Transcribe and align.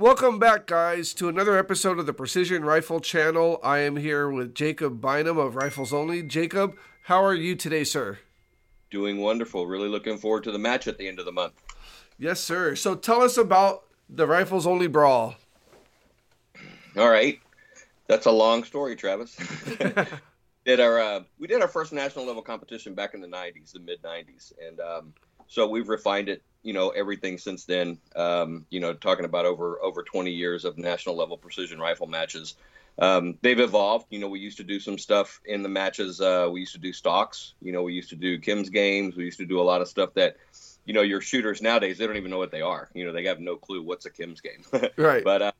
Welcome 0.00 0.38
back, 0.38 0.66
guys, 0.66 1.12
to 1.12 1.28
another 1.28 1.58
episode 1.58 1.98
of 1.98 2.06
the 2.06 2.14
Precision 2.14 2.64
Rifle 2.64 3.00
Channel. 3.00 3.60
I 3.62 3.80
am 3.80 3.96
here 3.96 4.30
with 4.30 4.54
Jacob 4.54 4.98
Bynum 4.98 5.36
of 5.36 5.56
Rifles 5.56 5.92
Only. 5.92 6.22
Jacob, 6.22 6.74
how 7.02 7.22
are 7.22 7.34
you 7.34 7.54
today, 7.54 7.84
sir? 7.84 8.18
Doing 8.90 9.18
wonderful. 9.18 9.66
Really 9.66 9.90
looking 9.90 10.16
forward 10.16 10.44
to 10.44 10.52
the 10.52 10.58
match 10.58 10.88
at 10.88 10.96
the 10.96 11.06
end 11.06 11.18
of 11.18 11.26
the 11.26 11.32
month. 11.32 11.52
Yes, 12.18 12.40
sir. 12.40 12.74
So 12.76 12.94
tell 12.94 13.20
us 13.20 13.36
about 13.36 13.82
the 14.08 14.26
Rifles 14.26 14.66
Only 14.66 14.86
Brawl. 14.86 15.34
All 16.96 17.10
right. 17.10 17.38
That's 18.06 18.24
a 18.24 18.32
long 18.32 18.64
story, 18.64 18.96
Travis. 18.96 19.36
did 20.64 20.80
our 20.80 20.98
uh, 20.98 21.20
we 21.38 21.46
did 21.46 21.60
our 21.60 21.68
first 21.68 21.92
national 21.92 22.24
level 22.24 22.40
competition 22.40 22.94
back 22.94 23.12
in 23.12 23.20
the 23.20 23.28
90s, 23.28 23.72
the 23.72 23.80
mid 23.80 24.00
90s, 24.00 24.54
and 24.66 24.80
um, 24.80 25.12
so 25.46 25.68
we've 25.68 25.90
refined 25.90 26.30
it 26.30 26.42
you 26.62 26.72
know 26.72 26.90
everything 26.90 27.38
since 27.38 27.64
then. 27.64 27.98
Um, 28.14 28.66
you 28.70 28.80
know, 28.80 28.94
talking 28.94 29.24
about 29.24 29.46
over 29.46 29.80
over 29.82 30.02
20 30.02 30.30
years 30.30 30.64
of 30.64 30.78
national 30.78 31.16
level 31.16 31.36
precision 31.36 31.78
rifle 31.78 32.06
matches. 32.06 32.56
Um, 32.98 33.38
they've 33.40 33.58
evolved. 33.58 34.06
You 34.10 34.18
know, 34.18 34.28
we 34.28 34.40
used 34.40 34.58
to 34.58 34.64
do 34.64 34.78
some 34.78 34.98
stuff 34.98 35.40
in 35.44 35.62
the 35.62 35.68
matches. 35.68 36.20
Uh, 36.20 36.48
we 36.52 36.60
used 36.60 36.72
to 36.72 36.78
do 36.78 36.92
stocks. 36.92 37.54
You 37.62 37.72
know, 37.72 37.82
we 37.82 37.94
used 37.94 38.10
to 38.10 38.16
do 38.16 38.38
Kim's 38.38 38.68
games. 38.68 39.16
We 39.16 39.24
used 39.24 39.38
to 39.38 39.46
do 39.46 39.60
a 39.60 39.62
lot 39.62 39.80
of 39.80 39.88
stuff 39.88 40.14
that, 40.14 40.36
you 40.84 40.92
know, 40.92 41.00
your 41.00 41.20
shooters 41.20 41.62
nowadays 41.62 41.96
they 41.98 42.06
don't 42.06 42.18
even 42.18 42.30
know 42.30 42.38
what 42.38 42.50
they 42.50 42.60
are. 42.60 42.90
You 42.94 43.06
know, 43.06 43.12
they 43.12 43.24
have 43.24 43.40
no 43.40 43.56
clue 43.56 43.82
what's 43.82 44.04
a 44.04 44.10
Kim's 44.10 44.40
game. 44.40 44.64
right. 44.96 45.24
But 45.24 45.42
uh, 45.42 45.52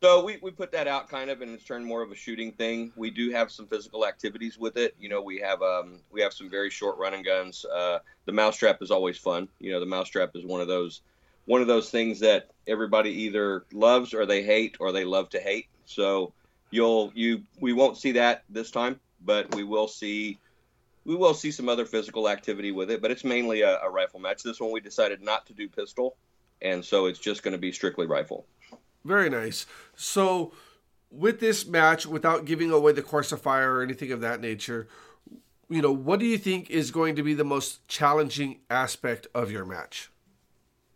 so 0.00 0.24
we, 0.24 0.38
we 0.40 0.50
put 0.52 0.70
that 0.72 0.86
out 0.86 1.08
kind 1.08 1.28
of, 1.28 1.42
and 1.42 1.52
it's 1.52 1.64
turned 1.64 1.84
more 1.84 2.02
of 2.02 2.12
a 2.12 2.14
shooting 2.14 2.52
thing. 2.52 2.92
We 2.94 3.10
do 3.10 3.30
have 3.30 3.50
some 3.50 3.66
physical 3.66 4.06
activities 4.06 4.56
with 4.56 4.76
it. 4.76 4.94
You 4.98 5.08
know, 5.08 5.20
we 5.20 5.38
have 5.40 5.60
um, 5.60 6.00
we 6.12 6.20
have 6.20 6.32
some 6.32 6.48
very 6.48 6.70
short 6.70 6.98
running 6.98 7.24
guns. 7.24 7.64
Uh, 7.64 7.98
the 8.24 8.32
mousetrap 8.32 8.80
is 8.80 8.90
always 8.90 9.18
fun. 9.18 9.48
You 9.58 9.72
know, 9.72 9.80
the 9.80 9.86
mousetrap 9.86 10.36
is 10.36 10.44
one 10.44 10.60
of 10.60 10.68
those 10.68 11.00
one 11.46 11.62
of 11.62 11.66
those 11.66 11.90
things 11.90 12.20
that 12.20 12.50
everybody 12.66 13.10
either 13.10 13.64
loves 13.72 14.14
or 14.14 14.26
they 14.26 14.42
hate 14.42 14.76
or 14.80 14.92
they 14.92 15.04
love 15.04 15.30
to 15.30 15.40
hate. 15.40 15.66
So 15.86 16.32
you'll 16.70 17.10
you 17.14 17.42
we 17.60 17.72
won't 17.72 17.96
see 17.96 18.12
that 18.12 18.44
this 18.48 18.70
time, 18.70 19.00
but 19.24 19.52
we 19.54 19.64
will 19.64 19.88
see 19.88 20.38
we 21.04 21.16
will 21.16 21.34
see 21.34 21.50
some 21.50 21.68
other 21.68 21.86
physical 21.86 22.28
activity 22.28 22.70
with 22.70 22.90
it. 22.92 23.02
But 23.02 23.10
it's 23.10 23.24
mainly 23.24 23.62
a, 23.62 23.80
a 23.80 23.90
rifle 23.90 24.20
match. 24.20 24.44
This 24.44 24.60
one 24.60 24.70
we 24.70 24.80
decided 24.80 25.22
not 25.22 25.46
to 25.46 25.54
do 25.54 25.68
pistol, 25.68 26.16
and 26.62 26.84
so 26.84 27.06
it's 27.06 27.18
just 27.18 27.42
going 27.42 27.52
to 27.52 27.58
be 27.58 27.72
strictly 27.72 28.06
rifle. 28.06 28.46
Very 29.04 29.30
nice. 29.30 29.66
So, 29.96 30.52
with 31.10 31.40
this 31.40 31.66
match, 31.66 32.06
without 32.06 32.44
giving 32.44 32.70
away 32.70 32.92
the 32.92 33.02
course 33.02 33.32
of 33.32 33.40
fire 33.40 33.76
or 33.76 33.82
anything 33.82 34.12
of 34.12 34.20
that 34.20 34.40
nature, 34.40 34.88
you 35.70 35.82
know, 35.82 35.92
what 35.92 36.20
do 36.20 36.26
you 36.26 36.38
think 36.38 36.70
is 36.70 36.90
going 36.90 37.16
to 37.16 37.22
be 37.22 37.34
the 37.34 37.44
most 37.44 37.86
challenging 37.88 38.60
aspect 38.70 39.26
of 39.34 39.50
your 39.50 39.64
match? 39.64 40.10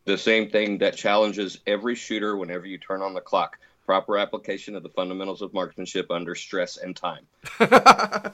The 0.04 0.18
same 0.18 0.50
thing 0.50 0.78
that 0.78 0.96
challenges 0.96 1.60
every 1.66 1.94
shooter 1.94 2.36
whenever 2.36 2.66
you 2.66 2.78
turn 2.78 3.02
on 3.02 3.14
the 3.14 3.20
clock 3.20 3.58
proper 3.84 4.16
application 4.16 4.76
of 4.76 4.82
the 4.82 4.88
fundamentals 4.88 5.42
of 5.42 5.52
marksmanship 5.52 6.10
under 6.10 6.34
stress 6.34 6.76
and 6.76 6.94
time. 6.94 7.26
I, 7.60 8.32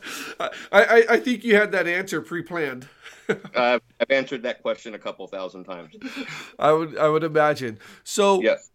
I, 0.70 1.04
I, 1.08 1.20
think 1.20 1.42
you 1.42 1.56
had 1.56 1.72
that 1.72 1.86
answer 1.86 2.20
pre-planned. 2.20 2.86
uh, 3.54 3.78
I've 3.98 4.10
answered 4.10 4.42
that 4.42 4.60
question 4.60 4.94
a 4.94 4.98
couple 4.98 5.26
thousand 5.26 5.64
times. 5.64 5.94
I 6.58 6.72
would 6.72 6.98
I 6.98 7.08
would 7.08 7.24
imagine. 7.24 7.78
So 8.04 8.42
yes 8.42 8.70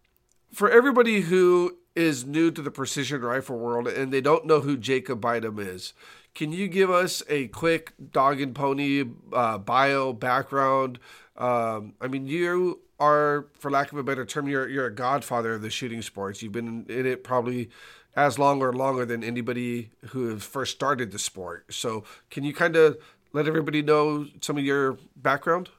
for 0.54 0.70
everybody 0.70 1.22
who 1.22 1.78
is 1.96 2.26
new 2.26 2.52
to 2.52 2.62
the 2.62 2.72
precision 2.72 3.22
rifle 3.22 3.58
world 3.58 3.88
and 3.88 4.12
they 4.12 4.22
don't 4.22 4.46
know 4.46 4.62
who 4.62 4.78
Jacob 4.78 5.22
Bynum 5.22 5.59
is, 5.59 5.94
can 6.34 6.52
you 6.52 6.68
give 6.68 6.90
us 6.90 7.22
a 7.30 7.48
quick 7.50 7.94
dog 8.12 8.42
and 8.42 8.56
pony 8.56 9.04
uh, 9.31 9.58
bio 9.58 10.14
background? 10.14 11.00
Um, 11.38 11.94
I 12.02 12.08
mean, 12.08 12.26
you 12.26 12.80
are, 13.00 13.48
for 13.54 13.70
lack 13.70 13.92
of 13.92 13.98
a 13.98 14.04
better 14.04 14.26
term, 14.26 14.48
you're 14.48 14.68
you're 14.68 14.88
a 14.88 14.94
godfather 14.94 15.56
of 15.56 15.62
the 15.62 15.70
shooting 15.70 16.02
sports. 16.02 16.42
You've 16.42 16.54
been 16.54 16.86
in 16.90 17.06
it 17.06 17.24
probably 17.24 17.70
as 18.16 18.38
long 18.38 18.62
or 18.62 18.74
longer 18.74 19.06
than 19.06 19.24
anybody 19.24 19.92
who 20.08 20.30
have 20.30 20.44
first 20.44 20.74
started 20.74 21.12
the 21.12 21.20
sport. 21.20 21.74
So, 21.74 22.04
can 22.30 22.44
you 22.44 22.54
kind 22.54 22.76
of 22.76 22.98
let 23.31 23.47
everybody 23.47 23.81
know 23.81 24.28
some 24.41 24.58
of 24.58 24.64
your 24.64 24.97
background? 25.16 25.70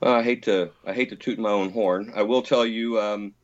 Uh, 0.00 0.12
I 0.12 0.22
hate 0.22 0.44
to 0.44 0.70
I 0.86 0.92
hate 0.92 1.10
to 1.10 1.16
toot 1.16 1.38
my 1.38 1.50
own 1.50 1.70
horn. 1.70 2.12
I 2.14 2.22
will 2.22 2.42
tell 2.42 2.64
you, 2.64 3.00
um, 3.00 3.34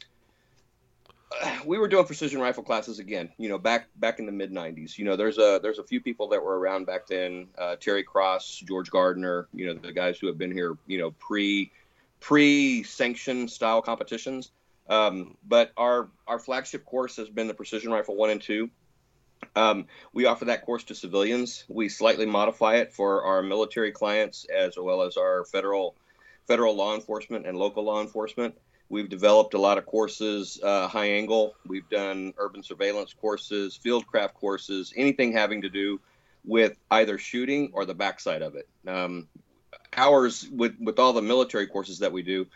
we 1.65 1.79
were 1.79 1.89
doing 1.89 2.05
precision 2.05 2.41
rifle 2.41 2.63
classes 2.63 2.99
again. 2.99 3.31
You 3.39 3.49
know, 3.49 3.59
back 3.59 3.89
back 3.97 4.19
in 4.19 4.27
the 4.27 4.33
mid 4.33 4.53
'90s. 4.53 4.97
You 4.97 5.05
know, 5.05 5.17
there's 5.17 5.39
a 5.39 5.59
there's 5.63 5.79
a 5.79 5.85
few 5.85 6.01
people 6.01 6.29
that 6.29 6.43
were 6.43 6.59
around 6.59 6.87
back 6.87 7.07
then. 7.07 7.49
Uh, 7.59 7.77
Terry 7.77 8.05
Cross, 8.05 8.63
George 8.67 8.91
Gardner. 8.91 9.49
You 9.53 9.67
know, 9.67 9.75
the 9.75 9.93
guys 9.93 10.19
who 10.19 10.29
have 10.29 10.39
been 10.39 10.53
here. 10.53 10.77
You 10.87 10.99
know, 10.99 11.11
pre 11.13 11.73
pre 12.21 12.83
sanction 12.85 13.49
style 13.49 13.83
competitions. 13.83 14.51
Um, 14.89 15.37
but 15.47 15.73
our 15.77 16.09
our 16.29 16.39
flagship 16.39 16.85
course 16.85 17.17
has 17.17 17.29
been 17.29 17.49
the 17.49 17.55
precision 17.55 17.91
rifle 17.91 18.15
one 18.15 18.31
and 18.31 18.41
two. 18.41 18.71
Um, 19.57 19.87
we 20.13 20.27
offer 20.27 20.47
that 20.47 20.65
course 20.65 20.85
to 20.85 20.95
civilians. 20.95 21.65
We 21.69 21.89
slightly 21.89 22.27
modify 22.27 22.77
it 22.77 22.93
for 22.93 23.25
our 23.25 23.43
military 23.43 23.93
clients 23.93 24.47
as 24.47 24.77
well 24.77 25.03
as 25.03 25.17
our 25.17 25.45
federal 25.45 25.95
federal 26.47 26.75
law 26.75 26.95
enforcement 26.95 27.47
and 27.47 27.57
local 27.57 27.85
law 27.85 28.01
enforcement. 28.01 28.55
We've 28.89 29.09
developed 29.09 29.55
a 29.55 29.59
lot 29.59 29.79
of 29.79 29.87
courses, 29.87 30.61
uh, 30.63 30.89
high 30.89 31.11
angle. 31.11 31.55
We've 31.67 31.89
done 31.89 32.35
urban 32.37 32.63
surveillance 32.63 33.15
courses, 33.15 33.79
fieldcraft 33.83 34.35
courses, 34.35 34.93
anything 34.97 35.33
having 35.33 35.63
to 35.63 35.71
do 35.71 36.01
with 36.45 36.77
either 36.91 37.17
shooting 37.17 37.71
or 37.73 37.87
the 37.87 37.95
backside 37.95 38.43
of 38.43 38.57
it. 38.57 38.69
Um, 38.87 39.29
ours, 39.97 40.47
with 40.51 40.77
with 40.79 40.99
all 40.99 41.13
the 41.13 41.23
military 41.23 41.67
courses 41.67 42.01
that 42.01 42.13
we 42.13 42.23
do, 42.23 42.47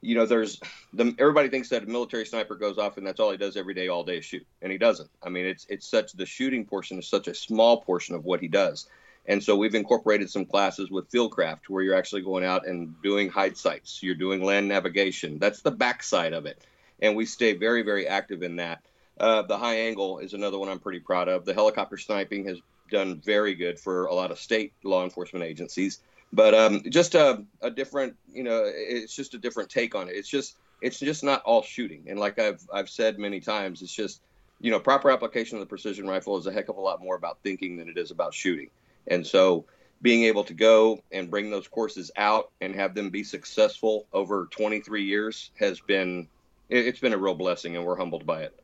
you 0.00 0.14
know, 0.14 0.26
there's 0.26 0.60
the 0.92 1.14
everybody 1.18 1.48
thinks 1.48 1.68
that 1.70 1.82
a 1.82 1.86
military 1.86 2.24
sniper 2.24 2.54
goes 2.54 2.78
off 2.78 2.96
and 2.96 3.06
that's 3.06 3.20
all 3.20 3.30
he 3.30 3.36
does 3.36 3.56
every 3.56 3.74
day, 3.74 3.88
all 3.88 4.04
day, 4.04 4.20
shoot, 4.20 4.46
and 4.62 4.72
he 4.72 4.78
doesn't. 4.78 5.10
I 5.22 5.28
mean, 5.28 5.46
it's 5.46 5.66
it's 5.68 5.86
such 5.86 6.12
the 6.12 6.26
shooting 6.26 6.64
portion 6.64 6.98
is 6.98 7.08
such 7.08 7.28
a 7.28 7.34
small 7.34 7.82
portion 7.82 8.14
of 8.14 8.24
what 8.24 8.40
he 8.40 8.48
does. 8.48 8.88
And 9.28 9.42
so 9.42 9.56
we've 9.56 9.74
incorporated 9.74 10.30
some 10.30 10.44
classes 10.44 10.90
with 10.90 11.10
fieldcraft 11.10 11.68
where 11.68 11.82
you're 11.82 11.96
actually 11.96 12.22
going 12.22 12.44
out 12.44 12.66
and 12.66 12.94
doing 13.02 13.28
hide 13.28 13.56
sites. 13.56 14.02
You're 14.02 14.14
doing 14.14 14.42
land 14.42 14.68
navigation. 14.68 15.38
That's 15.38 15.62
the 15.62 15.72
backside 15.72 16.32
of 16.32 16.46
it. 16.46 16.64
And 17.00 17.16
we 17.16 17.26
stay 17.26 17.54
very, 17.54 17.82
very 17.82 18.06
active 18.06 18.42
in 18.42 18.56
that. 18.56 18.82
Uh, 19.18 19.42
the 19.42 19.58
high 19.58 19.78
angle 19.80 20.18
is 20.18 20.34
another 20.34 20.58
one 20.58 20.68
I'm 20.68 20.78
pretty 20.78 21.00
proud 21.00 21.28
of. 21.28 21.44
The 21.44 21.54
helicopter 21.54 21.96
sniping 21.96 22.46
has 22.46 22.58
done 22.90 23.20
very 23.20 23.54
good 23.54 23.80
for 23.80 24.06
a 24.06 24.14
lot 24.14 24.30
of 24.30 24.38
state 24.38 24.72
law 24.84 25.02
enforcement 25.02 25.44
agencies. 25.44 26.00
But 26.32 26.54
um, 26.54 26.82
just 26.88 27.14
a, 27.14 27.44
a 27.62 27.70
different, 27.70 28.16
you 28.32 28.42
know, 28.42 28.62
it's 28.64 29.14
just 29.14 29.34
a 29.34 29.38
different 29.38 29.70
take 29.70 29.94
on 29.94 30.08
it. 30.08 30.12
It's 30.16 30.28
just, 30.28 30.56
it's 30.80 30.98
just 30.98 31.24
not 31.24 31.42
all 31.42 31.62
shooting. 31.62 32.04
And 32.08 32.18
like 32.18 32.38
I've, 32.38 32.60
I've 32.72 32.90
said 32.90 33.18
many 33.18 33.40
times, 33.40 33.82
it's 33.82 33.94
just, 33.94 34.20
you 34.60 34.70
know, 34.70 34.78
proper 34.78 35.10
application 35.10 35.56
of 35.56 35.60
the 35.60 35.66
precision 35.66 36.06
rifle 36.06 36.36
is 36.36 36.46
a 36.46 36.52
heck 36.52 36.68
of 36.68 36.76
a 36.76 36.80
lot 36.80 37.02
more 37.02 37.16
about 37.16 37.38
thinking 37.42 37.76
than 37.76 37.88
it 37.88 37.96
is 37.96 38.10
about 38.10 38.34
shooting. 38.34 38.70
And 39.08 39.26
so 39.26 39.66
being 40.02 40.24
able 40.24 40.44
to 40.44 40.54
go 40.54 41.02
and 41.12 41.30
bring 41.30 41.50
those 41.50 41.68
courses 41.68 42.10
out 42.16 42.50
and 42.60 42.74
have 42.74 42.94
them 42.94 43.10
be 43.10 43.24
successful 43.24 44.06
over 44.12 44.48
23 44.50 45.02
years 45.02 45.50
has 45.58 45.80
been 45.80 46.28
it's 46.68 46.98
been 46.98 47.12
a 47.12 47.18
real 47.18 47.34
blessing 47.34 47.76
and 47.76 47.84
we're 47.84 47.96
humbled 47.96 48.26
by 48.26 48.42
it. 48.42 48.58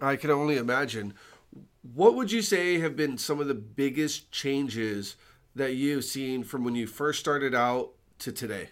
I 0.00 0.16
can 0.16 0.30
only 0.30 0.58
imagine. 0.58 1.14
What 1.94 2.14
would 2.14 2.30
you 2.30 2.42
say 2.42 2.78
have 2.80 2.94
been 2.94 3.16
some 3.16 3.40
of 3.40 3.48
the 3.48 3.54
biggest 3.54 4.30
changes 4.30 5.16
that 5.54 5.74
you've 5.74 6.04
seen 6.04 6.44
from 6.44 6.64
when 6.64 6.74
you 6.74 6.86
first 6.86 7.20
started 7.20 7.54
out 7.54 7.90
to 8.20 8.32
today? 8.32 8.68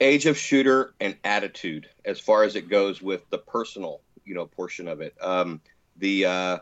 Age 0.00 0.26
of 0.26 0.36
shooter 0.36 0.94
and 1.00 1.16
attitude, 1.22 1.88
as 2.04 2.18
far 2.18 2.42
as 2.42 2.56
it 2.56 2.68
goes 2.68 3.00
with 3.00 3.28
the 3.30 3.38
personal, 3.38 4.00
you 4.24 4.34
know, 4.34 4.46
portion 4.46 4.88
of 4.88 5.00
it. 5.00 5.14
Um, 5.20 5.60
the 5.98 6.26
uh, 6.26 6.58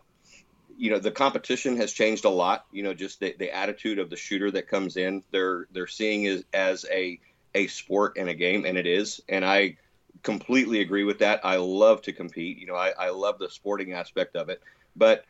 you 0.81 0.91
know 0.91 0.99
the 0.99 1.11
competition 1.11 1.77
has 1.77 1.93
changed 1.93 2.25
a 2.25 2.31
lot 2.31 2.65
you 2.73 2.83
know 2.83 2.95
just 2.95 3.21
the, 3.21 3.37
the 3.39 3.55
attitude 3.55 3.99
of 3.99 4.09
the 4.09 4.17
shooter 4.17 4.51
that 4.51 4.67
comes 4.67 4.97
in. 4.97 5.23
They're 5.31 5.67
they're 5.73 5.87
seeing 5.87 6.25
it 6.25 6.47
as 6.55 6.87
a 6.91 7.21
a 7.55 7.67
sport 7.67 8.17
and 8.17 8.31
a 8.31 8.35
game 8.35 8.65
and 8.65 8.79
it 8.79 8.87
is 8.87 9.21
and 9.29 9.45
i 9.45 9.77
completely 10.23 10.81
agree 10.81 11.05
with 11.05 11.19
that. 11.19 11.41
I 11.45 11.57
love 11.57 12.03
to 12.03 12.13
compete 12.13 12.59
you 12.59 12.67
know 12.67 12.77
i, 12.77 12.93
I 12.99 13.11
love 13.11 13.39
the 13.39 13.51
sporting 13.51 13.93
aspect 13.93 14.37
of 14.37 14.49
it 14.49 14.63
but 14.97 15.25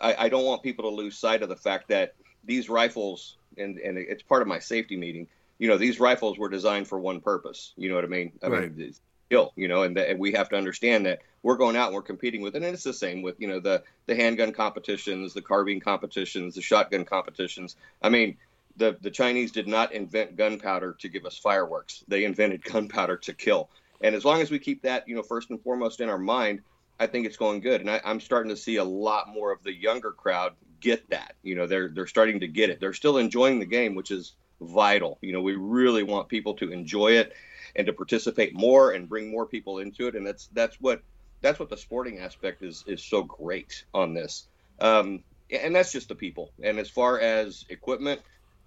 I, 0.00 0.24
I 0.24 0.28
don't 0.28 0.44
want 0.44 0.62
people 0.62 0.90
to 0.90 0.96
lose 0.96 1.16
sight 1.16 1.42
of 1.42 1.48
the 1.48 1.56
fact 1.56 1.88
that 1.88 2.14
these 2.44 2.68
rifles 2.68 3.36
and 3.56 3.78
and 3.78 3.96
it's 3.98 4.22
part 4.22 4.42
of 4.42 4.48
my 4.48 4.58
safety 4.58 4.96
meeting 4.96 5.28
you 5.58 5.68
know 5.68 5.78
these 5.78 6.00
rifles 6.00 6.36
were 6.36 6.48
designed 6.48 6.88
for 6.88 6.98
one 6.98 7.20
purpose 7.20 7.72
you 7.76 7.88
know 7.88 7.94
what 7.94 8.04
i 8.04 8.08
mean? 8.08 8.32
I 8.42 8.48
right. 8.48 8.76
mean 8.76 8.94
skill, 9.26 9.52
you 9.56 9.68
know, 9.68 9.82
and, 9.82 9.96
and 9.98 10.18
we 10.18 10.32
have 10.32 10.48
to 10.50 10.56
understand 10.56 11.06
that 11.06 11.20
we're 11.46 11.56
going 11.56 11.76
out 11.76 11.86
and 11.86 11.94
we're 11.94 12.02
competing 12.02 12.40
with 12.40 12.56
it. 12.56 12.64
And 12.64 12.74
it's 12.74 12.82
the 12.82 12.92
same 12.92 13.22
with, 13.22 13.36
you 13.38 13.46
know, 13.46 13.60
the, 13.60 13.84
the 14.06 14.16
handgun 14.16 14.52
competitions, 14.52 15.32
the 15.32 15.40
carbine 15.40 15.78
competitions, 15.78 16.56
the 16.56 16.60
shotgun 16.60 17.04
competitions. 17.04 17.76
I 18.02 18.08
mean, 18.08 18.36
the, 18.76 18.96
the 19.00 19.12
Chinese 19.12 19.52
did 19.52 19.68
not 19.68 19.92
invent 19.92 20.34
gunpowder 20.34 20.96
to 20.98 21.08
give 21.08 21.24
us 21.24 21.38
fireworks. 21.38 22.02
They 22.08 22.24
invented 22.24 22.64
gunpowder 22.72 23.18
to 23.18 23.32
kill. 23.32 23.70
And 24.00 24.16
as 24.16 24.24
long 24.24 24.40
as 24.40 24.50
we 24.50 24.58
keep 24.58 24.82
that, 24.82 25.06
you 25.06 25.14
know, 25.14 25.22
first 25.22 25.50
and 25.50 25.62
foremost 25.62 26.00
in 26.00 26.08
our 26.08 26.18
mind, 26.18 26.62
I 26.98 27.06
think 27.06 27.26
it's 27.26 27.36
going 27.36 27.60
good. 27.60 27.80
And 27.80 27.88
I, 27.88 28.00
I'm 28.04 28.18
starting 28.18 28.50
to 28.50 28.56
see 28.56 28.76
a 28.76 28.84
lot 28.84 29.28
more 29.28 29.52
of 29.52 29.62
the 29.62 29.72
younger 29.72 30.10
crowd 30.10 30.54
get 30.80 31.08
that. 31.10 31.36
You 31.44 31.54
know, 31.54 31.68
they're 31.68 31.90
they're 31.90 32.08
starting 32.08 32.40
to 32.40 32.48
get 32.48 32.70
it. 32.70 32.80
They're 32.80 32.92
still 32.92 33.18
enjoying 33.18 33.60
the 33.60 33.66
game, 33.66 33.94
which 33.94 34.10
is 34.10 34.34
vital. 34.60 35.18
You 35.20 35.32
know, 35.32 35.42
we 35.42 35.54
really 35.54 36.02
want 36.02 36.28
people 36.28 36.54
to 36.54 36.72
enjoy 36.72 37.12
it 37.12 37.34
and 37.76 37.86
to 37.86 37.92
participate 37.92 38.52
more 38.52 38.90
and 38.90 39.08
bring 39.08 39.30
more 39.30 39.46
people 39.46 39.78
into 39.78 40.08
it. 40.08 40.16
And 40.16 40.26
that's 40.26 40.48
that's 40.52 40.80
what 40.80 41.02
that's 41.42 41.58
what 41.58 41.70
the 41.70 41.76
sporting 41.76 42.18
aspect 42.18 42.62
is 42.62 42.84
is 42.86 43.02
so 43.02 43.22
great 43.22 43.84
on 43.94 44.14
this. 44.14 44.48
Um, 44.80 45.22
and 45.50 45.74
that's 45.74 45.92
just 45.92 46.08
the 46.08 46.14
people. 46.14 46.50
And 46.62 46.78
as 46.78 46.90
far 46.90 47.20
as 47.20 47.64
equipment, 47.68 48.20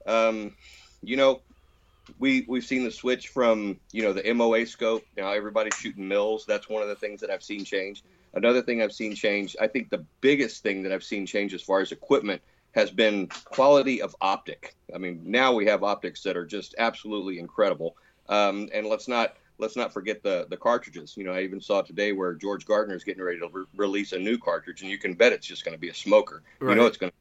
um, 0.06 0.56
you 1.02 1.18
know, 1.18 1.42
we 2.18 2.46
we've 2.48 2.66
seen 2.66 2.84
the 2.84 2.92
switch 2.92 3.28
from 3.28 3.80
you 3.92 4.02
know 4.04 4.14
the 4.14 4.34
MOA 4.34 4.66
scope. 4.66 5.04
Now 5.18 5.32
everybody's 5.32 5.76
shooting 5.76 6.08
mils. 6.08 6.46
That's 6.48 6.70
one 6.70 6.82
of 6.82 6.90
the 6.90 6.96
things 6.96 7.22
that 7.22 7.30
I've 7.30 7.44
seen 7.44 7.66
change. 7.66 8.04
Another 8.34 8.62
thing 8.62 8.82
I've 8.82 8.94
seen 8.94 9.16
change. 9.16 9.56
I 9.60 9.68
think 9.68 9.90
the 9.90 10.06
biggest 10.22 10.64
thing 10.64 10.84
that 10.84 10.92
I've 10.92 11.04
seen 11.04 11.26
change 11.26 11.54
as 11.54 11.62
far 11.62 11.82
as 11.82 11.92
equipment 11.92 12.42
has 12.74 12.92
been 12.92 13.28
quality 13.46 14.02
of 14.02 14.16
optic. 14.22 14.76
I 14.94 15.00
mean, 15.00 15.22
now 15.26 15.54
we 15.54 15.66
have 15.66 15.84
optics 15.84 16.22
that 16.24 16.38
are 16.38 16.46
just 16.46 16.76
absolutely 16.78 17.40
incredible. 17.40 17.96
Um, 18.28 18.70
and 18.74 18.86
let's 18.86 19.08
not 19.08 19.36
let's 19.60 19.76
not 19.76 19.94
forget 19.94 20.24
the 20.24 20.48
the 20.50 20.58
cartridges. 20.58 21.16
You 21.16 21.26
know, 21.26 21.34
I 21.34 21.42
even 21.42 21.62
saw 21.62 21.82
today 21.82 22.14
where 22.14 22.34
George 22.34 22.66
Gardner 22.66 22.96
is 22.96 23.04
getting 23.04 23.22
ready 23.22 23.40
to 23.40 23.50
re- 23.52 23.66
release 23.76 24.14
a 24.14 24.20
new 24.20 24.38
cartridge, 24.38 24.82
and 24.82 24.90
you 24.90 24.98
can 24.98 25.14
bet 25.14 25.34
it's 25.34 25.46
just 25.46 25.64
going 25.64 25.76
to 25.76 25.80
be 25.80 25.90
a 25.90 25.94
smoker. 25.94 26.42
Right. 26.60 26.72
You 26.72 26.82
know, 26.82 26.88
it's 26.88 26.98
going 26.98 27.12
to. 27.12 27.16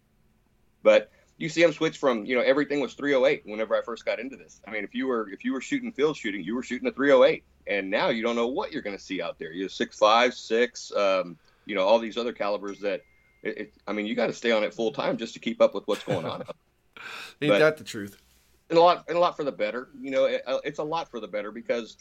But 0.82 1.10
you 1.36 1.48
see 1.48 1.62
them 1.62 1.72
switch 1.72 1.98
from 1.98 2.24
you 2.24 2.36
know 2.36 2.42
everything 2.42 2.80
was 2.80 2.94
308 2.94 3.42
whenever 3.44 3.76
I 3.76 3.82
first 3.82 4.04
got 4.04 4.20
into 4.20 4.36
this. 4.36 4.60
I 4.66 4.70
mean, 4.70 4.84
if 4.84 4.94
you 4.94 5.06
were 5.06 5.28
if 5.30 5.44
you 5.44 5.52
were 5.52 5.60
shooting 5.60 5.92
field 5.92 6.16
shooting, 6.16 6.42
you 6.42 6.54
were 6.54 6.62
shooting 6.62 6.88
a 6.88 6.92
308, 6.92 7.44
and 7.66 7.90
now 7.90 8.08
you 8.08 8.22
don't 8.22 8.36
know 8.36 8.48
what 8.48 8.72
you're 8.72 8.82
going 8.82 8.96
to 8.96 9.02
see 9.02 9.20
out 9.20 9.38
there. 9.38 9.52
You 9.52 9.64
have 9.64 9.72
six 9.72 9.98
five, 9.98 10.34
six, 10.34 10.92
um, 10.92 11.36
you 11.66 11.74
know, 11.74 11.82
all 11.82 11.98
these 11.98 12.16
other 12.16 12.32
calibers 12.32 12.80
that. 12.80 13.02
It, 13.40 13.58
it, 13.58 13.74
I 13.86 13.92
mean, 13.92 14.06
you 14.06 14.16
got 14.16 14.26
to 14.26 14.32
stay 14.32 14.50
on 14.50 14.64
it 14.64 14.74
full 14.74 14.90
time 14.90 15.16
just 15.16 15.32
to 15.34 15.38
keep 15.38 15.62
up 15.62 15.72
with 15.72 15.86
what's 15.86 16.02
going 16.02 16.26
on. 16.26 16.42
Ain't 17.40 17.52
but, 17.52 17.60
that 17.60 17.76
the 17.76 17.84
truth? 17.84 18.20
And 18.68 18.76
a 18.76 18.82
lot, 18.82 19.04
and 19.06 19.16
a 19.16 19.20
lot 19.20 19.36
for 19.36 19.44
the 19.44 19.52
better. 19.52 19.90
You 20.00 20.10
know, 20.10 20.24
it, 20.24 20.42
uh, 20.44 20.58
it's 20.64 20.80
a 20.80 20.82
lot 20.82 21.08
for 21.08 21.20
the 21.20 21.28
better 21.28 21.52
because 21.52 21.96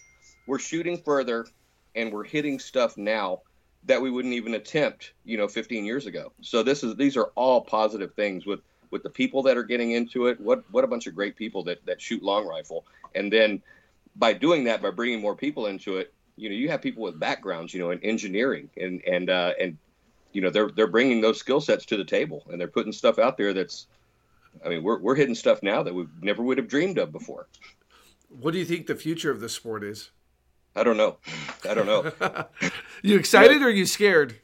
we're 0.47 0.59
shooting 0.59 0.97
further 0.97 1.45
and 1.95 2.11
we're 2.11 2.23
hitting 2.23 2.59
stuff 2.59 2.97
now 2.97 3.41
that 3.85 4.01
we 4.01 4.09
wouldn't 4.09 4.33
even 4.33 4.55
attempt, 4.55 5.13
you 5.23 5.37
know, 5.37 5.47
15 5.47 5.85
years 5.85 6.05
ago. 6.05 6.31
So 6.41 6.63
this 6.63 6.83
is 6.83 6.95
these 6.95 7.15
are 7.17 7.31
all 7.35 7.61
positive 7.61 8.13
things 8.13 8.45
with 8.45 8.61
with 8.89 9.03
the 9.03 9.09
people 9.09 9.43
that 9.43 9.57
are 9.57 9.63
getting 9.63 9.91
into 9.91 10.27
it. 10.27 10.39
What 10.39 10.63
what 10.71 10.83
a 10.83 10.87
bunch 10.87 11.07
of 11.07 11.15
great 11.15 11.35
people 11.35 11.63
that 11.63 11.85
that 11.85 12.01
shoot 12.01 12.23
long 12.23 12.47
rifle, 12.47 12.85
and 13.15 13.31
then 13.31 13.61
by 14.15 14.33
doing 14.33 14.63
that, 14.65 14.81
by 14.81 14.91
bringing 14.91 15.21
more 15.21 15.35
people 15.35 15.67
into 15.67 15.97
it, 15.97 16.13
you 16.35 16.49
know, 16.49 16.55
you 16.55 16.69
have 16.69 16.81
people 16.81 17.03
with 17.03 17.19
backgrounds, 17.19 17.73
you 17.73 17.79
know, 17.79 17.91
in 17.91 17.99
engineering 18.03 18.69
and 18.77 19.01
and 19.05 19.29
uh, 19.29 19.53
and 19.59 19.77
you 20.33 20.41
know 20.41 20.49
they're 20.49 20.69
they're 20.69 20.87
bringing 20.87 21.21
those 21.21 21.39
skill 21.39 21.61
sets 21.61 21.85
to 21.85 21.97
the 21.97 22.05
table 22.05 22.43
and 22.49 22.59
they're 22.59 22.67
putting 22.67 22.91
stuff 22.91 23.19
out 23.19 23.37
there 23.37 23.53
that's 23.53 23.87
I 24.65 24.69
mean, 24.69 24.83
we're 24.83 24.99
we're 24.99 25.15
hitting 25.15 25.35
stuff 25.35 25.63
now 25.63 25.83
that 25.83 25.93
we 25.93 26.07
never 26.21 26.43
would 26.43 26.57
have 26.57 26.67
dreamed 26.67 26.97
of 26.97 27.11
before. 27.11 27.47
What 28.29 28.51
do 28.51 28.59
you 28.59 28.65
think 28.65 28.87
the 28.87 28.95
future 28.95 29.31
of 29.31 29.39
the 29.39 29.49
sport 29.49 29.83
is? 29.83 30.11
I 30.77 30.83
don't 30.83 30.95
know. 30.95 31.17
I 31.67 31.73
don't 31.73 31.87
know. 31.87 32.11
you 33.01 33.17
excited 33.17 33.63
or 33.63 33.65
are 33.65 33.69
you 33.71 33.87
scared? 33.87 34.35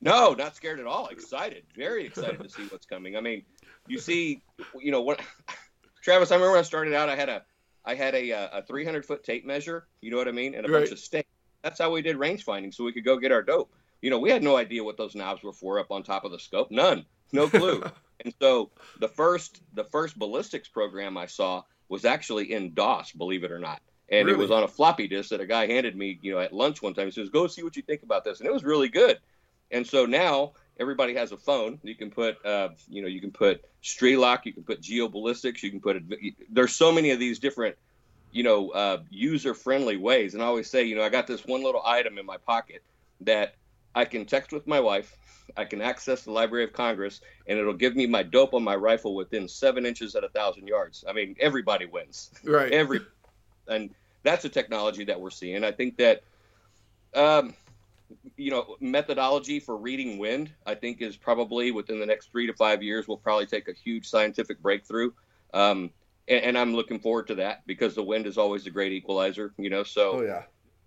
No, 0.00 0.34
not 0.34 0.54
scared 0.54 0.78
at 0.78 0.86
all. 0.86 1.08
Excited, 1.08 1.64
very 1.76 2.06
excited 2.06 2.40
to 2.40 2.48
see 2.48 2.62
what's 2.68 2.86
coming. 2.86 3.16
I 3.16 3.20
mean, 3.20 3.42
you 3.88 3.98
see, 3.98 4.40
you 4.78 4.92
know 4.92 5.00
what, 5.00 5.20
Travis? 6.02 6.30
I 6.30 6.36
remember 6.36 6.52
when 6.52 6.60
I 6.60 6.62
started 6.62 6.94
out, 6.94 7.08
I 7.08 7.16
had 7.16 7.28
a, 7.28 7.42
I 7.84 7.94
had 7.96 8.14
a, 8.14 8.32
uh, 8.32 8.58
a 8.58 8.62
300 8.62 9.04
foot 9.04 9.24
tape 9.24 9.44
measure. 9.44 9.88
You 10.00 10.12
know 10.12 10.16
what 10.16 10.28
I 10.28 10.32
mean, 10.32 10.54
and 10.54 10.64
a 10.64 10.70
right. 10.70 10.80
bunch 10.80 10.92
of 10.92 11.00
stakes. 11.00 11.28
That's 11.62 11.80
how 11.80 11.90
we 11.90 12.02
did 12.02 12.16
range 12.16 12.44
finding, 12.44 12.70
so 12.70 12.84
we 12.84 12.92
could 12.92 13.04
go 13.04 13.18
get 13.18 13.32
our 13.32 13.42
dope. 13.42 13.72
You 14.00 14.10
know, 14.10 14.18
we 14.20 14.30
had 14.30 14.44
no 14.44 14.56
idea 14.56 14.84
what 14.84 14.96
those 14.96 15.16
knobs 15.16 15.42
were 15.42 15.52
for 15.52 15.80
up 15.80 15.90
on 15.90 16.04
top 16.04 16.24
of 16.24 16.30
the 16.30 16.38
scope. 16.38 16.70
None, 16.70 17.04
no 17.32 17.48
clue. 17.48 17.82
and 18.24 18.32
so 18.40 18.70
the 19.00 19.08
first, 19.08 19.60
the 19.74 19.84
first 19.84 20.18
ballistics 20.18 20.68
program 20.68 21.18
I 21.18 21.26
saw 21.26 21.64
was 21.88 22.04
actually 22.04 22.52
in 22.52 22.74
DOS, 22.74 23.10
believe 23.10 23.42
it 23.42 23.50
or 23.50 23.58
not. 23.58 23.82
And 24.10 24.26
really? 24.26 24.38
it 24.38 24.42
was 24.42 24.50
on 24.50 24.64
a 24.64 24.68
floppy 24.68 25.06
disk 25.06 25.30
that 25.30 25.40
a 25.40 25.46
guy 25.46 25.66
handed 25.66 25.96
me, 25.96 26.18
you 26.22 26.32
know, 26.32 26.40
at 26.40 26.52
lunch 26.52 26.82
one 26.82 26.94
time. 26.94 27.06
He 27.06 27.12
says, 27.12 27.28
"Go 27.28 27.46
see 27.46 27.62
what 27.62 27.76
you 27.76 27.82
think 27.82 28.02
about 28.02 28.24
this," 28.24 28.40
and 28.40 28.48
it 28.48 28.52
was 28.52 28.64
really 28.64 28.88
good. 28.88 29.18
And 29.70 29.86
so 29.86 30.04
now 30.04 30.52
everybody 30.80 31.14
has 31.14 31.32
a 31.32 31.36
phone. 31.36 31.78
You 31.82 31.94
can 31.94 32.10
put, 32.10 32.44
uh, 32.44 32.70
you 32.88 33.02
know, 33.02 33.08
you 33.08 33.20
can 33.20 33.30
put 33.30 33.64
Strelok, 33.82 34.44
you 34.44 34.52
can 34.52 34.64
put 34.64 34.80
geoballistics, 34.80 35.62
you 35.62 35.70
can 35.70 35.80
put. 35.80 36.02
There's 36.50 36.74
so 36.74 36.90
many 36.90 37.10
of 37.10 37.20
these 37.20 37.38
different, 37.38 37.76
you 38.32 38.42
know, 38.42 38.70
uh, 38.70 39.02
user-friendly 39.10 39.96
ways. 39.96 40.34
And 40.34 40.42
I 40.42 40.46
always 40.46 40.68
say, 40.68 40.84
you 40.84 40.96
know, 40.96 41.02
I 41.02 41.08
got 41.08 41.26
this 41.26 41.44
one 41.44 41.62
little 41.62 41.82
item 41.84 42.18
in 42.18 42.26
my 42.26 42.38
pocket 42.38 42.82
that 43.20 43.54
I 43.94 44.04
can 44.04 44.24
text 44.24 44.52
with 44.52 44.66
my 44.66 44.80
wife. 44.80 45.16
I 45.56 45.64
can 45.64 45.82
access 45.82 46.22
the 46.22 46.32
Library 46.32 46.64
of 46.64 46.72
Congress, 46.72 47.20
and 47.46 47.58
it'll 47.58 47.74
give 47.74 47.96
me 47.96 48.06
my 48.06 48.22
dope 48.22 48.54
on 48.54 48.62
my 48.62 48.76
rifle 48.76 49.14
within 49.14 49.48
seven 49.48 49.84
inches 49.84 50.14
at 50.14 50.24
a 50.24 50.28
thousand 50.28 50.66
yards. 50.66 51.04
I 51.08 51.12
mean, 51.12 51.36
everybody 51.40 51.86
wins. 51.86 52.30
Right. 52.44 52.72
Every, 52.72 53.00
and 53.68 53.90
that's 54.22 54.44
a 54.44 54.48
technology 54.48 55.04
that 55.04 55.20
we're 55.20 55.30
seeing. 55.30 55.64
I 55.64 55.72
think 55.72 55.96
that. 55.98 56.22
Um, 57.14 57.54
you 58.36 58.50
know, 58.50 58.76
methodology 58.80 59.60
for 59.60 59.76
reading 59.76 60.18
wind, 60.18 60.50
I 60.66 60.74
think, 60.74 61.00
is 61.00 61.16
probably 61.16 61.70
within 61.70 62.00
the 62.00 62.06
next 62.06 62.30
three 62.32 62.46
to 62.46 62.52
five 62.52 62.82
years 62.82 63.06
will 63.06 63.16
probably 63.16 63.46
take 63.46 63.68
a 63.68 63.72
huge 63.72 64.08
scientific 64.08 64.60
breakthrough. 64.60 65.12
Um, 65.52 65.90
and, 66.28 66.44
and, 66.44 66.58
I'm 66.58 66.74
looking 66.74 67.00
forward 67.00 67.26
to 67.28 67.36
that 67.36 67.66
because 67.66 67.94
the 67.94 68.02
wind 68.02 68.26
is 68.26 68.38
always 68.38 68.66
a 68.66 68.70
great 68.70 68.92
equalizer, 68.92 69.52
you 69.58 69.70
know. 69.70 69.82
So 69.82 70.12
oh, 70.12 70.22
yeah. 70.22 70.42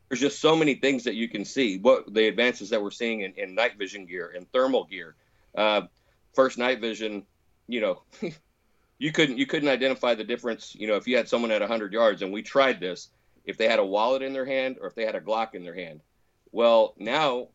there's 0.07 0.21
just 0.21 0.39
so 0.39 0.55
many 0.55 0.75
things 0.75 1.03
that 1.03 1.15
you 1.15 1.27
can 1.27 1.45
see. 1.45 1.77
What 1.79 2.13
the 2.13 2.27
advances 2.27 2.69
that 2.69 2.81
we're 2.81 2.91
seeing 2.91 3.21
in, 3.21 3.33
in 3.33 3.55
night 3.55 3.77
vision 3.77 4.05
gear 4.05 4.33
and 4.35 4.49
thermal 4.51 4.85
gear. 4.85 5.15
Uh, 5.55 5.81
first 6.33 6.57
night 6.57 6.79
vision, 6.79 7.25
you 7.67 7.81
know, 7.81 8.01
you 8.97 9.11
couldn't 9.11 9.37
you 9.37 9.45
couldn't 9.45 9.69
identify 9.69 10.15
the 10.15 10.23
difference. 10.23 10.75
You 10.75 10.87
know, 10.87 10.95
if 10.95 11.07
you 11.07 11.17
had 11.17 11.27
someone 11.27 11.51
at 11.51 11.61
100 11.61 11.93
yards, 11.93 12.21
and 12.21 12.31
we 12.31 12.41
tried 12.41 12.79
this, 12.79 13.09
if 13.45 13.57
they 13.57 13.67
had 13.67 13.79
a 13.79 13.85
wallet 13.85 14.21
in 14.21 14.33
their 14.33 14.45
hand 14.45 14.77
or 14.79 14.87
if 14.87 14.95
they 14.95 15.05
had 15.05 15.15
a 15.15 15.21
Glock 15.21 15.53
in 15.53 15.63
their 15.63 15.75
hand 15.75 16.01
well, 16.53 16.93
now 16.97 17.49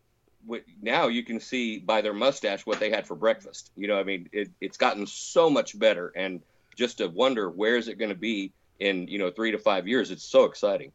now 0.83 1.09
you 1.09 1.25
can 1.25 1.41
see 1.41 1.79
by 1.79 2.01
their 2.01 2.13
mustache 2.13 2.67
what 2.67 2.81
they 2.81 2.91
had 2.91 3.07
for 3.07 3.15
breakfast. 3.15 3.71
You 3.77 3.89
know, 3.89 3.99
I 3.99 4.05
mean, 4.05 4.29
it, 4.33 4.51
it's 4.61 4.77
gotten 4.77 5.07
so 5.07 5.49
much 5.49 5.79
better, 5.79 6.13
and 6.15 6.43
just 6.77 6.99
to 6.99 7.07
wonder 7.07 7.49
where 7.49 7.77
is 7.77 7.89
it 7.89 7.99
going 7.99 8.11
to 8.11 8.15
be 8.15 8.53
in 8.81 9.09
you 9.09 9.19
know 9.19 9.31
three 9.31 9.53
to 9.53 9.59
five 9.59 9.89
years. 9.89 10.11
It's 10.11 10.25
so 10.25 10.45
exciting. 10.45 10.93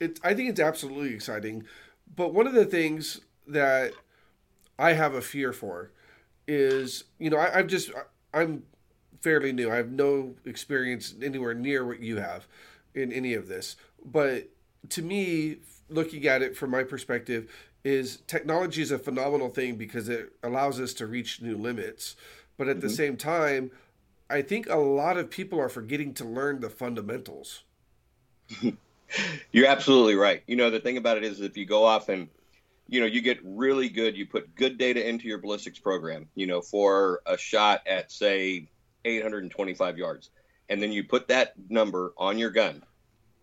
It, 0.00 0.18
I 0.24 0.34
think 0.34 0.48
it's 0.50 0.60
absolutely 0.60 1.14
exciting, 1.14 1.64
but 2.16 2.34
one 2.34 2.46
of 2.46 2.54
the 2.54 2.64
things 2.64 3.20
that 3.46 3.92
I 4.78 4.94
have 4.94 5.14
a 5.14 5.20
fear 5.20 5.52
for 5.52 5.90
is 6.48 7.04
you 7.18 7.30
know 7.30 7.36
I, 7.36 7.58
I've 7.58 7.68
just 7.68 7.90
I'm 8.32 8.62
fairly 9.20 9.52
new. 9.52 9.70
I 9.70 9.76
have 9.76 9.90
no 9.90 10.34
experience 10.44 11.14
anywhere 11.22 11.54
near 11.54 11.86
what 11.86 12.00
you 12.00 12.16
have 12.16 12.46
in 12.94 13.12
any 13.12 13.34
of 13.34 13.48
this, 13.48 13.76
but 14.04 14.48
to 14.90 15.02
me, 15.02 15.58
looking 15.88 16.26
at 16.26 16.42
it 16.42 16.56
from 16.56 16.70
my 16.70 16.84
perspective 16.84 17.50
is 17.84 18.18
technology 18.26 18.82
is 18.82 18.90
a 18.90 18.98
phenomenal 18.98 19.48
thing 19.48 19.76
because 19.76 20.08
it 20.08 20.32
allows 20.42 20.80
us 20.80 20.94
to 20.94 21.06
reach 21.06 21.42
new 21.42 21.56
limits. 21.56 22.16
But 22.56 22.68
at 22.68 22.76
mm-hmm. 22.76 22.86
the 22.86 22.92
same 22.92 23.16
time 23.16 23.70
i 24.32 24.40
think 24.40 24.68
a 24.68 24.76
lot 24.76 25.18
of 25.18 25.30
people 25.30 25.60
are 25.60 25.68
forgetting 25.68 26.14
to 26.14 26.24
learn 26.24 26.60
the 26.60 26.70
fundamentals. 26.70 27.62
You're 29.52 29.66
absolutely 29.66 30.14
right. 30.14 30.42
You 30.46 30.56
know 30.56 30.70
the 30.70 30.80
thing 30.80 30.96
about 30.96 31.18
it 31.18 31.24
is 31.24 31.40
if 31.40 31.56
you 31.56 31.66
go 31.66 31.84
off 31.84 32.08
and 32.08 32.28
you 32.88 33.00
know 33.00 33.06
you 33.06 33.20
get 33.20 33.38
really 33.44 33.88
good 33.88 34.16
you 34.16 34.26
put 34.26 34.54
good 34.54 34.78
data 34.78 35.06
into 35.06 35.28
your 35.28 35.38
ballistics 35.38 35.78
program 35.78 36.28
you 36.34 36.46
know 36.46 36.60
for 36.60 37.22
a 37.26 37.38
shot 37.38 37.86
at 37.86 38.10
say 38.10 38.68
825 39.04 39.98
yards 39.98 40.30
and 40.68 40.82
then 40.82 40.92
you 40.92 41.04
put 41.04 41.28
that 41.28 41.54
number 41.70 42.12
on 42.18 42.38
your 42.38 42.50
gun 42.50 42.82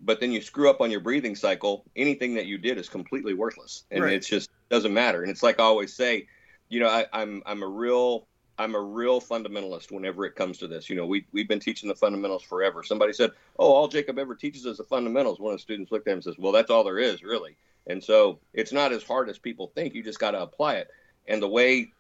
but 0.02 0.20
then 0.20 0.32
you 0.32 0.42
screw 0.42 0.70
up 0.70 0.82
on 0.82 0.92
your 0.92 1.00
breathing 1.00 1.36
cycle, 1.36 1.86
anything 1.96 2.34
that 2.36 2.46
you 2.46 2.58
did 2.58 2.78
is 2.78 2.90
completely 2.90 3.34
worthless, 3.34 3.84
and 3.92 4.04
right. 4.04 4.14
it's 4.14 4.28
just 4.28 4.50
doesn't 4.70 4.94
matter. 4.94 5.22
And 5.22 5.32
it's 5.32 5.44
like 5.44 5.60
I 5.60 5.64
always 5.64 5.94
say, 5.94 6.28
you 6.70 6.80
know, 6.80 6.88
I, 6.88 7.06
I'm 7.14 7.44
I'm 7.46 7.64
a 7.64 7.68
real 7.68 8.28
I'm 8.58 8.76
a 8.76 8.80
real 8.80 9.22
fundamentalist 9.22 9.92
whenever 9.92 10.26
it 10.26 10.36
comes 10.36 10.58
to 10.60 10.68
this. 10.68 10.90
You 10.90 10.96
know, 10.96 11.06
we 11.06 11.26
we've 11.32 11.48
been 11.48 11.60
teaching 11.60 11.90
the 11.90 11.96
fundamentals 11.96 12.44
forever. 12.44 12.84
Somebody 12.84 13.14
said, 13.14 13.32
"Oh, 13.58 13.72
all 13.72 13.88
Jacob 13.88 14.20
ever 14.20 14.36
teaches 14.36 14.66
is 14.66 14.78
the 14.78 14.84
fundamentals." 14.84 15.40
One 15.40 15.54
of 15.54 15.60
the 15.60 15.62
students 15.62 15.92
looked 15.92 16.08
at 16.08 16.12
him 16.12 16.18
and 16.18 16.24
says, 16.24 16.38
"Well, 16.38 16.52
that's 16.52 16.70
all 16.70 16.84
there 16.84 17.00
is, 17.00 17.24
really." 17.24 17.56
And 17.88 18.04
so 18.04 18.40
it's 18.54 18.72
not 18.72 18.92
as 18.92 19.04
hard 19.04 19.30
as 19.30 19.40
people 19.40 19.72
think. 19.74 19.96
You 19.96 20.04
just 20.04 20.20
got 20.20 20.32
to 20.32 20.42
apply 20.42 20.76
it. 20.76 20.90
And 21.28 21.42
the 21.42 21.48
way 21.48 21.92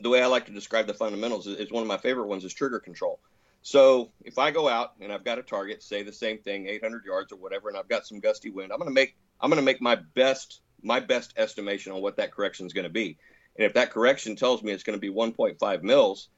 the 0.00 0.08
way 0.08 0.22
I 0.22 0.26
like 0.26 0.46
to 0.46 0.52
describe 0.52 0.86
the 0.86 0.94
fundamentals 0.94 1.46
is, 1.46 1.58
is 1.58 1.70
one 1.70 1.82
of 1.82 1.88
my 1.88 1.98
favorite 1.98 2.26
ones 2.26 2.44
is 2.44 2.54
trigger 2.54 2.80
control. 2.80 3.20
So 3.62 4.10
if 4.24 4.38
I 4.38 4.50
go 4.50 4.68
out 4.68 4.92
and 5.00 5.12
I've 5.12 5.24
got 5.24 5.38
a 5.38 5.42
target, 5.42 5.82
say 5.82 6.02
the 6.02 6.12
same 6.12 6.38
thing, 6.38 6.66
800 6.66 7.04
yards 7.04 7.32
or 7.32 7.36
whatever, 7.36 7.68
and 7.68 7.78
I've 7.78 7.88
got 7.88 8.06
some 8.06 8.20
gusty 8.20 8.50
wind, 8.50 8.72
I'm 8.72 8.78
going 8.78 8.90
to 8.90 8.94
make 8.94 9.16
I'm 9.40 9.50
going 9.50 9.60
to 9.60 9.64
make 9.64 9.80
my 9.80 9.94
best 9.94 10.60
my 10.82 11.00
best 11.00 11.32
estimation 11.36 11.92
on 11.92 12.02
what 12.02 12.16
that 12.16 12.32
correction 12.32 12.66
is 12.66 12.72
going 12.72 12.84
to 12.84 12.90
be. 12.90 13.18
And 13.56 13.64
if 13.64 13.74
that 13.74 13.90
correction 13.90 14.34
tells 14.34 14.62
me 14.62 14.72
it's 14.72 14.82
going 14.82 14.98
to 14.98 15.00
be 15.00 15.10
1.5 15.10 15.82
mils, 15.82 16.28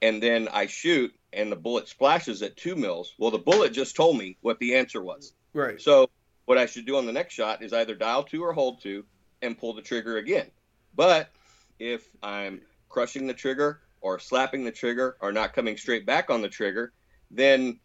and 0.00 0.22
then 0.22 0.48
I 0.48 0.66
shoot 0.66 1.12
and 1.32 1.50
the 1.50 1.56
bullet 1.56 1.88
splashes 1.88 2.42
at 2.42 2.56
two 2.56 2.76
mils, 2.76 3.14
well, 3.18 3.30
the 3.30 3.38
bullet 3.38 3.72
just 3.72 3.96
told 3.96 4.16
me 4.16 4.36
what 4.40 4.58
the 4.58 4.76
answer 4.76 5.02
was. 5.02 5.32
Right. 5.52 5.80
So 5.80 6.08
what 6.44 6.58
I 6.58 6.66
should 6.66 6.86
do 6.86 6.96
on 6.96 7.06
the 7.06 7.12
next 7.12 7.34
shot 7.34 7.62
is 7.62 7.72
either 7.72 7.94
dial 7.94 8.22
two 8.22 8.44
or 8.44 8.52
hold 8.52 8.80
two 8.80 9.04
and 9.42 9.58
pull 9.58 9.74
the 9.74 9.82
trigger 9.82 10.18
again. 10.18 10.50
But 10.94 11.30
if 11.78 12.06
I'm 12.22 12.60
crushing 12.88 13.26
the 13.26 13.34
trigger 13.34 13.80
or 14.00 14.18
slapping 14.18 14.64
the 14.64 14.72
trigger 14.72 15.16
or 15.20 15.32
not 15.32 15.52
coming 15.52 15.76
straight 15.76 16.06
back 16.06 16.30
on 16.30 16.42
the 16.42 16.48
trigger, 16.48 16.92
then 17.30 17.78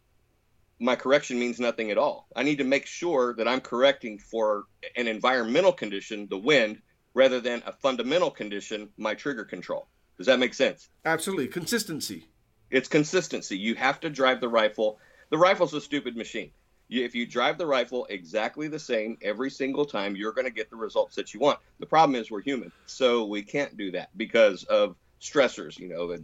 my 0.78 0.96
correction 0.96 1.38
means 1.38 1.58
nothing 1.58 1.90
at 1.90 1.98
all. 1.98 2.28
I 2.34 2.42
need 2.42 2.58
to 2.58 2.64
make 2.64 2.86
sure 2.86 3.34
that 3.34 3.48
I'm 3.48 3.60
correcting 3.60 4.18
for 4.18 4.64
an 4.96 5.08
environmental 5.08 5.72
condition, 5.72 6.26
the 6.28 6.38
wind, 6.38 6.82
rather 7.14 7.40
than 7.40 7.62
a 7.66 7.72
fundamental 7.72 8.30
condition, 8.30 8.90
my 8.98 9.14
trigger 9.14 9.44
control. 9.44 9.88
Does 10.18 10.26
that 10.26 10.38
make 10.38 10.54
sense? 10.54 10.88
Absolutely. 11.04 11.48
Consistency. 11.48 12.28
It's 12.70 12.88
consistency. 12.88 13.56
You 13.56 13.74
have 13.76 14.00
to 14.00 14.10
drive 14.10 14.40
the 14.40 14.48
rifle. 14.48 14.98
The 15.30 15.38
rifle's 15.38 15.72
a 15.74 15.80
stupid 15.80 16.16
machine. 16.16 16.50
You, 16.88 17.04
if 17.04 17.14
you 17.14 17.26
drive 17.26 17.58
the 17.58 17.66
rifle 17.66 18.06
exactly 18.10 18.68
the 18.68 18.78
same 18.78 19.18
every 19.22 19.50
single 19.50 19.86
time, 19.86 20.14
you're 20.14 20.32
going 20.32 20.46
to 20.46 20.52
get 20.52 20.70
the 20.70 20.76
results 20.76 21.16
that 21.16 21.34
you 21.34 21.40
want. 21.40 21.58
The 21.80 21.86
problem 21.86 22.14
is 22.20 22.30
we're 22.30 22.42
human, 22.42 22.70
so 22.86 23.24
we 23.24 23.42
can't 23.42 23.76
do 23.76 23.92
that 23.92 24.10
because 24.16 24.64
of 24.64 24.96
stressors. 25.30 25.78
You 25.78 25.88
know, 25.88 26.16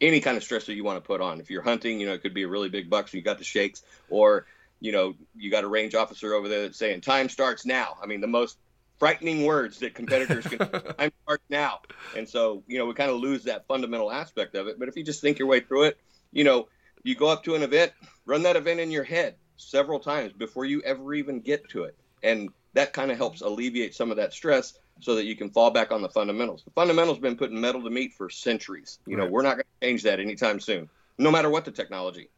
any 0.00 0.20
kind 0.20 0.36
of 0.36 0.42
stressor 0.42 0.74
you 0.74 0.84
want 0.84 1.02
to 1.02 1.06
put 1.06 1.20
on. 1.20 1.40
If 1.40 1.50
you're 1.50 1.62
hunting, 1.62 2.00
you 2.00 2.06
know, 2.06 2.14
it 2.14 2.22
could 2.22 2.34
be 2.34 2.42
a 2.42 2.48
really 2.48 2.68
big 2.68 2.90
buck, 2.90 3.08
so 3.08 3.16
you 3.16 3.22
got 3.22 3.38
the 3.38 3.44
shakes, 3.44 3.82
or 4.10 4.46
you 4.80 4.92
know, 4.92 5.14
you 5.34 5.50
got 5.50 5.64
a 5.64 5.68
range 5.68 5.94
officer 5.94 6.34
over 6.34 6.48
there 6.48 6.62
that's 6.62 6.78
saying 6.78 7.00
time 7.00 7.28
starts 7.28 7.64
now. 7.64 7.96
I 8.02 8.06
mean, 8.06 8.20
the 8.20 8.26
most 8.26 8.58
frightening 8.98 9.44
words 9.44 9.78
that 9.78 9.94
competitors 9.94 10.46
can 10.46 10.58
time 10.98 11.12
starts 11.24 11.44
now. 11.48 11.80
And 12.16 12.28
so, 12.28 12.62
you 12.66 12.78
know, 12.78 12.86
we 12.86 12.94
kind 12.94 13.10
of 13.10 13.16
lose 13.16 13.44
that 13.44 13.66
fundamental 13.66 14.12
aspect 14.12 14.54
of 14.54 14.66
it. 14.66 14.78
But 14.78 14.88
if 14.88 14.96
you 14.96 15.02
just 15.02 15.20
think 15.20 15.38
your 15.38 15.48
way 15.48 15.60
through 15.60 15.84
it, 15.84 15.98
you 16.32 16.44
know, 16.44 16.68
you 17.02 17.14
go 17.14 17.28
up 17.28 17.44
to 17.44 17.54
an 17.54 17.62
event, 17.62 17.92
run 18.26 18.42
that 18.42 18.56
event 18.56 18.80
in 18.80 18.90
your 18.90 19.04
head 19.04 19.36
several 19.56 20.00
times 20.00 20.32
before 20.32 20.64
you 20.64 20.82
ever 20.82 21.14
even 21.14 21.40
get 21.40 21.68
to 21.70 21.84
it. 21.84 21.96
And 22.22 22.50
that 22.74 22.92
kind 22.92 23.10
of 23.10 23.16
helps 23.16 23.40
alleviate 23.40 23.94
some 23.94 24.10
of 24.10 24.16
that 24.16 24.32
stress 24.32 24.74
so 25.00 25.14
that 25.14 25.24
you 25.24 25.36
can 25.36 25.50
fall 25.50 25.70
back 25.70 25.92
on 25.92 26.02
the 26.02 26.08
fundamentals. 26.08 26.62
The 26.64 26.70
fundamentals 26.70 27.16
have 27.16 27.22
been 27.22 27.36
putting 27.36 27.60
metal 27.60 27.82
to 27.82 27.90
meat 27.90 28.14
for 28.14 28.30
centuries. 28.30 28.98
You 29.06 29.16
know, 29.16 29.26
we're 29.26 29.42
not 29.42 29.56
going 29.56 29.64
to 29.80 29.86
change 29.86 30.02
that 30.04 30.20
anytime 30.20 30.60
soon, 30.60 30.88
no 31.18 31.30
matter 31.30 31.50
what 31.50 31.64
the 31.64 31.70
technology. 31.70 32.28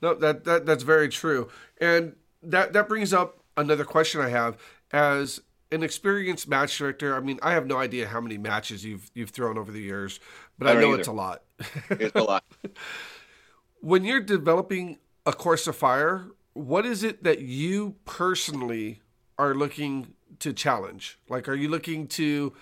No, 0.00 0.14
that, 0.14 0.44
that 0.44 0.66
that's 0.66 0.82
very 0.82 1.08
true. 1.08 1.48
And 1.80 2.14
that 2.42 2.72
that 2.72 2.88
brings 2.88 3.12
up 3.12 3.38
another 3.56 3.84
question 3.84 4.20
I 4.20 4.28
have 4.28 4.56
as 4.92 5.40
an 5.72 5.82
experienced 5.82 6.48
match 6.48 6.78
director. 6.78 7.16
I 7.16 7.20
mean, 7.20 7.38
I 7.42 7.52
have 7.52 7.66
no 7.66 7.78
idea 7.78 8.06
how 8.06 8.20
many 8.20 8.38
matches 8.38 8.84
you've 8.84 9.10
you've 9.14 9.30
thrown 9.30 9.58
over 9.58 9.72
the 9.72 9.80
years, 9.80 10.20
but 10.58 10.68
I, 10.68 10.72
I 10.72 10.74
know 10.74 10.90
either. 10.90 11.00
it's 11.00 11.08
a 11.08 11.12
lot. 11.12 11.42
it's 11.90 12.14
a 12.14 12.22
lot. 12.22 12.44
when 13.80 14.04
you're 14.04 14.20
developing 14.20 14.98
a 15.26 15.32
course 15.32 15.66
of 15.66 15.76
fire, 15.76 16.26
what 16.52 16.86
is 16.86 17.02
it 17.02 17.24
that 17.24 17.40
you 17.40 17.96
personally 18.04 19.00
are 19.38 19.54
looking 19.54 20.14
to 20.44 20.52
challenge? 20.52 21.18
Like, 21.28 21.48
are 21.48 21.54
you 21.54 21.68
looking 21.68 22.06
to, 22.08 22.52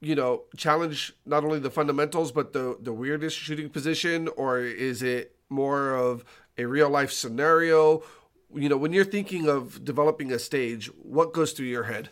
you 0.00 0.14
know, 0.14 0.44
challenge 0.56 1.12
not 1.26 1.44
only 1.44 1.58
the 1.58 1.70
fundamentals 1.70 2.32
but 2.32 2.52
the 2.52 2.76
the 2.80 2.92
weirdest 2.92 3.36
shooting 3.36 3.68
position, 3.68 4.28
or 4.36 4.58
is 4.60 5.02
it 5.02 5.36
more 5.48 5.94
of 5.94 6.24
a 6.56 6.64
real 6.64 6.88
life 6.88 7.12
scenario? 7.12 8.02
You 8.54 8.68
know, 8.68 8.76
when 8.78 8.92
you're 8.92 9.04
thinking 9.04 9.48
of 9.48 9.84
developing 9.84 10.32
a 10.32 10.38
stage, 10.38 10.86
what 10.96 11.32
goes 11.32 11.52
through 11.52 11.66
your 11.66 11.84
head? 11.84 12.08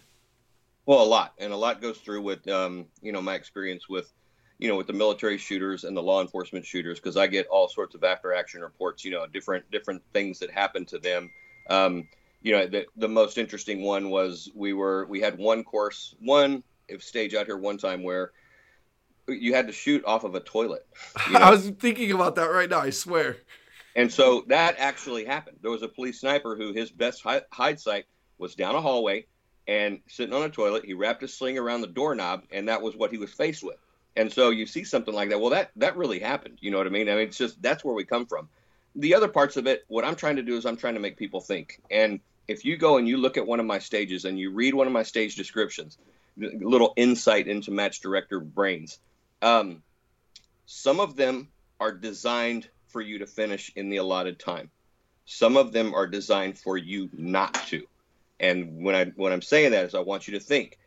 Well, 0.86 1.02
a 1.02 1.04
lot, 1.04 1.34
and 1.38 1.52
a 1.52 1.56
lot 1.56 1.82
goes 1.82 1.98
through 1.98 2.22
with, 2.22 2.46
um, 2.48 2.86
you 3.02 3.12
know, 3.12 3.20
my 3.20 3.34
experience 3.34 3.88
with 3.88 4.12
you 4.58 4.68
know, 4.68 4.76
with 4.76 4.88
the 4.88 4.92
military 4.92 5.38
shooters 5.38 5.84
and 5.84 5.96
the 5.96 6.02
law 6.02 6.20
enforcement 6.20 6.66
shooters, 6.66 6.98
because 6.98 7.16
I 7.16 7.28
get 7.28 7.46
all 7.46 7.68
sorts 7.68 7.94
of 7.94 8.02
after 8.02 8.34
action 8.34 8.60
reports, 8.60 9.04
you 9.04 9.10
know, 9.12 9.24
different 9.26 9.70
different 9.70 10.02
things 10.12 10.38
that 10.40 10.50
happen 10.50 10.84
to 10.86 10.98
them. 10.98 11.30
Um, 11.70 12.08
you 12.42 12.52
know, 12.52 12.66
the 12.66 12.86
the 12.96 13.08
most 13.08 13.38
interesting 13.38 13.82
one 13.82 14.10
was 14.10 14.50
we 14.54 14.72
were 14.72 15.06
we 15.06 15.20
had 15.20 15.38
one 15.38 15.64
course, 15.64 16.14
one 16.20 16.62
if 16.88 17.02
stage 17.02 17.34
out 17.34 17.46
here 17.46 17.58
one 17.58 17.78
time 17.78 18.02
where 18.02 18.32
you 19.28 19.54
had 19.54 19.66
to 19.66 19.72
shoot 19.72 20.04
off 20.04 20.24
of 20.24 20.34
a 20.34 20.40
toilet. 20.40 20.86
You 21.26 21.32
know? 21.38 21.40
I 21.40 21.50
was 21.50 21.68
thinking 21.70 22.12
about 22.12 22.34
that 22.36 22.46
right 22.46 22.68
now. 22.68 22.80
I 22.80 22.90
swear. 22.90 23.36
And 23.96 24.12
so 24.12 24.44
that 24.46 24.76
actually 24.78 25.24
happened. 25.24 25.58
There 25.60 25.70
was 25.70 25.82
a 25.82 25.88
police 25.88 26.20
sniper 26.20 26.56
who 26.56 26.72
his 26.72 26.90
best 26.90 27.22
hide 27.50 27.80
site 27.80 28.06
was 28.38 28.54
down 28.54 28.74
a 28.74 28.80
hallway 28.80 29.26
and 29.66 30.00
sitting 30.06 30.34
on 30.34 30.42
a 30.42 30.48
toilet. 30.48 30.84
He 30.84 30.94
wrapped 30.94 31.22
a 31.22 31.28
sling 31.28 31.58
around 31.58 31.80
the 31.80 31.88
doorknob, 31.88 32.44
and 32.52 32.68
that 32.68 32.80
was 32.80 32.96
what 32.96 33.10
he 33.10 33.18
was 33.18 33.32
faced 33.32 33.64
with. 33.64 33.76
And 34.16 34.32
so 34.32 34.50
you 34.50 34.66
see 34.66 34.84
something 34.84 35.14
like 35.14 35.30
that. 35.30 35.40
Well, 35.40 35.50
that 35.50 35.70
that 35.76 35.96
really 35.96 36.18
happened. 36.18 36.58
You 36.60 36.70
know 36.70 36.78
what 36.78 36.86
I 36.86 36.90
mean? 36.90 37.08
I 37.08 37.12
mean, 37.14 37.28
it's 37.28 37.38
just 37.38 37.60
that's 37.62 37.84
where 37.84 37.94
we 37.94 38.04
come 38.04 38.26
from. 38.26 38.48
The 38.98 39.14
other 39.14 39.28
parts 39.28 39.56
of 39.56 39.66
it, 39.66 39.84
what 39.88 40.04
I'm 40.04 40.16
trying 40.16 40.36
to 40.36 40.42
do 40.42 40.56
is 40.56 40.66
I'm 40.66 40.76
trying 40.76 40.94
to 40.94 41.00
make 41.00 41.16
people 41.16 41.40
think. 41.40 41.80
And 41.90 42.20
if 42.48 42.64
you 42.64 42.76
go 42.76 42.98
and 42.98 43.08
you 43.08 43.16
look 43.16 43.36
at 43.36 43.46
one 43.46 43.60
of 43.60 43.66
my 43.66 43.78
stages 43.78 44.24
and 44.24 44.38
you 44.38 44.50
read 44.50 44.74
one 44.74 44.86
of 44.86 44.92
my 44.92 45.04
stage 45.04 45.36
descriptions, 45.36 45.98
little 46.36 46.92
insight 46.96 47.48
into 47.48 47.70
match 47.70 48.00
director 48.00 48.40
brains. 48.40 48.98
Um, 49.42 49.82
some 50.66 51.00
of 51.00 51.16
them 51.16 51.48
are 51.80 51.92
designed 51.92 52.68
for 52.88 53.00
you 53.00 53.18
to 53.18 53.26
finish 53.26 53.72
in 53.76 53.90
the 53.90 53.98
allotted 53.98 54.38
time. 54.38 54.70
Some 55.26 55.56
of 55.56 55.72
them 55.72 55.94
are 55.94 56.06
designed 56.06 56.58
for 56.58 56.76
you 56.76 57.08
not 57.12 57.54
to. 57.68 57.84
And 58.40 58.82
when 58.84 58.94
I 58.94 59.06
when 59.16 59.32
I'm 59.32 59.42
saying 59.42 59.72
that 59.72 59.84
is 59.84 59.94
I 59.94 60.00
want 60.00 60.28
you 60.28 60.34
to 60.38 60.44
think, 60.44 60.78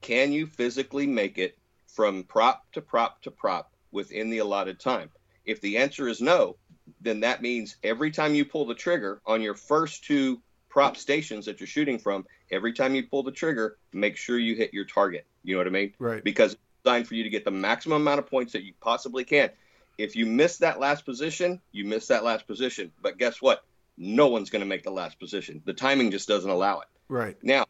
can 0.00 0.32
you 0.32 0.46
physically 0.46 1.06
make 1.06 1.38
it 1.38 1.58
from 1.88 2.24
prop 2.24 2.62
to 2.72 2.80
prop 2.80 3.22
to 3.22 3.30
prop 3.30 3.72
within 3.90 4.30
the 4.30 4.38
allotted 4.38 4.78
time? 4.78 5.10
If 5.44 5.60
the 5.60 5.78
answer 5.78 6.08
is 6.08 6.20
no, 6.20 6.56
then 7.00 7.20
that 7.20 7.42
means 7.42 7.76
every 7.82 8.10
time 8.10 8.34
you 8.34 8.44
pull 8.44 8.66
the 8.66 8.74
trigger 8.74 9.20
on 9.26 9.42
your 9.42 9.54
first 9.54 10.04
two 10.04 10.40
prop 10.68 10.96
stations 10.96 11.46
that 11.46 11.60
you're 11.60 11.66
shooting 11.66 11.98
from, 11.98 12.26
every 12.50 12.72
time 12.72 12.94
you 12.94 13.02
pull 13.02 13.22
the 13.22 13.32
trigger, 13.32 13.78
make 13.92 14.16
sure 14.16 14.38
you 14.38 14.54
hit 14.54 14.72
your 14.72 14.84
target. 14.84 15.26
You 15.42 15.54
know 15.54 15.60
what 15.60 15.66
I 15.66 15.70
mean? 15.70 15.94
Right. 15.98 16.22
Because 16.22 16.52
it's 16.52 16.62
designed 16.84 17.08
for 17.08 17.14
you 17.14 17.24
to 17.24 17.30
get 17.30 17.44
the 17.44 17.50
maximum 17.50 18.02
amount 18.02 18.18
of 18.18 18.26
points 18.26 18.52
that 18.52 18.62
you 18.62 18.72
possibly 18.80 19.24
can. 19.24 19.50
If 19.98 20.16
you 20.16 20.26
miss 20.26 20.58
that 20.58 20.80
last 20.80 21.04
position, 21.04 21.60
you 21.72 21.84
miss 21.84 22.08
that 22.08 22.24
last 22.24 22.46
position. 22.46 22.92
But 23.02 23.18
guess 23.18 23.42
what? 23.42 23.64
No 23.96 24.28
one's 24.28 24.50
going 24.50 24.60
to 24.60 24.66
make 24.66 24.82
the 24.82 24.90
last 24.90 25.18
position. 25.18 25.62
The 25.64 25.74
timing 25.74 26.10
just 26.10 26.28
doesn't 26.28 26.48
allow 26.48 26.80
it. 26.80 26.88
Right. 27.08 27.36
Now, 27.42 27.66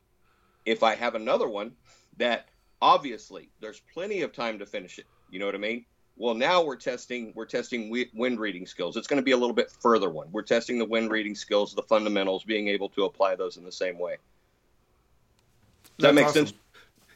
if 0.65 0.83
I 0.83 0.95
have 0.95 1.15
another 1.15 1.49
one 1.49 1.73
that 2.19 2.49
obviously 2.83 3.51
there's 3.61 3.81
plenty 3.93 4.23
of 4.23 4.33
time 4.33 4.59
to 4.59 4.67
finish 4.67 4.99
it 4.99 5.07
you 5.31 5.39
know 5.39 5.47
what 5.47 5.55
i 5.55 5.59
mean 5.59 5.85
well 6.21 6.35
now 6.35 6.62
we're 6.62 6.77
testing 6.77 7.33
we're 7.35 7.47
testing 7.47 7.91
wind 8.15 8.39
reading 8.39 8.67
skills 8.67 8.97
it's 8.97 9.07
going 9.07 9.17
to 9.17 9.25
be 9.25 9.31
a 9.33 9.37
little 9.37 9.55
bit 9.55 9.71
further 9.71 10.11
one 10.11 10.29
we're 10.31 10.43
testing 10.43 10.79
the 10.79 10.85
wind 10.85 11.11
reading 11.11 11.35
skills 11.35 11.75
the 11.75 11.83
fundamentals 11.83 12.45
being 12.45 12.69
able 12.69 12.89
to 12.89 13.05
apply 13.05 13.35
those 13.35 13.57
in 13.57 13.65
the 13.65 13.73
same 13.73 13.99
way 13.99 14.17
does 15.99 16.05
that 16.05 16.15
makes 16.15 16.31
awesome. 16.31 16.47
sense 16.47 16.59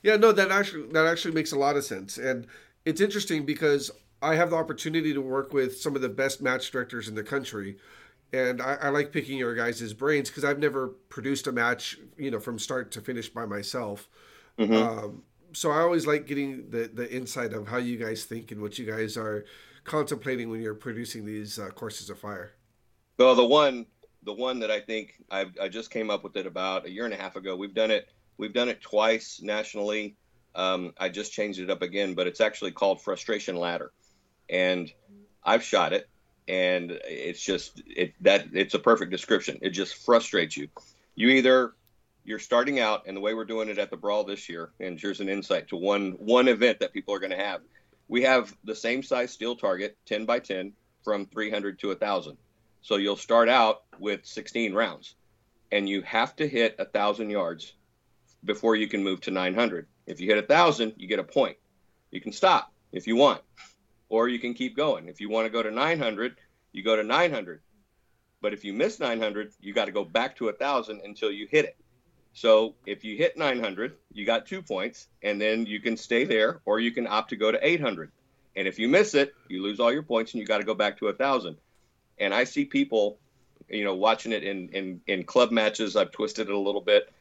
yeah 0.03 0.17
no 0.17 0.33
that 0.33 0.51
actually 0.51 0.87
that 0.89 1.07
actually 1.07 1.35
makes 1.35 1.53
a 1.53 1.59
lot 1.59 1.77
of 1.77 1.85
sense 1.85 2.17
and 2.17 2.47
it's 2.87 3.01
interesting 3.01 3.45
because 3.45 3.91
i 4.23 4.35
have 4.35 4.51
the 4.51 4.57
opportunity 4.57 5.13
to 5.13 5.21
work 5.21 5.53
with 5.53 5.79
some 5.79 5.95
of 5.95 6.01
the 6.03 6.09
best 6.09 6.41
match 6.41 6.71
directors 6.71 7.07
in 7.07 7.15
the 7.15 7.23
country 7.23 7.77
and 8.33 8.61
I, 8.61 8.77
I 8.83 8.89
like 8.89 9.13
picking 9.13 9.39
your 9.39 9.55
guys' 9.55 9.93
brains 9.93 10.29
because 10.29 10.43
I've 10.43 10.59
never 10.59 10.89
produced 11.09 11.47
a 11.47 11.53
match, 11.53 12.01
you 12.19 12.33
know, 12.33 12.41
from 12.41 12.59
start 12.59 12.91
to 12.93 13.01
finish 13.01 13.29
by 13.29 13.47
myself. 13.47 14.09
Mm-hmm. 14.59 14.75
Um, 14.75 15.23
so 15.55 15.71
I 15.71 15.81
always 15.81 16.07
like 16.07 16.27
getting 16.27 16.71
the 16.71 16.91
the 16.93 17.11
insight 17.15 17.53
of 17.53 17.69
how 17.69 17.79
you 17.79 17.97
guys 17.97 18.25
think 18.25 18.51
and 18.51 18.61
what 18.61 18.79
you 18.79 18.87
guys 18.87 19.17
are 19.17 19.45
contemplating 19.85 20.51
when 20.51 20.61
you're 20.61 20.75
producing 20.75 21.25
these 21.25 21.59
uh, 21.59 21.69
courses 21.69 22.11
of 22.11 22.19
fire. 22.19 22.53
Well, 23.19 23.35
the 23.35 23.45
one 23.45 23.87
the 24.25 24.33
one 24.33 24.59
that 24.61 24.71
I 24.71 24.81
think 24.81 25.15
I've, 25.31 25.53
I 25.61 25.69
just 25.69 25.91
came 25.91 26.11
up 26.11 26.25
with 26.25 26.37
it 26.37 26.47
about 26.47 26.87
a 26.87 26.91
year 26.91 27.05
and 27.05 27.15
a 27.15 27.17
half 27.17 27.37
ago. 27.37 27.57
We've 27.57 27.75
done 27.75 27.91
it 27.91 28.09
we've 28.37 28.53
done 28.53 28.69
it 28.69 28.81
twice 28.81 29.41
nationally. 29.43 30.17
Um, 30.55 30.93
I 30.99 31.09
just 31.09 31.33
changed 31.33 31.61
it 31.61 31.71
up 31.71 31.83
again, 31.83 32.15
but 32.15 32.27
it's 32.27 32.41
actually 32.41 32.73
called 32.73 33.03
Frustration 33.03 33.57
Ladder, 33.57 33.93
and 34.49 34.91
I've 35.43 35.63
shot 35.63 35.93
it, 35.93 36.09
and 36.49 36.93
it's 37.05 37.45
just 37.45 37.83
it 37.87 38.15
that 38.21 38.47
it's 38.53 38.75
a 38.75 38.79
perfect 38.79 39.11
description. 39.11 39.59
It 39.63 39.71
just 39.71 40.05
frustrates 40.05 40.57
you. 40.57 40.69
You 41.17 41.29
either 41.29 41.75
you're 42.25 42.39
starting 42.39 42.81
out, 42.81 43.05
and 43.07 43.17
the 43.17 43.21
way 43.21 43.35
we're 43.35 43.45
doing 43.45 43.69
it 43.69 43.79
at 43.79 43.91
the 43.91 43.97
Brawl 43.97 44.25
this 44.25 44.49
year, 44.49 44.73
and 44.81 44.99
here's 44.99 45.21
an 45.21 45.29
insight 45.29 45.69
to 45.69 45.77
one 45.77 46.13
one 46.13 46.49
event 46.49 46.81
that 46.81 46.93
people 46.93 47.15
are 47.15 47.21
going 47.21 47.31
to 47.31 47.37
have. 47.37 47.61
We 48.09 48.23
have 48.23 48.55
the 48.65 48.75
same 48.75 49.03
size 49.03 49.31
steel 49.31 49.57
target, 49.57 49.97
10 50.07 50.25
by 50.25 50.39
10, 50.39 50.73
from 51.03 51.27
300 51.27 51.79
to 51.81 51.89
1,000. 51.89 52.37
So 52.83 52.97
you'll 52.97 53.17
start 53.17 53.49
out 53.49 53.83
with 53.99 54.27
16 54.27 54.75
rounds, 54.75 55.15
and 55.71 55.89
you 55.89 56.03
have 56.03 56.35
to 56.37 56.49
hit 56.49 56.79
1,000 56.79 57.31
yards 57.31 57.75
before 58.43 58.77
you 58.77 58.89
can 58.89 59.03
move 59.03 59.21
to 59.23 59.31
900. 59.31 59.87
If 60.07 60.21
you 60.21 60.29
hit 60.29 60.37
1,000, 60.37 60.95
you 60.97 61.07
get 61.07 61.19
a 61.19 61.25
point. 61.25 61.57
You 62.11 62.21
can 62.21 62.33
stop 62.33 62.73
if 62.93 63.07
you 63.07 63.17
want, 63.17 63.43
or 64.09 64.29
you 64.29 64.39
can 64.39 64.55
keep 64.55 64.77
going. 64.77 65.09
If 65.09 65.21
you 65.21 65.29
want 65.29 65.47
to 65.47 65.51
go 65.51 65.63
to 65.63 65.71
900, 65.71 66.37
you 66.73 66.83
go 66.83 66.97
to 66.97 67.03
900. 67.03 67.61
But 68.41 68.53
if 68.53 68.65
you 68.65 68.73
miss 68.73 69.01
900, 69.01 69.53
you 69.61 69.73
got 69.73 69.87
to 69.87 69.93
go 69.93 70.05
back 70.05 70.37
to 70.37 70.45
1,000 70.47 71.01
until 71.05 71.31
you 71.31 71.47
hit 71.51 71.65
it. 71.65 71.77
So 72.35 72.75
if 72.85 73.05
you 73.05 73.17
hit 73.17 73.39
900, 73.39 73.97
you 74.13 74.27
got 74.27 74.45
two 74.45 74.61
points, 74.61 75.07
and 75.23 75.41
then 75.41 75.67
you 75.67 75.81
can 75.81 75.97
stay 75.97 76.25
there, 76.25 76.61
or 76.65 76.81
you 76.81 76.91
can 76.91 77.07
opt 77.07 77.31
to 77.31 77.37
go 77.37 77.53
to 77.53 77.67
800. 77.67 78.11
And 78.57 78.67
if 78.67 78.79
you 78.79 78.89
miss 78.89 79.15
it, 79.15 79.33
you 79.49 79.63
lose 79.63 79.79
all 79.79 79.93
your 79.93 80.03
points, 80.03 80.33
and 80.33 80.41
you 80.41 80.47
got 80.47 80.59
to 80.59 80.65
go 80.65 80.75
back 80.75 80.99
to 80.99 81.09
a 81.09 81.13
thousand. 81.13 81.57
And 82.19 82.35
I 82.35 82.45
see 82.45 82.65
people, 82.65 83.19
you 83.69 83.85
know, 83.85 83.95
watching 83.95 84.33
it 84.33 84.43
in 84.43 84.69
in 84.71 85.01
in 85.07 85.25
club 85.25 85.53
matches. 85.53 85.97
I've 85.97 86.11
twisted 86.11 86.49
it 86.49 86.55
a 86.55 86.59
little 86.59 86.81
bit. 86.81 87.13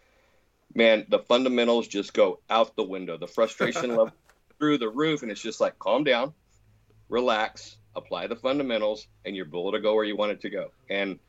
Man, 0.75 1.05
the 1.09 1.19
fundamentals 1.19 1.87
just 1.87 2.13
go 2.13 2.39
out 2.49 2.75
the 2.75 2.83
window. 2.83 3.17
The 3.17 3.27
frustration 3.27 3.89
level 3.91 4.11
through 4.59 4.79
the 4.79 4.89
roof, 4.89 5.21
and 5.21 5.31
it's 5.31 5.41
just 5.41 5.61
like 5.61 5.77
calm 5.77 6.03
down, 6.03 6.33
relax, 7.09 7.77
apply 7.95 8.27
the 8.27 8.35
fundamentals, 8.35 9.07
and 9.25 9.35
your 9.35 9.45
bullet 9.45 9.73
will 9.73 9.81
go 9.81 9.93
where 9.93 10.05
you 10.05 10.15
want 10.15 10.31
it 10.31 10.41
to 10.41 10.49
go. 10.49 10.71
And 10.89 11.19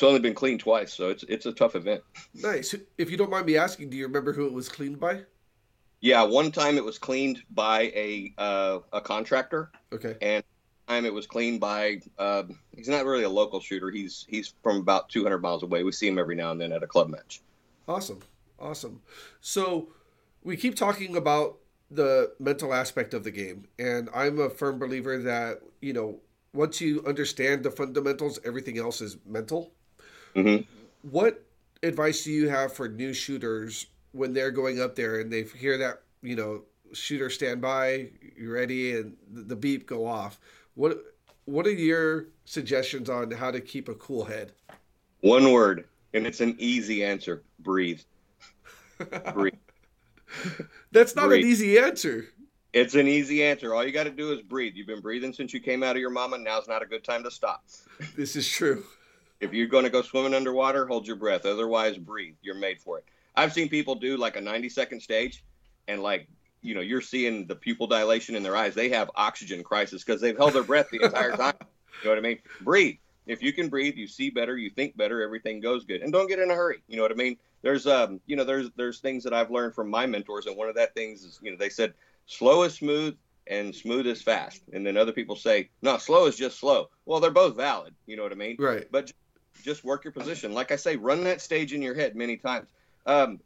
It's 0.00 0.08
only 0.08 0.20
been 0.20 0.32
cleaned 0.32 0.60
twice, 0.60 0.94
so 0.94 1.10
it's 1.10 1.24
it's 1.24 1.44
a 1.44 1.52
tough 1.52 1.76
event. 1.76 2.02
Nice. 2.32 2.74
If 2.96 3.10
you 3.10 3.18
don't 3.18 3.28
mind 3.30 3.44
me 3.44 3.58
asking, 3.58 3.90
do 3.90 3.98
you 3.98 4.06
remember 4.06 4.32
who 4.32 4.46
it 4.46 4.52
was 4.54 4.66
cleaned 4.66 4.98
by? 4.98 5.24
Yeah, 6.00 6.22
one 6.22 6.50
time 6.52 6.78
it 6.78 6.84
was 6.86 6.96
cleaned 6.96 7.42
by 7.50 7.82
a 7.94 8.32
uh, 8.38 8.78
a 8.94 9.02
contractor, 9.02 9.70
Okay. 9.92 10.16
and 10.22 10.42
time 10.88 11.04
it 11.04 11.12
was 11.12 11.26
cleaned 11.26 11.60
by 11.60 12.00
uh, 12.18 12.44
he's 12.74 12.88
not 12.88 13.04
really 13.04 13.24
a 13.24 13.28
local 13.28 13.60
shooter. 13.60 13.90
He's 13.90 14.24
he's 14.26 14.54
from 14.62 14.78
about 14.78 15.10
200 15.10 15.36
miles 15.42 15.62
away. 15.62 15.82
We 15.82 15.92
see 15.92 16.08
him 16.08 16.18
every 16.18 16.34
now 16.34 16.50
and 16.50 16.58
then 16.58 16.72
at 16.72 16.82
a 16.82 16.86
club 16.86 17.10
match. 17.10 17.42
Awesome. 17.86 18.20
Awesome. 18.58 19.02
So 19.42 19.88
we 20.42 20.56
keep 20.56 20.76
talking 20.76 21.14
about 21.14 21.58
the 21.90 22.32
mental 22.38 22.72
aspect 22.72 23.12
of 23.12 23.22
the 23.22 23.30
game, 23.30 23.66
and 23.78 24.08
I'm 24.14 24.38
a 24.38 24.48
firm 24.48 24.78
believer 24.78 25.18
that, 25.18 25.60
you 25.82 25.92
know, 25.92 26.20
once 26.54 26.80
you 26.80 27.04
understand 27.06 27.64
the 27.64 27.70
fundamentals, 27.70 28.38
everything 28.46 28.78
else 28.78 29.02
is 29.02 29.18
mental. 29.26 29.74
Mhm. 30.34 30.66
What 31.02 31.44
advice 31.82 32.24
do 32.24 32.30
you 32.30 32.48
have 32.48 32.72
for 32.72 32.88
new 32.88 33.12
shooters 33.12 33.86
when 34.12 34.32
they're 34.32 34.50
going 34.50 34.80
up 34.80 34.94
there 34.96 35.20
and 35.20 35.32
they 35.32 35.42
hear 35.44 35.78
that, 35.78 36.02
you 36.22 36.36
know, 36.36 36.64
shooter 36.92 37.30
stand 37.30 37.60
by, 37.60 38.10
you 38.36 38.52
ready, 38.52 38.96
and 38.96 39.16
the 39.32 39.42
the 39.42 39.56
beep 39.56 39.86
go 39.86 40.06
off? 40.06 40.38
What 40.74 41.14
what 41.46 41.66
are 41.66 41.72
your 41.72 42.26
suggestions 42.44 43.08
on 43.10 43.30
how 43.30 43.50
to 43.50 43.60
keep 43.60 43.88
a 43.88 43.94
cool 43.94 44.24
head? 44.24 44.52
One 45.20 45.52
word, 45.52 45.86
and 46.14 46.26
it's 46.26 46.40
an 46.40 46.56
easy 46.58 47.04
answer: 47.04 47.42
breathe. 47.58 48.00
breathe. 49.34 49.54
That's 50.92 51.16
not 51.16 51.28
Breathe. 51.28 51.44
an 51.44 51.50
easy 51.50 51.78
answer. 51.78 52.28
It's 52.72 52.94
an 52.94 53.08
easy 53.08 53.42
answer. 53.42 53.74
All 53.74 53.84
you 53.84 53.90
got 53.90 54.04
to 54.04 54.10
do 54.10 54.32
is 54.32 54.42
breathe. 54.42 54.74
You've 54.76 54.86
been 54.86 55.00
breathing 55.00 55.32
since 55.32 55.52
you 55.52 55.58
came 55.60 55.82
out 55.82 55.96
of 55.96 56.00
your 56.00 56.10
mama. 56.10 56.38
Now's 56.38 56.68
not 56.68 56.82
a 56.82 56.86
good 56.86 57.02
time 57.02 57.24
to 57.24 57.30
stop. 57.30 57.64
This 58.16 58.36
is 58.36 58.48
true. 58.48 58.84
If 59.40 59.52
you're 59.54 59.68
going 59.68 59.84
to 59.84 59.90
go 59.90 60.02
swimming 60.02 60.34
underwater, 60.34 60.86
hold 60.86 61.06
your 61.06 61.16
breath. 61.16 61.46
Otherwise, 61.46 61.96
breathe. 61.96 62.34
You're 62.42 62.54
made 62.54 62.80
for 62.80 62.98
it. 62.98 63.04
I've 63.34 63.52
seen 63.52 63.68
people 63.68 63.94
do 63.94 64.16
like 64.16 64.36
a 64.36 64.40
90 64.40 64.68
second 64.68 65.00
stage, 65.00 65.44
and 65.88 66.02
like 66.02 66.28
you 66.62 66.74
know, 66.74 66.80
you're 66.80 67.00
seeing 67.00 67.46
the 67.46 67.56
pupil 67.56 67.86
dilation 67.86 68.36
in 68.36 68.42
their 68.42 68.56
eyes. 68.56 68.74
They 68.74 68.90
have 68.90 69.10
oxygen 69.14 69.62
crisis 69.62 70.04
because 70.04 70.20
they've 70.20 70.36
held 70.36 70.52
their 70.52 70.62
breath 70.62 70.90
the 70.90 71.02
entire 71.02 71.36
time. 71.36 71.54
You 72.02 72.08
know 72.08 72.10
what 72.10 72.18
I 72.18 72.22
mean? 72.22 72.38
Breathe. 72.60 72.96
If 73.26 73.42
you 73.42 73.52
can 73.52 73.68
breathe, 73.68 73.96
you 73.96 74.06
see 74.06 74.30
better, 74.30 74.56
you 74.56 74.70
think 74.70 74.96
better, 74.96 75.22
everything 75.22 75.60
goes 75.60 75.84
good, 75.84 76.02
and 76.02 76.12
don't 76.12 76.28
get 76.28 76.38
in 76.38 76.50
a 76.50 76.54
hurry. 76.54 76.82
You 76.88 76.96
know 76.96 77.02
what 77.02 77.12
I 77.12 77.16
mean? 77.16 77.36
There's 77.62 77.86
um, 77.86 78.20
you 78.26 78.36
know, 78.36 78.44
there's 78.44 78.70
there's 78.76 79.00
things 79.00 79.24
that 79.24 79.34
I've 79.34 79.50
learned 79.50 79.74
from 79.74 79.90
my 79.90 80.06
mentors, 80.06 80.46
and 80.46 80.56
one 80.56 80.68
of 80.68 80.74
that 80.76 80.94
things 80.94 81.22
is, 81.22 81.38
you 81.42 81.50
know, 81.50 81.56
they 81.56 81.68
said 81.68 81.94
slow 82.26 82.62
is 82.62 82.74
smooth 82.74 83.16
and 83.46 83.74
smooth 83.74 84.06
is 84.06 84.22
fast, 84.22 84.62
and 84.72 84.86
then 84.86 84.96
other 84.96 85.12
people 85.12 85.36
say 85.36 85.70
no, 85.82 85.98
slow 85.98 86.26
is 86.26 86.36
just 86.36 86.58
slow. 86.58 86.88
Well, 87.04 87.20
they're 87.20 87.30
both 87.30 87.56
valid. 87.56 87.94
You 88.06 88.16
know 88.16 88.22
what 88.22 88.32
I 88.32 88.36
mean? 88.36 88.56
Right. 88.58 88.86
but 88.90 89.12
just 89.62 89.84
work 89.84 90.04
your 90.04 90.12
position. 90.12 90.52
Like 90.52 90.72
I 90.72 90.76
say, 90.76 90.96
run 90.96 91.24
that 91.24 91.40
stage 91.40 91.72
in 91.72 91.82
your 91.82 91.94
head 91.94 92.16
many 92.16 92.36
times. 92.36 92.66
Um, 93.06 93.40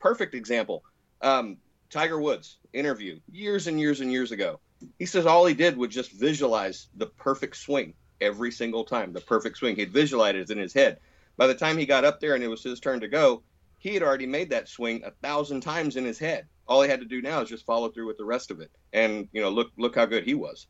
perfect 0.00 0.34
example. 0.34 0.82
Um, 1.20 1.58
Tiger 1.90 2.20
Woods 2.20 2.58
interview 2.72 3.20
years 3.30 3.66
and 3.66 3.78
years 3.78 4.00
and 4.00 4.10
years 4.10 4.32
ago. 4.32 4.60
He 4.98 5.06
says 5.06 5.26
all 5.26 5.46
he 5.46 5.54
did 5.54 5.76
was 5.76 5.90
just 5.90 6.12
visualize 6.12 6.88
the 6.96 7.06
perfect 7.06 7.56
swing 7.56 7.94
every 8.20 8.50
single 8.50 8.84
time, 8.84 9.12
the 9.12 9.20
perfect 9.20 9.58
swing. 9.58 9.76
He'd 9.76 9.92
visualize 9.92 10.34
it 10.34 10.50
in 10.50 10.58
his 10.58 10.74
head. 10.74 10.98
By 11.36 11.46
the 11.46 11.54
time 11.54 11.78
he 11.78 11.86
got 11.86 12.04
up 12.04 12.20
there 12.20 12.34
and 12.34 12.44
it 12.44 12.48
was 12.48 12.62
his 12.62 12.80
turn 12.80 13.00
to 13.00 13.08
go, 13.08 13.42
he 13.78 13.94
had 13.94 14.02
already 14.02 14.26
made 14.26 14.50
that 14.50 14.68
swing 14.68 15.02
a 15.04 15.10
thousand 15.10 15.60
times 15.60 15.96
in 15.96 16.04
his 16.04 16.18
head. 16.18 16.46
All 16.66 16.82
he 16.82 16.88
had 16.88 17.00
to 17.00 17.06
do 17.06 17.20
now 17.20 17.42
is 17.42 17.48
just 17.48 17.66
follow 17.66 17.90
through 17.90 18.06
with 18.06 18.16
the 18.16 18.24
rest 18.24 18.50
of 18.50 18.60
it. 18.60 18.70
And 18.92 19.28
you 19.32 19.42
know, 19.42 19.50
look 19.50 19.70
look 19.76 19.94
how 19.94 20.06
good 20.06 20.24
he 20.24 20.34
was. 20.34 20.66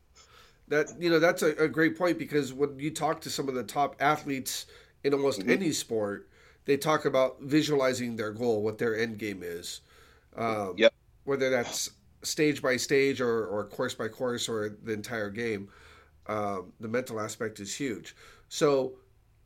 That 0.67 0.99
you 0.99 1.09
know 1.09 1.19
that's 1.19 1.43
a, 1.43 1.51
a 1.55 1.67
great 1.67 1.97
point 1.97 2.17
because 2.17 2.51
when 2.53 2.79
you 2.79 2.91
talk 2.91 3.21
to 3.21 3.29
some 3.29 3.47
of 3.47 3.55
the 3.55 3.63
top 3.63 3.95
athletes 3.99 4.65
in 5.03 5.13
almost 5.13 5.45
Mhm. 5.45 5.49
any 5.49 5.71
sport, 5.71 6.27
they 6.65 6.77
talk 6.77 7.05
about 7.05 7.39
visualizing 7.41 8.15
their 8.15 8.31
goal, 8.31 8.63
what 8.63 8.77
their 8.79 8.97
end 8.97 9.19
game 9.19 9.41
is. 9.43 9.81
Um, 10.35 10.75
Yep. 10.77 10.93
Whether 11.25 11.49
that's 11.49 11.91
stage 12.23 12.61
by 12.61 12.77
stage 12.77 13.21
or, 13.21 13.45
or 13.47 13.65
course 13.65 13.95
by 13.95 14.07
course 14.07 14.47
or 14.49 14.69
the 14.83 14.93
entire 14.93 15.29
game, 15.29 15.69
um, 16.27 16.73
the 16.79 16.87
mental 16.87 17.19
aspect 17.19 17.59
is 17.59 17.75
huge. 17.75 18.15
So, 18.49 18.97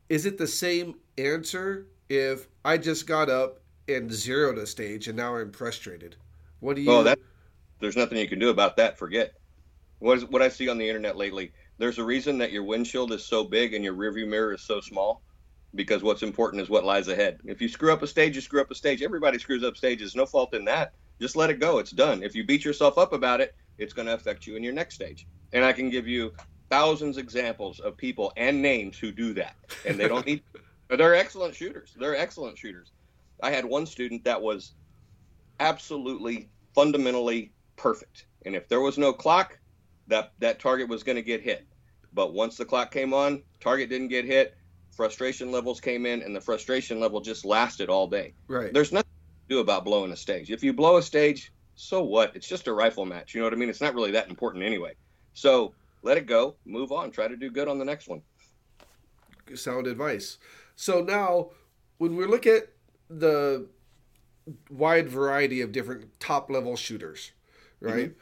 is 0.08 0.26
it 0.26 0.38
the 0.38 0.46
same 0.46 0.96
answer 1.18 1.86
if 2.08 2.48
I 2.64 2.78
just 2.78 3.06
got 3.06 3.30
up 3.30 3.60
and 3.88 4.12
zeroed 4.12 4.58
a 4.58 4.66
stage 4.66 5.08
and 5.08 5.16
now 5.16 5.36
I'm 5.36 5.52
frustrated? 5.52 6.16
What 6.60 6.76
do 6.76 6.82
you? 6.82 6.90
Oh, 6.90 7.02
that 7.04 7.18
there's 7.80 7.96
nothing 7.96 8.18
you 8.18 8.28
can 8.28 8.38
do 8.38 8.50
about 8.50 8.76
that. 8.76 8.98
Forget. 8.98 9.39
What 10.00 10.18
is 10.18 10.24
what 10.24 10.42
I 10.42 10.48
see 10.48 10.68
on 10.68 10.78
the 10.78 10.88
internet 10.88 11.16
lately? 11.16 11.52
There's 11.78 11.98
a 11.98 12.04
reason 12.04 12.38
that 12.38 12.52
your 12.52 12.64
windshield 12.64 13.12
is 13.12 13.24
so 13.24 13.44
big 13.44 13.74
and 13.74 13.84
your 13.84 13.94
rearview 13.94 14.26
mirror 14.26 14.54
is 14.54 14.62
so 14.62 14.80
small, 14.80 15.22
because 15.74 16.02
what's 16.02 16.22
important 16.22 16.62
is 16.62 16.68
what 16.68 16.84
lies 16.84 17.08
ahead. 17.08 17.40
If 17.44 17.60
you 17.62 17.68
screw 17.68 17.92
up 17.92 18.02
a 18.02 18.06
stage, 18.06 18.34
you 18.34 18.40
screw 18.40 18.60
up 18.60 18.70
a 18.70 18.74
stage. 18.74 19.02
Everybody 19.02 19.38
screws 19.38 19.62
up 19.62 19.76
stages. 19.76 20.16
No 20.16 20.26
fault 20.26 20.54
in 20.54 20.64
that. 20.64 20.94
Just 21.20 21.36
let 21.36 21.50
it 21.50 21.60
go. 21.60 21.78
It's 21.78 21.90
done. 21.90 22.22
If 22.22 22.34
you 22.34 22.44
beat 22.44 22.64
yourself 22.64 22.98
up 22.98 23.12
about 23.12 23.40
it, 23.40 23.54
it's 23.78 23.92
going 23.92 24.06
to 24.06 24.14
affect 24.14 24.46
you 24.46 24.56
in 24.56 24.64
your 24.64 24.72
next 24.72 24.94
stage. 24.94 25.26
And 25.52 25.64
I 25.64 25.72
can 25.72 25.90
give 25.90 26.08
you 26.08 26.32
thousands 26.70 27.18
examples 27.18 27.78
of 27.80 27.96
people 27.96 28.32
and 28.36 28.62
names 28.62 28.98
who 28.98 29.12
do 29.12 29.34
that, 29.34 29.56
and 29.86 29.98
they 29.98 30.08
don't 30.08 30.26
need. 30.26 30.42
They're 30.88 31.14
excellent 31.14 31.54
shooters. 31.54 31.94
They're 31.98 32.16
excellent 32.16 32.58
shooters. 32.58 32.90
I 33.42 33.50
had 33.50 33.64
one 33.64 33.86
student 33.86 34.24
that 34.24 34.40
was 34.42 34.72
absolutely 35.60 36.48
fundamentally 36.74 37.52
perfect. 37.76 38.26
And 38.44 38.56
if 38.56 38.68
there 38.68 38.80
was 38.80 38.98
no 38.98 39.12
clock, 39.12 39.59
that 40.10 40.32
that 40.38 40.60
target 40.60 40.88
was 40.88 41.02
going 41.02 41.16
to 41.16 41.22
get 41.22 41.40
hit. 41.42 41.66
But 42.12 42.34
once 42.34 42.56
the 42.56 42.64
clock 42.64 42.90
came 42.90 43.14
on, 43.14 43.42
target 43.60 43.88
didn't 43.88 44.08
get 44.08 44.24
hit. 44.24 44.56
Frustration 44.90 45.50
levels 45.50 45.80
came 45.80 46.04
in, 46.04 46.22
and 46.22 46.34
the 46.34 46.40
frustration 46.40 47.00
level 47.00 47.20
just 47.20 47.44
lasted 47.44 47.88
all 47.88 48.06
day. 48.06 48.34
right. 48.48 48.72
There's 48.72 48.92
nothing 48.92 49.10
to 49.48 49.54
do 49.54 49.60
about 49.60 49.84
blowing 49.84 50.12
a 50.12 50.16
stage. 50.16 50.50
If 50.50 50.62
you 50.62 50.72
blow 50.72 50.96
a 50.98 51.02
stage, 51.02 51.52
so 51.74 52.02
what? 52.02 52.34
It's 52.36 52.48
just 52.48 52.66
a 52.66 52.72
rifle 52.72 53.06
match. 53.06 53.34
You 53.34 53.40
know 53.40 53.46
what 53.46 53.54
I 53.54 53.56
mean? 53.56 53.70
It's 53.70 53.80
not 53.80 53.94
really 53.94 54.10
that 54.10 54.28
important 54.28 54.64
anyway. 54.64 54.94
So 55.32 55.72
let 56.02 56.18
it 56.18 56.26
go, 56.26 56.56
move 56.66 56.92
on, 56.92 57.10
try 57.10 57.28
to 57.28 57.36
do 57.36 57.50
good 57.50 57.68
on 57.68 57.78
the 57.78 57.84
next 57.84 58.08
one. 58.08 58.22
sound 59.54 59.86
advice. 59.86 60.38
So 60.76 61.00
now, 61.00 61.50
when 61.98 62.16
we 62.16 62.26
look 62.26 62.46
at 62.46 62.68
the 63.08 63.66
wide 64.70 65.08
variety 65.08 65.60
of 65.60 65.72
different 65.72 66.18
top 66.20 66.50
level 66.50 66.76
shooters, 66.76 67.32
right? 67.80 68.10
Mm-hmm. 68.10 68.20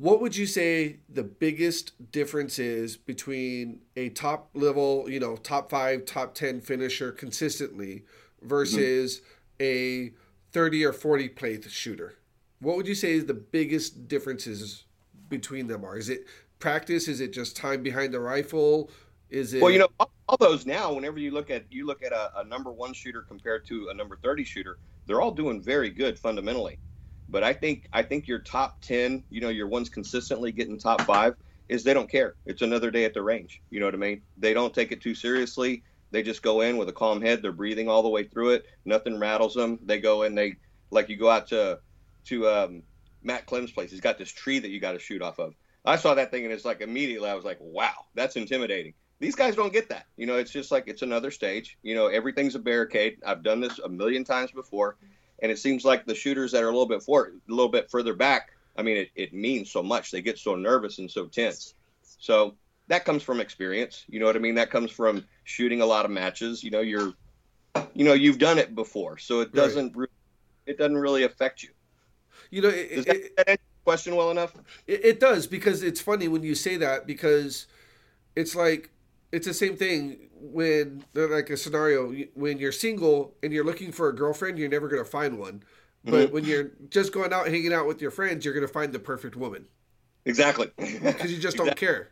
What 0.00 0.22
would 0.22 0.34
you 0.34 0.46
say 0.46 1.00
the 1.10 1.22
biggest 1.22 2.10
difference 2.10 2.58
is 2.58 2.96
between 2.96 3.80
a 3.96 4.08
top 4.08 4.48
level, 4.54 5.04
you 5.10 5.20
know, 5.20 5.36
top 5.36 5.68
five, 5.68 6.06
top 6.06 6.34
10 6.34 6.62
finisher 6.62 7.12
consistently 7.12 8.06
versus 8.40 9.20
mm-hmm. 9.60 10.12
a 10.12 10.12
30 10.52 10.86
or 10.86 10.94
40 10.94 11.28
play 11.28 11.60
shooter? 11.60 12.14
What 12.60 12.78
would 12.78 12.88
you 12.88 12.94
say 12.94 13.12
is 13.12 13.26
the 13.26 13.34
biggest 13.34 14.08
differences 14.08 14.84
between 15.28 15.66
them 15.66 15.84
are? 15.84 15.98
Is 15.98 16.08
it 16.08 16.24
practice? 16.60 17.06
Is 17.06 17.20
it 17.20 17.34
just 17.34 17.54
time 17.54 17.82
behind 17.82 18.14
the 18.14 18.20
rifle? 18.20 18.90
Is 19.28 19.52
it 19.52 19.60
Well, 19.60 19.70
you 19.70 19.80
know, 19.80 19.88
all, 20.00 20.10
all 20.30 20.38
those 20.38 20.64
now, 20.64 20.94
whenever 20.94 21.18
you 21.18 21.30
look 21.30 21.50
at 21.50 21.70
you 21.70 21.84
look 21.84 22.02
at 22.02 22.12
a, 22.12 22.40
a 22.40 22.44
number 22.44 22.72
one 22.72 22.94
shooter 22.94 23.20
compared 23.20 23.66
to 23.66 23.88
a 23.90 23.94
number 23.94 24.16
thirty 24.22 24.44
shooter, 24.44 24.78
they're 25.06 25.20
all 25.20 25.30
doing 25.30 25.60
very 25.60 25.90
good 25.90 26.18
fundamentally. 26.18 26.78
But 27.30 27.44
I 27.44 27.52
think 27.52 27.88
I 27.92 28.02
think 28.02 28.26
your 28.26 28.40
top 28.40 28.80
ten, 28.80 29.24
you 29.30 29.40
know, 29.40 29.48
your 29.48 29.68
ones 29.68 29.88
consistently 29.88 30.52
getting 30.52 30.78
top 30.78 31.02
five, 31.02 31.34
is 31.68 31.84
they 31.84 31.94
don't 31.94 32.10
care. 32.10 32.34
It's 32.46 32.62
another 32.62 32.90
day 32.90 33.04
at 33.04 33.14
the 33.14 33.22
range. 33.22 33.62
You 33.70 33.80
know 33.80 33.86
what 33.86 33.94
I 33.94 33.98
mean? 33.98 34.22
They 34.36 34.52
don't 34.52 34.74
take 34.74 34.90
it 34.90 35.00
too 35.00 35.14
seriously. 35.14 35.84
They 36.10 36.22
just 36.22 36.42
go 36.42 36.62
in 36.62 36.76
with 36.76 36.88
a 36.88 36.92
calm 36.92 37.22
head. 37.22 37.40
They're 37.40 37.52
breathing 37.52 37.88
all 37.88 38.02
the 38.02 38.08
way 38.08 38.24
through 38.24 38.50
it. 38.50 38.64
Nothing 38.84 39.20
rattles 39.20 39.54
them. 39.54 39.78
They 39.84 40.00
go 40.00 40.24
in. 40.24 40.34
They 40.34 40.56
like 40.90 41.08
you 41.08 41.16
go 41.16 41.30
out 41.30 41.46
to 41.48 41.78
to 42.26 42.48
um, 42.48 42.82
Matt 43.22 43.46
Clem's 43.46 43.72
place. 43.72 43.90
He's 43.90 44.00
got 44.00 44.18
this 44.18 44.32
tree 44.32 44.58
that 44.58 44.70
you 44.70 44.80
got 44.80 44.92
to 44.92 44.98
shoot 44.98 45.22
off 45.22 45.38
of. 45.38 45.54
I 45.84 45.96
saw 45.96 46.14
that 46.14 46.30
thing 46.30 46.44
and 46.44 46.52
it's 46.52 46.64
like 46.64 46.80
immediately 46.80 47.30
I 47.30 47.34
was 47.34 47.44
like, 47.44 47.58
wow, 47.60 47.94
that's 48.14 48.36
intimidating. 48.36 48.94
These 49.18 49.34
guys 49.34 49.54
don't 49.54 49.72
get 49.72 49.88
that. 49.90 50.06
You 50.16 50.26
know, 50.26 50.36
it's 50.36 50.50
just 50.50 50.70
like 50.70 50.84
it's 50.86 51.02
another 51.02 51.30
stage. 51.30 51.78
You 51.82 51.94
know, 51.94 52.08
everything's 52.08 52.54
a 52.54 52.58
barricade. 52.58 53.18
I've 53.24 53.42
done 53.42 53.60
this 53.60 53.78
a 53.78 53.88
million 53.88 54.24
times 54.24 54.50
before, 54.50 54.96
and 55.42 55.50
it 55.50 55.58
seems 55.58 55.84
like 55.84 56.04
the 56.06 56.14
shooters 56.14 56.52
that 56.52 56.62
are 56.62 56.68
a 56.68 56.72
little 56.72 56.86
bit 56.86 57.02
for 57.02 57.26
a 57.48 57.52
little 57.52 57.68
bit 57.68 57.90
further 57.90 58.14
back. 58.14 58.50
I 58.76 58.82
mean, 58.82 58.96
it, 58.96 59.10
it 59.14 59.34
means 59.34 59.70
so 59.70 59.82
much. 59.82 60.10
They 60.10 60.22
get 60.22 60.38
so 60.38 60.54
nervous 60.54 60.98
and 60.98 61.10
so 61.10 61.26
tense. 61.26 61.74
So 62.02 62.54
that 62.88 63.04
comes 63.04 63.22
from 63.22 63.40
experience. 63.40 64.04
You 64.08 64.20
know 64.20 64.26
what 64.26 64.36
I 64.36 64.38
mean? 64.38 64.54
That 64.54 64.70
comes 64.70 64.90
from 64.90 65.24
shooting 65.44 65.80
a 65.80 65.86
lot 65.86 66.04
of 66.04 66.10
matches. 66.10 66.62
You 66.62 66.70
know, 66.70 66.80
you're, 66.80 67.12
you 67.94 68.04
know, 68.04 68.14
you've 68.14 68.38
done 68.38 68.58
it 68.58 68.74
before, 68.74 69.18
so 69.18 69.40
it 69.40 69.54
doesn't 69.54 69.96
re- 69.96 70.06
it 70.66 70.78
doesn't 70.78 70.98
really 70.98 71.24
affect 71.24 71.62
you. 71.62 71.70
you 72.50 72.62
know, 72.62 72.68
it, 72.68 72.94
Does 72.96 73.04
that, 73.06 73.16
it, 73.16 73.36
that 73.36 73.48
answer 73.48 73.62
question 73.84 74.16
well 74.16 74.30
enough? 74.30 74.54
It, 74.86 75.04
it 75.04 75.20
does 75.20 75.46
because 75.46 75.82
it's 75.82 76.00
funny 76.00 76.28
when 76.28 76.42
you 76.42 76.54
say 76.54 76.76
that 76.76 77.06
because 77.06 77.66
it's 78.36 78.54
like 78.54 78.90
it's 79.32 79.46
the 79.46 79.54
same 79.54 79.76
thing 79.76 80.28
when 80.34 81.04
like 81.14 81.50
a 81.50 81.56
scenario 81.56 82.12
when 82.34 82.58
you're 82.58 82.72
single 82.72 83.34
and 83.42 83.52
you're 83.52 83.64
looking 83.64 83.92
for 83.92 84.08
a 84.08 84.14
girlfriend, 84.14 84.58
you're 84.58 84.68
never 84.68 84.88
going 84.88 85.02
to 85.02 85.10
find 85.10 85.38
one. 85.38 85.62
But 86.02 86.32
when 86.32 86.44
you're 86.44 86.70
just 86.88 87.12
going 87.12 87.32
out 87.32 87.46
hanging 87.46 87.74
out 87.74 87.86
with 87.86 88.00
your 88.00 88.10
friends, 88.10 88.44
you're 88.44 88.54
going 88.54 88.66
to 88.66 88.72
find 88.72 88.90
the 88.90 88.98
perfect 88.98 89.36
woman 89.36 89.66
Exactly. 90.24 90.70
because 90.76 91.30
you 91.30 91.38
just 91.38 91.56
don't 91.56 91.76
care. 91.76 92.10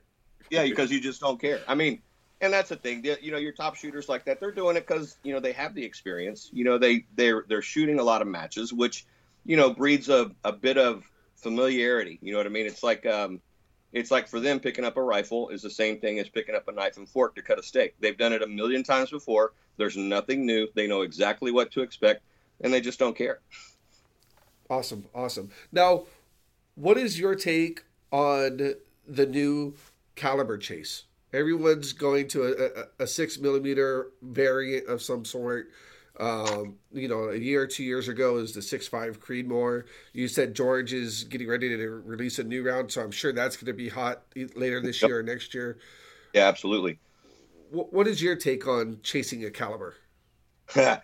Yeah, 0.50 0.64
because 0.64 0.90
you 0.90 1.00
just 1.00 1.20
don't 1.20 1.40
care. 1.40 1.61
I 1.68 1.74
mean, 1.74 2.00
and 2.40 2.52
that's 2.52 2.68
the 2.68 2.76
thing. 2.76 3.04
You 3.20 3.33
know, 3.33 3.38
your 3.38 3.52
top 3.52 3.74
shooters 3.74 4.09
like 4.09 4.24
that, 4.24 4.40
they're 4.40 4.52
doing 4.52 4.76
it 4.76 4.87
because 4.87 5.16
you 5.22 5.33
know 5.33 5.40
they 5.40 5.52
have 5.52 5.74
the 5.74 5.85
experience. 5.85 6.48
You 6.52 6.64
know, 6.64 6.78
they 6.78 7.04
they're 7.14 7.44
they're 7.48 7.62
shooting 7.62 7.98
a 7.98 8.02
lot 8.02 8.22
of 8.22 8.28
matches, 8.28 8.72
which 8.72 9.07
you 9.44 9.57
know 9.57 9.70
breeds 9.70 10.09
a, 10.09 10.31
a 10.44 10.52
bit 10.52 10.78
of 10.78 11.04
familiarity. 11.37 12.18
You 12.22 12.33
know 12.33 12.38
what 12.38 12.46
I 12.46 12.50
mean? 12.50 12.66
It's 12.66 12.83
like 12.83 13.04
um, 13.04 13.40
it's 13.92 14.11
like 14.11 14.29
for 14.29 14.40
them 14.40 14.61
picking 14.61 14.85
up 14.85 14.96
a 14.96 15.03
rifle 15.03 15.48
is 15.48 15.62
the 15.62 15.70
same 15.70 15.98
thing 15.98 16.18
as 16.18 16.29
picking 16.29 16.55
up 16.55 16.68
a 16.68 16.72
knife 16.72 16.96
and 16.96 17.09
fork 17.09 17.35
to 17.37 17.42
cut 17.42 17.59
a 17.59 17.62
steak. 17.62 17.94
They've 18.01 18.16
done 18.16 18.33
it 18.33 18.42
a 18.42 18.46
million 18.46 18.83
times 18.83 19.11
before. 19.11 19.53
There's 19.77 19.96
nothing 19.96 20.44
new. 20.44 20.68
They 20.74 20.87
know 20.87 21.03
exactly 21.03 21.51
what 21.51 21.70
to 21.72 21.83
expect, 21.83 22.22
and 22.61 22.72
they 22.72 22.81
just 22.81 22.98
don't 22.98 23.16
care. 23.16 23.40
Awesome, 24.68 25.07
awesome. 25.14 25.51
Now, 25.72 26.05
what 26.74 26.98
is 26.98 27.18
your 27.18 27.35
take 27.35 27.85
on 28.12 28.74
the 29.07 29.27
new 29.27 29.74
caliber 30.14 30.59
chase? 30.59 31.05
Everyone's 31.33 31.92
going 31.92 32.29
to 32.29 32.44
a, 32.44 32.83
a, 32.83 33.05
a 33.05 33.07
six 33.07 33.38
millimeter 33.38 34.11
variant 34.22 34.87
of 34.87 35.01
some 35.01 35.24
sort. 35.24 35.70
Um, 36.18 36.76
you 36.92 37.07
know, 37.07 37.28
a 37.28 37.37
year 37.37 37.62
or 37.62 37.66
two 37.66 37.85
years 37.85 38.09
ago 38.09 38.38
is 38.38 38.52
the 38.52 38.62
six 38.62 38.88
five 38.88 39.20
Creedmoor. 39.20 39.85
You 40.12 40.26
said 40.26 40.52
George 40.52 40.92
is 40.92 41.24
getting 41.24 41.46
ready 41.46 41.68
to 41.68 41.88
release 42.04 42.40
a 42.40 42.44
new 42.44 42.64
round, 42.64 42.90
so 42.90 43.02
I'm 43.02 43.12
sure 43.12 43.33
that's 43.33 43.57
going 43.57 43.66
to 43.66 43.72
be 43.72 43.88
hot 43.88 44.24
later 44.57 44.81
this 44.81 45.00
yep. 45.00 45.09
year 45.09 45.20
or 45.20 45.22
next 45.22 45.54
year. 45.54 45.78
Yeah, 46.35 46.48
absolutely. 46.48 46.98
W- 47.70 47.88
what 47.90 48.09
is 48.09 48.20
your 48.20 48.35
take 48.35 48.66
on 48.66 48.98
chasing 49.04 49.44
a 49.44 49.50
caliber? 49.50 49.94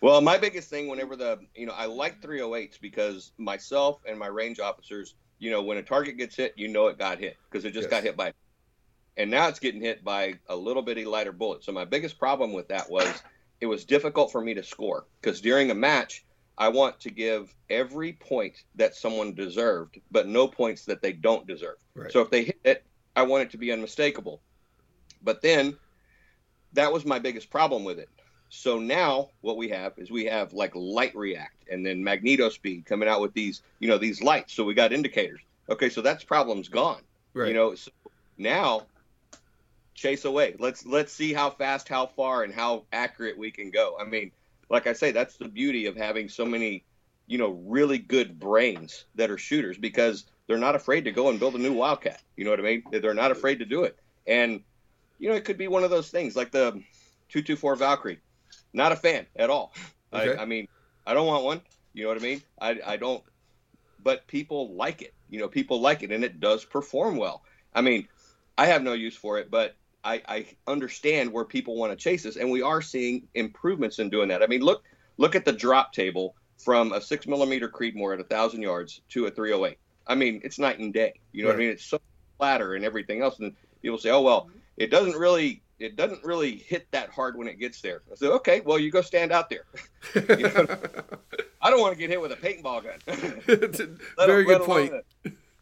well, 0.00 0.20
my 0.20 0.36
biggest 0.36 0.68
thing, 0.68 0.88
whenever 0.88 1.14
the 1.14 1.38
you 1.54 1.66
know, 1.66 1.74
I 1.76 1.86
like 1.86 2.20
308s 2.20 2.80
because 2.80 3.32
myself 3.38 4.00
and 4.04 4.18
my 4.18 4.26
range 4.26 4.58
officers, 4.58 5.14
you 5.38 5.52
know, 5.52 5.62
when 5.62 5.76
a 5.78 5.82
target 5.82 6.16
gets 6.16 6.34
hit, 6.34 6.54
you 6.56 6.66
know 6.66 6.88
it 6.88 6.98
got 6.98 7.18
hit 7.18 7.36
because 7.48 7.64
it 7.64 7.70
just 7.70 7.84
yes. 7.84 7.90
got 7.90 8.02
hit 8.02 8.16
by, 8.16 8.32
and 9.16 9.30
now 9.30 9.46
it's 9.46 9.60
getting 9.60 9.80
hit 9.80 10.02
by 10.02 10.34
a 10.48 10.56
little 10.56 10.82
bitty 10.82 11.04
lighter 11.04 11.32
bullet. 11.32 11.62
So 11.62 11.70
my 11.70 11.84
biggest 11.84 12.18
problem 12.18 12.52
with 12.52 12.66
that 12.68 12.90
was 12.90 13.22
it 13.60 13.66
was 13.66 13.84
difficult 13.84 14.32
for 14.32 14.40
me 14.40 14.54
to 14.54 14.62
score 14.62 15.06
because 15.20 15.40
during 15.40 15.70
a 15.70 15.74
match, 15.74 16.24
I 16.58 16.68
want 16.68 17.00
to 17.00 17.10
give 17.10 17.54
every 17.68 18.14
point 18.14 18.64
that 18.76 18.94
someone 18.94 19.34
deserved, 19.34 20.00
but 20.10 20.26
no 20.26 20.48
points 20.48 20.84
that 20.86 21.02
they 21.02 21.12
don't 21.12 21.46
deserve. 21.46 21.76
Right. 21.94 22.10
So 22.10 22.20
if 22.20 22.30
they 22.30 22.44
hit 22.44 22.60
it, 22.64 22.84
I 23.14 23.22
want 23.22 23.42
it 23.42 23.50
to 23.50 23.58
be 23.58 23.72
unmistakable. 23.72 24.40
But 25.22 25.42
then 25.42 25.76
that 26.72 26.92
was 26.92 27.04
my 27.04 27.18
biggest 27.18 27.50
problem 27.50 27.84
with 27.84 27.98
it. 27.98 28.08
So 28.48 28.78
now 28.78 29.30
what 29.40 29.56
we 29.56 29.68
have 29.70 29.94
is 29.98 30.10
we 30.10 30.24
have 30.26 30.52
like 30.52 30.72
light 30.74 31.14
react 31.16 31.68
and 31.70 31.84
then 31.84 32.02
MagnetoSpeed 32.02 32.86
coming 32.86 33.08
out 33.08 33.20
with 33.20 33.34
these, 33.34 33.62
you 33.80 33.88
know, 33.88 33.98
these 33.98 34.22
lights. 34.22 34.54
So 34.54 34.64
we 34.64 34.72
got 34.72 34.92
indicators. 34.92 35.40
Okay, 35.68 35.88
so 35.88 36.00
that's 36.00 36.24
problem's 36.24 36.68
gone. 36.68 37.02
Right. 37.34 37.48
You 37.48 37.54
know, 37.54 37.74
so 37.74 37.90
now 38.38 38.86
chase 39.96 40.24
away. 40.24 40.54
Let's 40.58 40.86
let's 40.86 41.12
see 41.12 41.32
how 41.32 41.50
fast, 41.50 41.88
how 41.88 42.06
far, 42.06 42.44
and 42.44 42.54
how 42.54 42.84
accurate 42.92 43.36
we 43.36 43.50
can 43.50 43.70
go. 43.70 43.96
I 44.00 44.04
mean, 44.04 44.30
like 44.68 44.86
I 44.86 44.92
say, 44.92 45.10
that's 45.10 45.36
the 45.36 45.48
beauty 45.48 45.86
of 45.86 45.96
having 45.96 46.28
so 46.28 46.44
many, 46.44 46.84
you 47.26 47.38
know, 47.38 47.50
really 47.66 47.98
good 47.98 48.38
brains 48.38 49.06
that 49.16 49.30
are 49.30 49.38
shooters 49.38 49.78
because 49.78 50.26
they're 50.46 50.58
not 50.58 50.76
afraid 50.76 51.04
to 51.04 51.10
go 51.10 51.30
and 51.30 51.40
build 51.40 51.54
a 51.54 51.58
new 51.58 51.72
Wildcat. 51.72 52.22
You 52.36 52.44
know 52.44 52.50
what 52.50 52.60
I 52.60 52.62
mean? 52.62 52.84
They're 52.92 53.14
not 53.14 53.32
afraid 53.32 53.58
to 53.58 53.64
do 53.64 53.84
it. 53.84 53.98
And 54.26 54.60
you 55.18 55.30
know, 55.30 55.34
it 55.34 55.44
could 55.44 55.58
be 55.58 55.66
one 55.66 55.82
of 55.82 55.90
those 55.90 56.10
things 56.10 56.36
like 56.36 56.52
the 56.52 56.72
224 57.30 57.76
Valkyrie. 57.76 58.20
Not 58.72 58.92
a 58.92 58.96
fan 58.96 59.26
at 59.34 59.50
all. 59.50 59.72
Okay. 60.12 60.36
I, 60.36 60.42
I 60.42 60.44
mean, 60.44 60.68
I 61.06 61.14
don't 61.14 61.26
want 61.26 61.44
one. 61.44 61.60
You 61.94 62.02
know 62.04 62.10
what 62.10 62.18
I 62.18 62.20
mean? 62.20 62.42
I, 62.60 62.78
I 62.86 62.96
don't. 62.96 63.24
But 64.02 64.26
people 64.26 64.74
like 64.74 65.02
it. 65.02 65.14
You 65.30 65.40
know, 65.40 65.48
people 65.48 65.80
like 65.80 66.02
it, 66.02 66.12
and 66.12 66.22
it 66.22 66.38
does 66.38 66.64
perform 66.64 67.16
well. 67.16 67.42
I 67.74 67.80
mean, 67.80 68.06
I 68.56 68.66
have 68.66 68.82
no 68.82 68.92
use 68.92 69.16
for 69.16 69.38
it, 69.38 69.50
but 69.50 69.74
I, 70.06 70.22
I 70.28 70.46
understand 70.68 71.32
where 71.32 71.44
people 71.44 71.76
want 71.76 71.90
to 71.90 71.96
chase 71.96 72.22
this, 72.22 72.36
and 72.36 72.48
we 72.48 72.62
are 72.62 72.80
seeing 72.80 73.26
improvements 73.34 73.98
in 73.98 74.08
doing 74.08 74.28
that. 74.28 74.40
I 74.40 74.46
mean, 74.46 74.60
look 74.60 74.84
look 75.16 75.34
at 75.34 75.44
the 75.44 75.52
drop 75.52 75.92
table 75.92 76.36
from 76.58 76.92
a 76.92 77.00
six 77.00 77.26
millimeter 77.26 77.68
Creedmoor 77.68 78.14
at 78.14 78.20
a 78.20 78.24
thousand 78.24 78.62
yards 78.62 79.00
to 79.10 79.26
a 79.26 79.30
308. 79.30 79.76
I 80.06 80.14
mean, 80.14 80.40
it's 80.44 80.60
night 80.60 80.78
and 80.78 80.94
day. 80.94 81.14
You 81.32 81.42
know 81.42 81.50
right. 81.50 81.56
what 81.56 81.62
I 81.62 81.64
mean? 81.64 81.72
It's 81.72 81.84
so 81.84 82.00
flatter 82.38 82.74
and 82.74 82.84
everything 82.84 83.20
else, 83.20 83.40
and 83.40 83.54
people 83.82 83.98
say, 83.98 84.10
"Oh 84.10 84.22
well, 84.22 84.48
it 84.76 84.90
doesn't 84.90 85.16
really." 85.16 85.62
It 85.78 85.94
doesn't 85.94 86.24
really 86.24 86.56
hit 86.56 86.90
that 86.92 87.10
hard 87.10 87.36
when 87.36 87.48
it 87.48 87.58
gets 87.58 87.82
there. 87.82 88.00
I 88.10 88.14
said, 88.14 88.30
okay, 88.30 88.62
well, 88.62 88.78
you 88.78 88.90
go 88.90 89.02
stand 89.02 89.30
out 89.30 89.50
there. 89.50 89.66
you 90.14 90.38
know? 90.38 90.66
I 91.60 91.68
don't 91.68 91.82
want 91.82 91.92
to 91.92 91.98
get 91.98 92.08
hit 92.08 92.18
with 92.18 92.32
a 92.32 92.36
paintball 92.36 92.82
gun. 92.82 93.98
Very 94.16 94.44
good 94.44 94.62
point. 94.62 94.94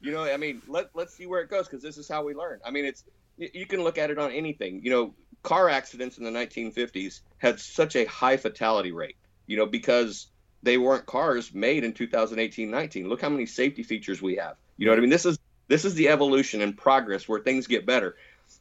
You 0.04 0.12
know, 0.12 0.24
I 0.24 0.36
mean, 0.36 0.60
let 0.68 0.90
let's 0.94 1.14
see 1.14 1.24
where 1.24 1.40
it 1.40 1.48
goes 1.48 1.66
because 1.66 1.82
this 1.82 1.96
is 1.96 2.06
how 2.06 2.22
we 2.22 2.34
learn. 2.34 2.60
I 2.64 2.70
mean, 2.70 2.84
it's 2.84 3.04
you 3.38 3.64
can 3.64 3.82
look 3.82 3.96
at 3.96 4.10
it 4.10 4.18
on 4.18 4.32
anything. 4.32 4.82
You 4.84 4.90
know, 4.90 5.14
car 5.42 5.70
accidents 5.70 6.18
in 6.18 6.24
the 6.24 6.30
1950s 6.30 7.20
had 7.38 7.58
such 7.58 7.96
a 7.96 8.04
high 8.04 8.36
fatality 8.36 8.92
rate, 8.92 9.16
you 9.46 9.56
know, 9.56 9.64
because 9.64 10.26
they 10.62 10.76
weren't 10.76 11.06
cars 11.06 11.54
made 11.54 11.84
in 11.84 11.94
2018 11.94 12.70
19. 12.70 13.08
Look 13.08 13.22
how 13.22 13.30
many 13.30 13.46
safety 13.46 13.82
features 13.82 14.20
we 14.20 14.36
have. 14.36 14.56
You 14.76 14.84
know 14.84 14.92
what 14.92 14.98
I 14.98 15.00
mean? 15.00 15.10
This 15.10 15.24
is 15.24 15.38
this 15.68 15.86
is 15.86 15.94
the 15.94 16.10
evolution 16.10 16.60
and 16.60 16.76
progress 16.76 17.26
where 17.26 17.40
things 17.40 17.66
get 17.66 17.86
better. 17.86 18.16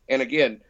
And 0.07 0.21
again, 0.21 0.61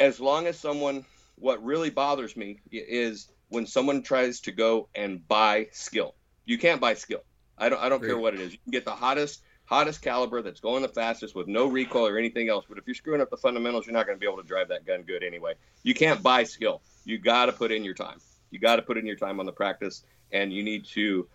as 0.00 0.18
long 0.18 0.48
as 0.48 0.58
someone 0.58 1.04
what 1.36 1.62
really 1.64 1.90
bothers 1.90 2.36
me 2.36 2.60
is 2.72 3.28
when 3.50 3.66
someone 3.66 4.02
tries 4.02 4.40
to 4.40 4.52
go 4.52 4.88
and 4.94 5.26
buy 5.28 5.68
skill. 5.70 6.14
You 6.44 6.58
can't 6.58 6.80
buy 6.80 6.94
skill. 6.94 7.22
I 7.56 7.68
don't 7.68 7.80
I 7.80 7.88
don't 7.88 8.00
Great. 8.00 8.08
care 8.08 8.18
what 8.18 8.34
it 8.34 8.40
is. 8.40 8.52
You 8.52 8.58
can 8.64 8.72
get 8.72 8.84
the 8.84 8.94
hottest 8.94 9.42
hottest 9.66 10.00
caliber 10.00 10.42
that's 10.42 10.60
going 10.60 10.82
the 10.82 10.88
fastest 10.88 11.34
with 11.34 11.48
no 11.48 11.66
recoil 11.66 12.06
or 12.06 12.18
anything 12.18 12.48
else. 12.48 12.64
But 12.68 12.78
if 12.78 12.86
you're 12.86 12.94
screwing 12.94 13.20
up 13.20 13.30
the 13.30 13.36
fundamentals, 13.36 13.86
you're 13.86 13.92
not 13.92 14.06
going 14.06 14.16
to 14.16 14.20
be 14.20 14.26
able 14.26 14.40
to 14.40 14.48
drive 14.48 14.68
that 14.68 14.86
gun 14.86 15.02
good 15.02 15.22
anyway. 15.22 15.54
You 15.82 15.94
can't 15.94 16.22
buy 16.22 16.44
skill. 16.44 16.80
You 17.04 17.18
got 17.18 17.46
to 17.46 17.52
put 17.52 17.70
in 17.70 17.84
your 17.84 17.94
time. 17.94 18.18
You 18.50 18.58
got 18.58 18.76
to 18.76 18.82
put 18.82 18.96
in 18.96 19.06
your 19.06 19.16
time 19.16 19.40
on 19.40 19.46
the 19.46 19.52
practice, 19.52 20.04
and 20.32 20.52
you 20.52 20.62
need 20.62 20.84
to 20.86 21.28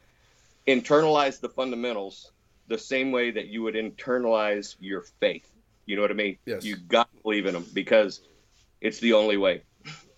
internalize 0.67 1.39
the 1.39 1.49
fundamentals 1.49 2.31
the 2.67 2.77
same 2.77 3.11
way 3.11 3.31
that 3.31 3.47
you 3.47 3.63
would 3.63 3.75
internalize 3.75 4.75
your 4.79 5.01
faith. 5.19 5.49
You 5.85 5.97
know 5.97 6.01
what 6.01 6.11
I 6.11 6.15
mean? 6.15 6.37
Yes. 6.45 6.63
You 6.63 6.77
got 6.77 7.11
to 7.13 7.21
believe 7.21 7.45
in 7.45 7.53
them 7.53 7.65
because 7.73 8.21
it's 8.79 8.99
the 8.99 9.13
only 9.13 9.37
way. 9.37 9.63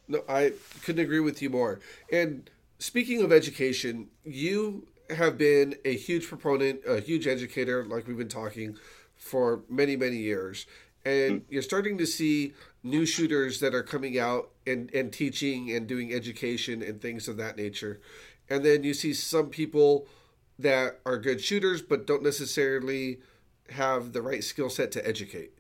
No, 0.07 0.23
I 0.29 0.53
couldn't 0.83 1.03
agree 1.03 1.21
with 1.21 1.41
you 1.41 1.49
more. 1.49 1.79
And 2.11 2.49
speaking 2.77 3.23
of 3.23 3.31
education, 3.31 4.09
you 4.23 4.85
have 5.09 5.37
been 5.37 5.75
a 5.85 5.95
huge 5.95 6.27
proponent, 6.27 6.81
a 6.87 6.99
huge 6.99 7.27
educator, 7.27 7.85
like 7.85 8.07
we've 8.07 8.17
been 8.17 8.27
talking 8.27 8.77
for 9.15 9.63
many, 9.69 9.95
many 9.95 10.17
years. 10.17 10.65
And 11.05 11.41
mm. 11.41 11.43
you're 11.49 11.61
starting 11.61 11.97
to 11.97 12.05
see 12.05 12.53
new 12.83 13.05
shooters 13.05 13.59
that 13.59 13.73
are 13.73 13.83
coming 13.83 14.17
out 14.17 14.51
and, 14.65 14.93
and 14.93 15.11
teaching 15.11 15.71
and 15.71 15.87
doing 15.87 16.13
education 16.13 16.81
and 16.81 17.01
things 17.01 17.27
of 17.27 17.37
that 17.37 17.57
nature. 17.57 17.99
And 18.49 18.63
then 18.63 18.83
you 18.83 18.93
see 18.93 19.13
some 19.13 19.49
people 19.49 20.07
that 20.59 20.99
are 21.05 21.17
good 21.17 21.41
shooters 21.41 21.81
but 21.81 22.05
don't 22.05 22.23
necessarily 22.23 23.19
have 23.69 24.13
the 24.13 24.21
right 24.21 24.43
skill 24.43 24.69
set 24.69 24.91
to 24.93 25.07
educate. 25.07 25.51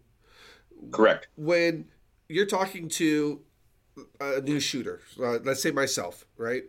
Correct. 0.91 1.27
When 1.35 1.85
you're 2.29 2.45
talking 2.45 2.89
to 2.89 3.41
a 4.19 4.41
new 4.41 4.59
shooter, 4.59 5.01
uh, 5.19 5.39
let's 5.43 5.61
say 5.61 5.71
myself, 5.71 6.25
right? 6.37 6.63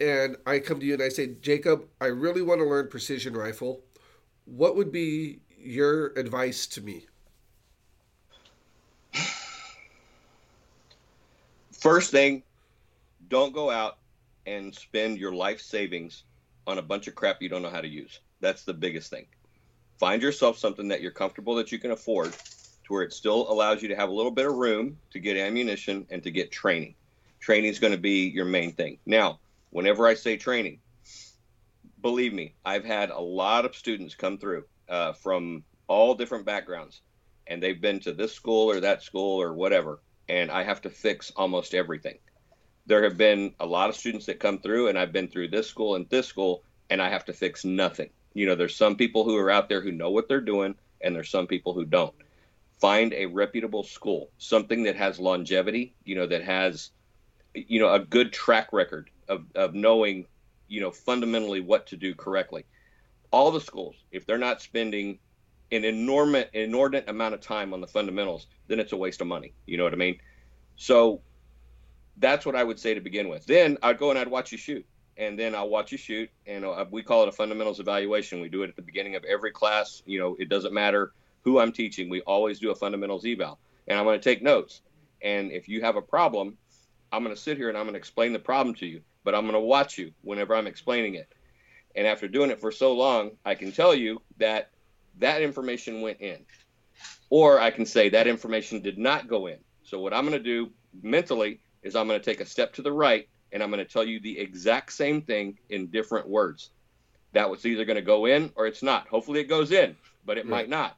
And 0.00 0.36
I 0.46 0.58
come 0.58 0.80
to 0.80 0.86
you 0.86 0.94
and 0.94 1.02
I 1.02 1.08
say, 1.08 1.34
Jacob, 1.40 1.84
I 2.00 2.06
really 2.06 2.42
want 2.42 2.60
to 2.60 2.64
learn 2.64 2.88
precision 2.88 3.34
rifle. 3.34 3.80
What 4.44 4.76
would 4.76 4.92
be 4.92 5.40
your 5.58 6.08
advice 6.18 6.66
to 6.68 6.80
me? 6.80 7.06
First 11.72 12.10
thing, 12.10 12.42
don't 13.28 13.52
go 13.52 13.70
out 13.70 13.98
and 14.46 14.74
spend 14.74 15.18
your 15.18 15.32
life 15.32 15.60
savings 15.60 16.24
on 16.66 16.78
a 16.78 16.82
bunch 16.82 17.06
of 17.06 17.14
crap 17.14 17.40
you 17.40 17.48
don't 17.48 17.62
know 17.62 17.70
how 17.70 17.80
to 17.80 17.88
use. 17.88 18.20
That's 18.40 18.64
the 18.64 18.74
biggest 18.74 19.10
thing. 19.10 19.26
Find 19.98 20.22
yourself 20.22 20.58
something 20.58 20.88
that 20.88 21.00
you're 21.00 21.10
comfortable 21.10 21.54
that 21.56 21.72
you 21.72 21.78
can 21.78 21.90
afford 21.90 22.32
to 22.32 22.92
where 22.92 23.02
it 23.02 23.12
still 23.12 23.50
allows 23.50 23.82
you 23.82 23.88
to 23.88 23.96
have 23.96 24.08
a 24.08 24.12
little 24.12 24.30
bit 24.30 24.46
of 24.46 24.54
room 24.54 24.98
to 25.10 25.18
get 25.18 25.36
ammunition 25.36 26.06
and 26.10 26.22
to 26.22 26.30
get 26.30 26.50
training. 26.50 26.94
Training 27.40 27.70
is 27.70 27.78
going 27.78 27.92
to 27.92 27.98
be 27.98 28.28
your 28.28 28.44
main 28.44 28.72
thing. 28.72 28.98
Now, 29.06 29.38
whenever 29.70 30.06
I 30.06 30.14
say 30.14 30.36
training, 30.36 30.80
believe 32.00 32.32
me, 32.32 32.54
I've 32.64 32.84
had 32.84 33.10
a 33.10 33.20
lot 33.20 33.64
of 33.64 33.76
students 33.76 34.14
come 34.14 34.38
through 34.38 34.64
uh, 34.88 35.12
from 35.12 35.64
all 35.86 36.14
different 36.14 36.46
backgrounds, 36.46 37.00
and 37.46 37.62
they've 37.62 37.80
been 37.80 38.00
to 38.00 38.12
this 38.12 38.32
school 38.32 38.70
or 38.70 38.80
that 38.80 39.02
school 39.02 39.40
or 39.40 39.52
whatever, 39.52 40.00
and 40.28 40.50
I 40.50 40.64
have 40.64 40.82
to 40.82 40.90
fix 40.90 41.30
almost 41.36 41.74
everything. 41.74 42.18
There 42.86 43.04
have 43.04 43.18
been 43.18 43.54
a 43.60 43.66
lot 43.66 43.90
of 43.90 43.96
students 43.96 44.26
that 44.26 44.40
come 44.40 44.58
through, 44.58 44.88
and 44.88 44.98
I've 44.98 45.12
been 45.12 45.28
through 45.28 45.48
this 45.48 45.66
school 45.66 45.94
and 45.94 46.08
this 46.08 46.26
school, 46.26 46.62
and 46.88 47.02
I 47.02 47.10
have 47.10 47.24
to 47.26 47.32
fix 47.32 47.64
nothing. 47.64 48.10
You 48.34 48.46
know, 48.46 48.54
there's 48.54 48.76
some 48.76 48.96
people 48.96 49.24
who 49.24 49.36
are 49.36 49.50
out 49.50 49.68
there 49.68 49.80
who 49.80 49.92
know 49.92 50.10
what 50.10 50.28
they're 50.28 50.40
doing, 50.40 50.74
and 51.00 51.14
there's 51.14 51.30
some 51.30 51.46
people 51.46 51.74
who 51.74 51.84
don't. 51.84 52.14
Find 52.80 53.12
a 53.12 53.26
reputable 53.26 53.82
school, 53.82 54.30
something 54.38 54.84
that 54.84 54.96
has 54.96 55.18
longevity, 55.18 55.94
you 56.04 56.14
know, 56.14 56.26
that 56.26 56.44
has, 56.44 56.90
you 57.54 57.80
know, 57.80 57.92
a 57.92 57.98
good 57.98 58.32
track 58.32 58.72
record 58.72 59.10
of, 59.28 59.44
of 59.54 59.74
knowing, 59.74 60.26
you 60.68 60.80
know, 60.80 60.90
fundamentally 60.90 61.60
what 61.60 61.86
to 61.88 61.96
do 61.96 62.14
correctly. 62.14 62.64
All 63.30 63.50
the 63.50 63.60
schools, 63.60 63.96
if 64.10 64.26
they're 64.26 64.38
not 64.38 64.62
spending 64.62 65.18
an 65.70 65.84
enormous, 65.84 66.46
inordinate 66.52 67.08
amount 67.08 67.34
of 67.34 67.40
time 67.40 67.74
on 67.74 67.80
the 67.80 67.86
fundamentals, 67.86 68.46
then 68.68 68.80
it's 68.80 68.92
a 68.92 68.96
waste 68.96 69.20
of 69.20 69.26
money. 69.26 69.52
You 69.66 69.76
know 69.76 69.84
what 69.84 69.92
I 69.92 69.96
mean? 69.96 70.18
So 70.76 71.20
that's 72.16 72.46
what 72.46 72.56
I 72.56 72.64
would 72.64 72.78
say 72.78 72.94
to 72.94 73.00
begin 73.00 73.28
with. 73.28 73.46
Then 73.46 73.76
I'd 73.82 73.98
go 73.98 74.10
and 74.10 74.18
I'd 74.18 74.28
watch 74.28 74.52
you 74.52 74.58
shoot. 74.58 74.86
And 75.18 75.36
then 75.36 75.52
I'll 75.52 75.68
watch 75.68 75.90
you 75.90 75.98
shoot, 75.98 76.30
and 76.46 76.64
uh, 76.64 76.84
we 76.92 77.02
call 77.02 77.24
it 77.24 77.28
a 77.28 77.32
fundamentals 77.32 77.80
evaluation. 77.80 78.40
We 78.40 78.48
do 78.48 78.62
it 78.62 78.68
at 78.68 78.76
the 78.76 78.82
beginning 78.82 79.16
of 79.16 79.24
every 79.24 79.50
class. 79.50 80.00
You 80.06 80.20
know, 80.20 80.36
it 80.38 80.48
doesn't 80.48 80.72
matter 80.72 81.12
who 81.42 81.58
I'm 81.58 81.72
teaching. 81.72 82.08
We 82.08 82.20
always 82.20 82.60
do 82.60 82.70
a 82.70 82.74
fundamentals 82.76 83.26
eval, 83.26 83.58
and 83.88 83.98
I'm 83.98 84.04
going 84.04 84.20
to 84.20 84.22
take 84.22 84.44
notes. 84.44 84.82
And 85.20 85.50
if 85.50 85.68
you 85.68 85.80
have 85.80 85.96
a 85.96 86.00
problem, 86.00 86.56
I'm 87.12 87.22
going 87.22 87.34
to 87.34 87.40
sit 87.40 87.56
here 87.56 87.68
and 87.68 87.78
I'm 87.78 87.84
going 87.84 87.94
to 87.94 87.98
explain 87.98 88.32
the 88.32 88.38
problem 88.38 88.74
to 88.76 88.86
you, 88.86 89.02
but 89.24 89.34
I'm 89.34 89.42
going 89.42 89.54
to 89.54 89.60
watch 89.60 89.98
you 89.98 90.12
whenever 90.22 90.54
I'm 90.54 90.66
explaining 90.66 91.14
it. 91.14 91.28
And 91.94 92.06
after 92.06 92.28
doing 92.28 92.50
it 92.50 92.60
for 92.60 92.70
so 92.70 92.92
long, 92.92 93.32
I 93.44 93.54
can 93.54 93.72
tell 93.72 93.94
you 93.94 94.22
that 94.38 94.70
that 95.18 95.42
information 95.42 96.00
went 96.00 96.20
in. 96.20 96.44
Or 97.30 97.60
I 97.60 97.70
can 97.70 97.86
say 97.86 98.08
that 98.10 98.26
information 98.26 98.80
did 98.80 98.98
not 98.98 99.28
go 99.28 99.46
in. 99.46 99.58
So 99.82 100.00
what 100.00 100.14
I'm 100.14 100.26
going 100.26 100.38
to 100.38 100.44
do 100.44 100.70
mentally 101.02 101.60
is 101.82 101.96
I'm 101.96 102.08
going 102.08 102.20
to 102.20 102.24
take 102.24 102.40
a 102.40 102.46
step 102.46 102.74
to 102.74 102.82
the 102.82 102.92
right 102.92 103.28
and 103.52 103.62
I'm 103.62 103.70
going 103.70 103.84
to 103.84 103.90
tell 103.90 104.04
you 104.04 104.20
the 104.20 104.38
exact 104.38 104.92
same 104.92 105.22
thing 105.22 105.58
in 105.70 105.86
different 105.86 106.28
words. 106.28 106.70
That 107.32 107.50
was 107.50 107.64
either 107.64 107.84
going 107.84 107.96
to 107.96 108.02
go 108.02 108.26
in 108.26 108.52
or 108.54 108.66
it's 108.66 108.82
not. 108.82 109.08
Hopefully 109.08 109.40
it 109.40 109.48
goes 109.48 109.72
in, 109.72 109.96
but 110.24 110.38
it 110.38 110.46
might 110.46 110.68
not. 110.68 110.96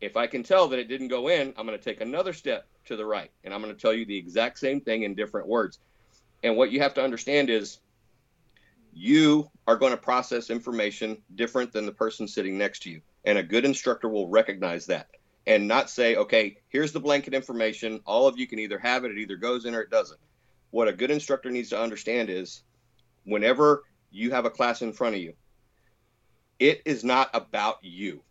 If 0.00 0.16
I 0.16 0.26
can 0.26 0.42
tell 0.42 0.68
that 0.68 0.78
it 0.78 0.88
didn't 0.88 1.08
go 1.08 1.28
in, 1.28 1.54
I'm 1.56 1.66
going 1.66 1.78
to 1.78 1.84
take 1.84 2.00
another 2.00 2.32
step 2.32 2.66
to 2.86 2.96
the 2.96 3.04
right 3.04 3.30
and 3.42 3.54
I'm 3.54 3.62
going 3.62 3.74
to 3.74 3.80
tell 3.80 3.94
you 3.94 4.04
the 4.04 4.16
exact 4.16 4.58
same 4.58 4.80
thing 4.80 5.04
in 5.04 5.14
different 5.14 5.48
words. 5.48 5.78
And 6.42 6.56
what 6.56 6.70
you 6.70 6.80
have 6.80 6.94
to 6.94 7.02
understand 7.02 7.48
is 7.48 7.78
you 8.92 9.50
are 9.66 9.76
going 9.76 9.92
to 9.92 9.96
process 9.96 10.50
information 10.50 11.18
different 11.34 11.72
than 11.72 11.86
the 11.86 11.92
person 11.92 12.28
sitting 12.28 12.56
next 12.58 12.82
to 12.82 12.90
you. 12.90 13.00
And 13.24 13.38
a 13.38 13.42
good 13.42 13.64
instructor 13.64 14.08
will 14.08 14.28
recognize 14.28 14.86
that 14.86 15.08
and 15.46 15.66
not 15.66 15.90
say, 15.90 16.16
okay, 16.16 16.58
here's 16.68 16.92
the 16.92 17.00
blanket 17.00 17.34
information. 17.34 18.00
All 18.06 18.26
of 18.26 18.38
you 18.38 18.46
can 18.46 18.58
either 18.58 18.78
have 18.78 19.04
it, 19.04 19.12
it 19.12 19.18
either 19.18 19.36
goes 19.36 19.64
in 19.64 19.74
or 19.74 19.80
it 19.80 19.90
doesn't. 19.90 20.20
What 20.70 20.88
a 20.88 20.92
good 20.92 21.10
instructor 21.10 21.50
needs 21.50 21.70
to 21.70 21.80
understand 21.80 22.30
is 22.30 22.62
whenever 23.24 23.84
you 24.10 24.30
have 24.30 24.44
a 24.44 24.50
class 24.50 24.82
in 24.82 24.92
front 24.92 25.16
of 25.16 25.20
you, 25.20 25.34
it 26.58 26.82
is 26.84 27.04
not 27.04 27.30
about 27.34 27.78
you. 27.82 28.22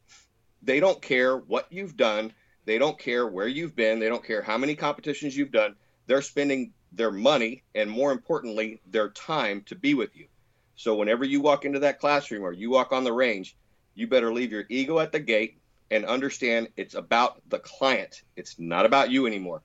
They 0.64 0.80
don't 0.80 1.02
care 1.02 1.38
what 1.38 1.68
you've 1.72 1.98
done. 1.98 2.34
They 2.66 2.78
don't 2.78 2.98
care 2.98 3.28
where 3.28 3.48
you've 3.48 3.76
been. 3.76 4.00
They 4.00 4.08
don't 4.08 4.24
care 4.24 4.42
how 4.42 4.58
many 4.58 4.76
competitions 4.76 5.36
you've 5.36 5.52
done. 5.52 5.76
They're 6.08 6.22
spending 6.22 6.74
their 6.92 7.12
money 7.12 7.64
and, 7.76 7.90
more 7.90 8.12
importantly, 8.12 8.82
their 8.90 9.10
time 9.10 9.64
to 9.66 9.76
be 9.76 9.94
with 9.94 10.16
you. 10.16 10.28
So, 10.76 10.96
whenever 10.96 11.26
you 11.26 11.42
walk 11.42 11.66
into 11.66 11.80
that 11.80 12.00
classroom 12.00 12.44
or 12.44 12.54
you 12.54 12.70
walk 12.70 12.92
on 12.94 13.04
the 13.04 13.14
range, 13.14 13.56
you 13.96 14.08
better 14.08 14.34
leave 14.34 14.52
your 14.52 14.66
ego 14.70 15.00
at 15.00 15.12
the 15.12 15.20
gate 15.20 15.60
and 15.92 16.06
understand 16.06 16.70
it's 16.78 16.96
about 16.96 17.42
the 17.50 17.60
client. 17.60 18.24
It's 18.36 18.58
not 18.58 18.86
about 18.86 19.12
you 19.12 19.28
anymore. 19.28 19.62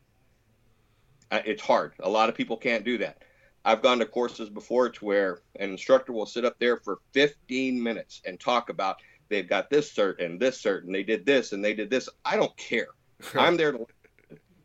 It's 1.31 1.63
hard. 1.63 1.93
A 2.01 2.09
lot 2.09 2.29
of 2.29 2.35
people 2.35 2.57
can't 2.57 2.85
do 2.85 2.99
that. 2.99 3.23
I've 3.65 3.83
gone 3.83 3.99
to 3.99 4.07
courses 4.07 4.49
before 4.49 4.89
to 4.89 5.05
where 5.05 5.43
an 5.57 5.71
instructor 5.71 6.13
will 6.13 6.27
sit 6.27 6.45
up 6.45 6.59
there 6.59 6.79
for 6.79 6.99
15 7.13 7.83
minutes 7.83 8.23
and 8.25 8.39
talk 8.39 8.69
about 8.69 8.97
they've 9.29 9.49
got 9.49 9.71
this 9.71 9.93
cert 9.93 10.25
and 10.25 10.41
this 10.41 10.62
cert 10.62 10.85
and 10.85 10.95
they 10.95 11.03
did 11.03 11.27
this 11.27 11.53
and 11.53 11.64
they 11.64 11.75
did 11.75 11.91
this. 11.91 12.09
I 12.25 12.37
don't 12.37 12.57
care. 12.57 12.88
I'm 13.35 13.57
there 13.57 13.73
to. 13.73 13.87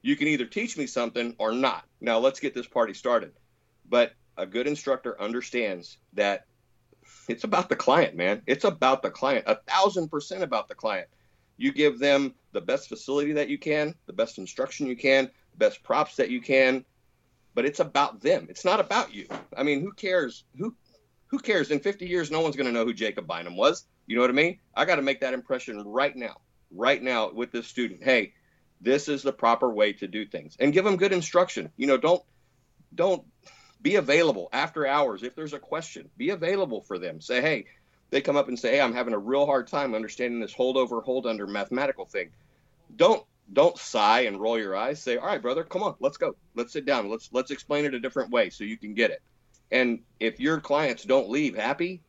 You 0.01 0.15
can 0.15 0.27
either 0.27 0.45
teach 0.45 0.77
me 0.77 0.85
something 0.85 1.35
or 1.37 1.51
not. 1.51 1.85
Now 2.01 2.19
let's 2.19 2.39
get 2.39 2.53
this 2.53 2.67
party 2.67 2.93
started. 2.93 3.31
But 3.89 4.13
a 4.37 4.45
good 4.45 4.67
instructor 4.67 5.19
understands 5.21 5.97
that 6.13 6.45
it's 7.27 7.43
about 7.43 7.69
the 7.69 7.75
client, 7.75 8.15
man. 8.15 8.41
It's 8.47 8.65
about 8.65 9.01
the 9.01 9.09
client, 9.09 9.45
a 9.47 9.55
thousand 9.67 10.09
percent 10.09 10.43
about 10.43 10.67
the 10.67 10.75
client. 10.75 11.07
You 11.57 11.71
give 11.71 11.99
them 11.99 12.33
the 12.51 12.61
best 12.61 12.89
facility 12.89 13.33
that 13.33 13.49
you 13.49 13.57
can, 13.57 13.95
the 14.07 14.13
best 14.13 14.37
instruction 14.37 14.87
you 14.87 14.95
can, 14.95 15.29
best 15.57 15.83
props 15.83 16.15
that 16.15 16.29
you 16.29 16.41
can, 16.41 16.83
but 17.53 17.65
it's 17.65 17.79
about 17.79 18.21
them. 18.21 18.47
It's 18.49 18.65
not 18.65 18.79
about 18.79 19.13
you. 19.13 19.27
I 19.55 19.63
mean, 19.63 19.81
who 19.81 19.91
cares? 19.93 20.45
Who 20.57 20.75
who 21.27 21.39
cares? 21.39 21.71
In 21.71 21.79
50 21.79 22.05
years, 22.05 22.29
no 22.29 22.41
one's 22.41 22.55
going 22.55 22.67
to 22.67 22.71
know 22.71 22.85
who 22.85 22.93
Jacob 22.93 23.27
Bynum 23.27 23.55
was. 23.55 23.85
You 24.05 24.15
know 24.15 24.21
what 24.21 24.29
I 24.29 24.33
mean? 24.33 24.59
I 24.75 24.85
got 24.85 24.95
to 24.95 25.01
make 25.01 25.21
that 25.21 25.33
impression 25.33 25.81
right 25.83 26.15
now, 26.15 26.37
right 26.71 27.01
now 27.01 27.31
with 27.31 27.51
this 27.51 27.67
student. 27.67 28.03
Hey, 28.03 28.33
this 28.81 29.07
is 29.07 29.23
the 29.23 29.31
proper 29.31 29.69
way 29.69 29.93
to 29.93 30.07
do 30.07 30.25
things, 30.25 30.57
and 30.59 30.73
give 30.73 30.85
them 30.85 30.97
good 30.97 31.13
instruction. 31.13 31.71
You 31.77 31.87
know, 31.87 31.97
don't 31.97 32.21
don't 32.93 33.23
be 33.81 33.95
available 33.95 34.49
after 34.53 34.87
hours 34.87 35.23
if 35.23 35.35
there's 35.35 35.53
a 35.53 35.59
question. 35.59 36.09
Be 36.17 36.29
available 36.29 36.81
for 36.81 36.97
them. 36.97 37.21
Say, 37.21 37.41
hey, 37.41 37.65
they 38.09 38.21
come 38.21 38.37
up 38.37 38.47
and 38.47 38.57
say, 38.57 38.75
hey, 38.75 38.81
I'm 38.81 38.93
having 38.93 39.13
a 39.13 39.19
real 39.19 39.45
hard 39.45 39.67
time 39.67 39.95
understanding 39.95 40.39
this 40.39 40.53
hold 40.53 40.77
over, 40.77 41.01
hold 41.01 41.25
under 41.25 41.47
mathematical 41.47 42.05
thing. 42.05 42.29
Don't 42.95 43.25
don't 43.51 43.77
sigh 43.77 44.21
and 44.21 44.39
roll 44.39 44.57
your 44.57 44.75
eyes. 44.75 45.01
Say, 45.01 45.17
all 45.17 45.27
right, 45.27 45.41
brother, 45.41 45.63
come 45.63 45.83
on, 45.83 45.95
let's 45.99 46.17
go. 46.17 46.35
Let's 46.55 46.73
sit 46.73 46.85
down. 46.85 47.09
Let's 47.09 47.29
let's 47.33 47.51
explain 47.51 47.85
it 47.85 47.93
a 47.93 47.99
different 47.99 48.31
way 48.31 48.49
so 48.49 48.63
you 48.63 48.77
can 48.77 48.93
get 48.93 49.11
it. 49.11 49.21
And 49.71 49.99
if 50.19 50.39
your 50.39 50.59
clients 50.59 51.03
don't 51.03 51.29
leave 51.29 51.55
happy, 51.55 52.01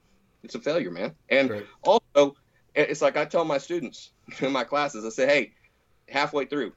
it's 0.45 0.55
a 0.55 0.61
failure, 0.61 0.91
man. 0.91 1.15
And 1.31 1.51
right. 1.51 1.67
also, 1.83 2.37
it's 2.75 3.03
like 3.03 3.17
I 3.17 3.25
tell 3.25 3.45
my 3.45 3.59
students 3.59 4.11
in 4.41 4.53
my 4.53 4.65
classes, 4.65 5.05
I 5.05 5.09
say, 5.09 5.27
hey, 5.27 5.53
halfway 6.09 6.45
through, 6.45 6.73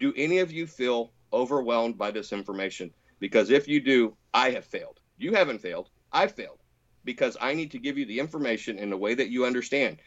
do 0.00 0.12
any 0.16 0.38
of 0.38 0.52
you 0.52 0.66
feel 0.66 1.12
overwhelmed 1.32 1.96
by 1.96 2.10
this 2.10 2.32
information? 2.32 2.92
Because 3.20 3.50
if 3.50 3.68
you 3.68 3.80
do, 3.80 4.16
I 4.34 4.50
have 4.50 4.64
failed. 4.64 4.98
You 5.16 5.34
haven't 5.34 5.60
failed. 5.60 5.88
I 6.12 6.26
failed 6.26 6.58
because 7.04 7.36
I 7.40 7.54
need 7.54 7.70
to 7.70 7.78
give 7.78 7.96
you 7.96 8.06
the 8.06 8.18
information 8.18 8.78
in 8.78 8.92
a 8.92 8.96
way 8.96 9.14
that 9.14 9.30
you 9.30 9.46
understand. 9.46 9.98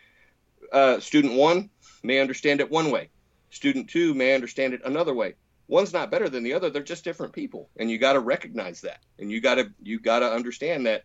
Uh, 0.72 1.00
student 1.00 1.36
one 1.36 1.70
may 2.04 2.20
understand 2.20 2.60
it 2.60 2.70
one 2.70 2.92
way. 2.92 3.10
Student 3.50 3.90
two 3.90 4.14
may 4.14 4.36
understand 4.36 4.74
it 4.74 4.82
another 4.84 5.14
way. 5.14 5.36
One's 5.68 5.94
not 5.94 6.12
better 6.12 6.30
than 6.30 6.44
the 6.44 6.54
other. 6.54 6.70
They're 6.70 6.84
just 6.84 7.04
different 7.04 7.34
people, 7.34 7.70
and 7.78 7.90
you 7.90 7.98
got 7.98 8.14
to 8.14 8.20
recognize 8.20 8.82
that. 8.82 9.00
And 9.18 9.32
you 9.32 9.42
got 9.42 9.56
to 9.56 9.72
you 9.82 10.00
got 10.00 10.20
to 10.20 10.32
understand 10.32 10.86
that 10.86 11.04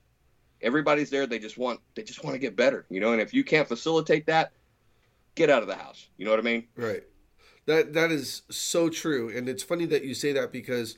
everybody's 0.62 1.11
there. 1.11 1.27
They 1.27 1.38
just 1.38 1.59
want 1.59 1.81
they 1.94 2.03
just 2.03 2.25
want 2.25 2.35
to 2.35 2.38
get 2.38 2.57
better, 2.57 2.87
you 2.90 3.01
know. 3.01 3.12
And 3.12 3.20
if 3.20 3.35
you 3.35 3.44
can't 3.44 3.68
facilitate 3.68 4.27
that, 4.27 4.53
get 5.35 5.51
out 5.51 5.62
of 5.62 5.68
the 5.68 5.77
house. 5.77 6.09
You 6.16 6.25
know 6.25 6.31
what 6.31 6.40
I 6.40 6.44
mean? 6.44 6.66
Right. 6.77 7.03
That 7.66 7.92
that 7.94 8.11
is 8.11 8.42
so 8.51 8.88
true, 8.88 9.37
and 9.37 9.49
it's 9.49 9.62
funny 9.62 9.87
that 9.87 10.05
you 10.05 10.14
say 10.14 10.33
that 10.33 10.53
because 10.53 10.96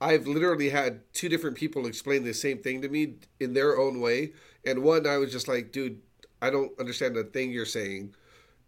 I've 0.00 0.26
literally 0.26 0.70
had 0.70 1.00
two 1.12 1.28
different 1.28 1.56
people 1.56 1.86
explain 1.86 2.24
the 2.24 2.32
same 2.32 2.58
thing 2.58 2.82
to 2.82 2.88
me 2.88 3.14
in 3.40 3.52
their 3.52 3.78
own 3.78 4.00
way. 4.00 4.32
And 4.64 4.82
one, 4.82 5.06
I 5.06 5.16
was 5.16 5.32
just 5.32 5.48
like, 5.48 5.72
dude, 5.72 6.00
I 6.40 6.50
don't 6.50 6.78
understand 6.78 7.16
the 7.16 7.24
thing 7.24 7.50
you're 7.50 7.66
saying. 7.66 8.14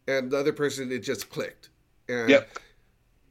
And 0.09 0.31
the 0.31 0.39
other 0.39 0.53
person, 0.53 0.91
it 0.91 1.01
just 1.01 1.31
clicked. 1.31 1.71
And 2.09 2.31
yep. 2.31 2.59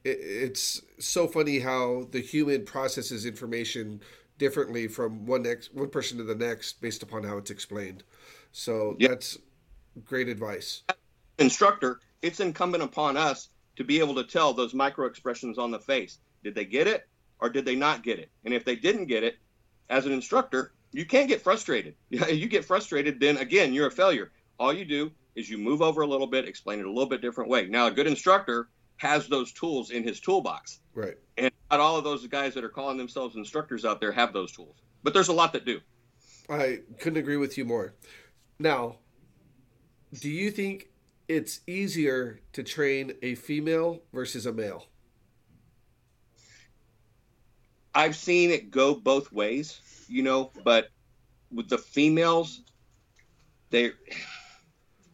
it, 0.06 0.18
it's 0.22 0.82
so 1.00 1.28
funny 1.28 1.60
how 1.60 2.08
the 2.12 2.22
human 2.22 2.64
processes 2.64 3.26
information 3.26 4.02
differently 4.40 4.88
from 4.88 5.28
one 5.28 5.44
next 5.44 5.74
one 5.74 5.90
person 5.90 6.18
to 6.18 6.24
the 6.24 6.34
next 6.34 6.82
based 6.82 7.04
upon 7.04 7.24
how 7.24 7.38
it's 7.38 7.52
explained. 7.52 8.04
So 8.52 8.96
yep. 8.98 9.12
that's 9.12 9.38
great 10.06 10.28
advice. 10.28 10.82
Instructor, 11.38 12.00
it's 12.24 12.40
incumbent 12.40 12.84
upon 12.84 13.16
us 13.16 13.50
to 13.76 13.84
be 13.84 14.00
able 14.00 14.16
to 14.16 14.24
tell 14.24 14.54
those 14.54 14.74
micro 14.74 15.06
expressions 15.06 15.60
on 15.60 15.70
the 15.70 15.80
face. 15.80 16.18
Did 16.44 16.56
they 16.56 16.66
get 16.66 16.88
it? 16.88 17.06
or 17.40 17.50
did 17.50 17.66
they 17.66 17.76
not 17.76 18.04
get 18.04 18.20
it? 18.20 18.30
And 18.46 18.54
if 18.54 18.66
they 18.66 18.76
didn't 18.76 19.06
get 19.06 19.24
it, 19.24 19.38
as 19.90 20.06
an 20.06 20.12
instructor, 20.12 20.74
you 20.92 21.06
can't 21.06 21.28
get 21.28 21.42
frustrated. 21.42 21.96
you 22.10 22.48
get 22.48 22.66
frustrated, 22.66 23.20
then 23.20 23.38
again, 23.38 23.74
you're 23.74 23.88
a 23.88 23.92
failure. 23.92 24.32
All 24.60 24.74
you 24.74 24.86
do 24.86 25.12
is 25.36 25.50
you 25.50 25.58
move 25.58 25.82
over 25.82 26.02
a 26.02 26.08
little 26.08 26.28
bit, 26.28 26.48
explain 26.48 26.80
it 26.80 26.86
a 26.86 26.92
little 26.92 27.10
bit 27.10 27.22
different 27.22 27.50
way. 27.50 27.68
Now, 27.68 27.88
a 27.88 27.92
good 27.92 28.08
instructor 28.08 28.68
has 29.00 29.28
those 29.28 29.54
tools 29.54 29.92
in 29.92 30.04
his 30.04 30.20
toolbox. 30.20 30.82
Right. 30.94 31.16
And 31.38 31.52
not 31.72 31.80
all 31.80 31.98
of 31.98 32.04
those 32.04 32.28
guys 32.28 32.54
that 32.54 32.66
are 32.66 32.70
calling 32.70 32.98
themselves 32.98 33.36
instructors 33.38 33.86
out 33.86 34.02
there 34.02 34.12
have 34.12 34.34
those 34.34 34.52
tools. 34.52 34.76
But 35.04 35.14
there's 35.14 35.30
a 35.30 35.34
lot 35.34 35.54
that 35.54 35.66
do. 35.66 35.80
I 36.50 36.80
couldn't 37.00 37.18
agree 37.18 37.38
with 37.38 37.58
you 37.58 37.64
more. 37.64 37.94
Now, 38.60 38.98
do 40.20 40.30
you 40.30 40.52
think 40.52 40.90
it's 41.30 41.62
easier 41.66 42.42
to 42.52 42.62
train 42.62 43.14
a 43.22 43.36
female 43.36 44.02
versus 44.12 44.46
a 44.46 44.52
male? 44.52 44.86
I've 47.96 48.18
seen 48.18 48.52
it 48.52 48.70
go 48.70 48.96
both 48.96 49.32
ways, 49.32 49.80
you 50.10 50.24
know, 50.24 50.52
but 50.66 50.90
with 51.54 51.70
the 51.70 51.78
females, 51.78 52.64
they. 53.70 53.92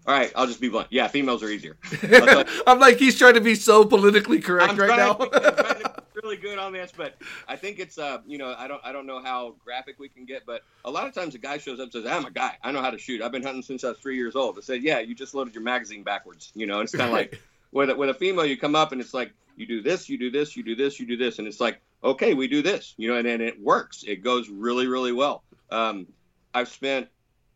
All 0.07 0.13
right, 0.13 0.31
I'll 0.35 0.45
just 0.45 0.61
be 0.61 0.69
blunt. 0.69 0.87
Yeah, 0.91 1.07
females 1.07 1.41
are 1.41 1.49
easier. 1.49 1.77
I'm 2.67 2.79
like 2.79 2.97
he's 2.97 3.17
trying 3.17 3.33
to 3.33 3.41
be 3.41 3.55
so 3.55 3.85
politically 3.85 4.39
correct 4.39 4.73
I'm 4.73 4.77
right 4.77 4.97
now. 4.97 5.17
really 6.23 6.37
good 6.37 6.59
on 6.59 6.73
this, 6.73 6.91
but 6.95 7.15
I 7.47 7.55
think 7.55 7.79
it's 7.79 7.97
uh, 7.97 8.19
you 8.25 8.37
know, 8.37 8.55
I 8.57 8.67
don't 8.67 8.81
I 8.83 8.91
don't 8.91 9.07
know 9.07 9.21
how 9.21 9.55
graphic 9.63 9.97
we 9.99 10.09
can 10.09 10.25
get, 10.25 10.45
but 10.45 10.61
a 10.83 10.91
lot 10.91 11.07
of 11.07 11.13
times 11.13 11.35
a 11.35 11.39
guy 11.39 11.57
shows 11.57 11.79
up 11.79 11.85
and 11.85 11.93
says, 11.93 12.05
"I'm 12.05 12.25
a 12.25 12.31
guy. 12.31 12.57
I 12.63 12.71
know 12.71 12.81
how 12.81 12.91
to 12.91 12.97
shoot. 12.97 13.21
I've 13.21 13.31
been 13.31 13.43
hunting 13.43 13.63
since 13.63 13.83
I 13.83 13.89
was 13.89 13.99
three 13.99 14.15
years 14.15 14.35
old." 14.35 14.57
I 14.57 14.61
said, 14.61 14.83
"Yeah, 14.83 14.99
you 14.99 15.15
just 15.15 15.33
loaded 15.33 15.53
your 15.55 15.63
magazine 15.63 16.03
backwards." 16.03 16.51
You 16.55 16.67
know, 16.67 16.81
it's 16.81 16.93
kind 16.93 17.09
of 17.09 17.11
like 17.11 17.41
with 17.75 17.89
a, 17.89 17.95
with 17.95 18.09
a 18.09 18.13
female, 18.13 18.45
you 18.45 18.57
come 18.57 18.75
up 18.75 18.91
and 18.91 19.01
it's 19.01 19.13
like 19.13 19.33
you 19.57 19.65
do 19.65 19.81
this, 19.81 20.09
you 20.09 20.17
do 20.17 20.31
this, 20.31 20.55
you 20.55 20.63
do 20.63 20.75
this, 20.75 20.99
you 20.99 21.05
do 21.05 21.17
this, 21.17 21.39
and 21.39 21.47
it's 21.47 21.59
like, 21.59 21.81
okay, 22.03 22.33
we 22.33 22.47
do 22.47 22.61
this, 22.61 22.93
you 22.97 23.07
know, 23.07 23.17
and, 23.17 23.27
and 23.27 23.41
it 23.41 23.61
works. 23.61 24.03
It 24.07 24.23
goes 24.23 24.49
really, 24.49 24.87
really 24.87 25.11
well. 25.11 25.43
Um, 25.69 26.07
I've 26.53 26.69
spent 26.69 27.07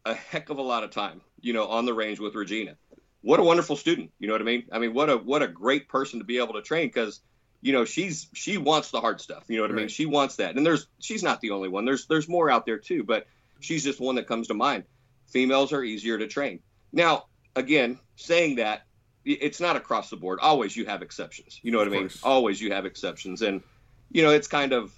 a 0.09 0.13
heck 0.15 0.49
of 0.49 0.57
a 0.57 0.61
lot 0.61 0.83
of 0.83 0.91
time, 0.91 1.21
you 1.41 1.53
know, 1.53 1.67
on 1.67 1.85
the 1.85 1.93
range 1.93 2.19
with 2.19 2.35
Regina. 2.35 2.75
What 3.21 3.39
a 3.39 3.43
wonderful 3.43 3.75
student, 3.75 4.11
you 4.19 4.27
know 4.27 4.33
what 4.33 4.41
I 4.41 4.45
mean? 4.45 4.65
I 4.71 4.79
mean, 4.79 4.93
what 4.93 5.09
a 5.09 5.17
what 5.17 5.43
a 5.43 5.47
great 5.47 5.89
person 5.89 6.19
to 6.19 6.25
be 6.25 6.37
able 6.37 6.53
to 6.53 6.61
train 6.61 6.87
because 6.87 7.21
you 7.61 7.73
know, 7.73 7.85
she's 7.85 8.27
she 8.33 8.57
wants 8.57 8.91
the 8.91 9.01
hard 9.01 9.19
stuff. 9.19 9.43
You 9.47 9.57
know 9.57 9.63
what 9.63 9.71
I 9.71 9.75
mean? 9.75 9.87
She 9.89 10.05
wants 10.05 10.37
that. 10.37 10.55
And 10.55 10.65
there's 10.65 10.87
she's 10.99 11.23
not 11.23 11.41
the 11.41 11.51
only 11.51 11.67
one. 11.67 11.85
There's 11.85 12.05
there's 12.07 12.29
more 12.29 12.49
out 12.49 12.65
there 12.65 12.77
too, 12.77 13.03
but 13.03 13.27
she's 13.59 13.83
just 13.83 13.99
one 13.99 14.15
that 14.15 14.27
comes 14.27 14.47
to 14.47 14.53
mind. 14.53 14.85
Females 15.27 15.73
are 15.73 15.83
easier 15.83 16.17
to 16.17 16.27
train. 16.27 16.61
Now, 16.93 17.25
again, 17.55 17.99
saying 18.15 18.55
that 18.55 18.83
it's 19.25 19.59
not 19.59 19.75
across 19.75 20.09
the 20.09 20.15
board. 20.15 20.39
Always 20.41 20.75
you 20.75 20.85
have 20.85 21.01
exceptions. 21.01 21.59
You 21.61 21.71
know 21.71 21.79
what 21.79 21.87
Of 21.87 21.93
I 21.93 21.95
mean? 21.97 22.03
course. 22.07 22.23
Always 22.23 22.61
you 22.61 22.71
have 22.71 22.85
exceptions, 22.85 23.41
and 23.41 23.61
you 24.11 24.23
know 24.23 24.29
it's 24.31 24.47
kind 24.47 24.71
of 24.71 24.93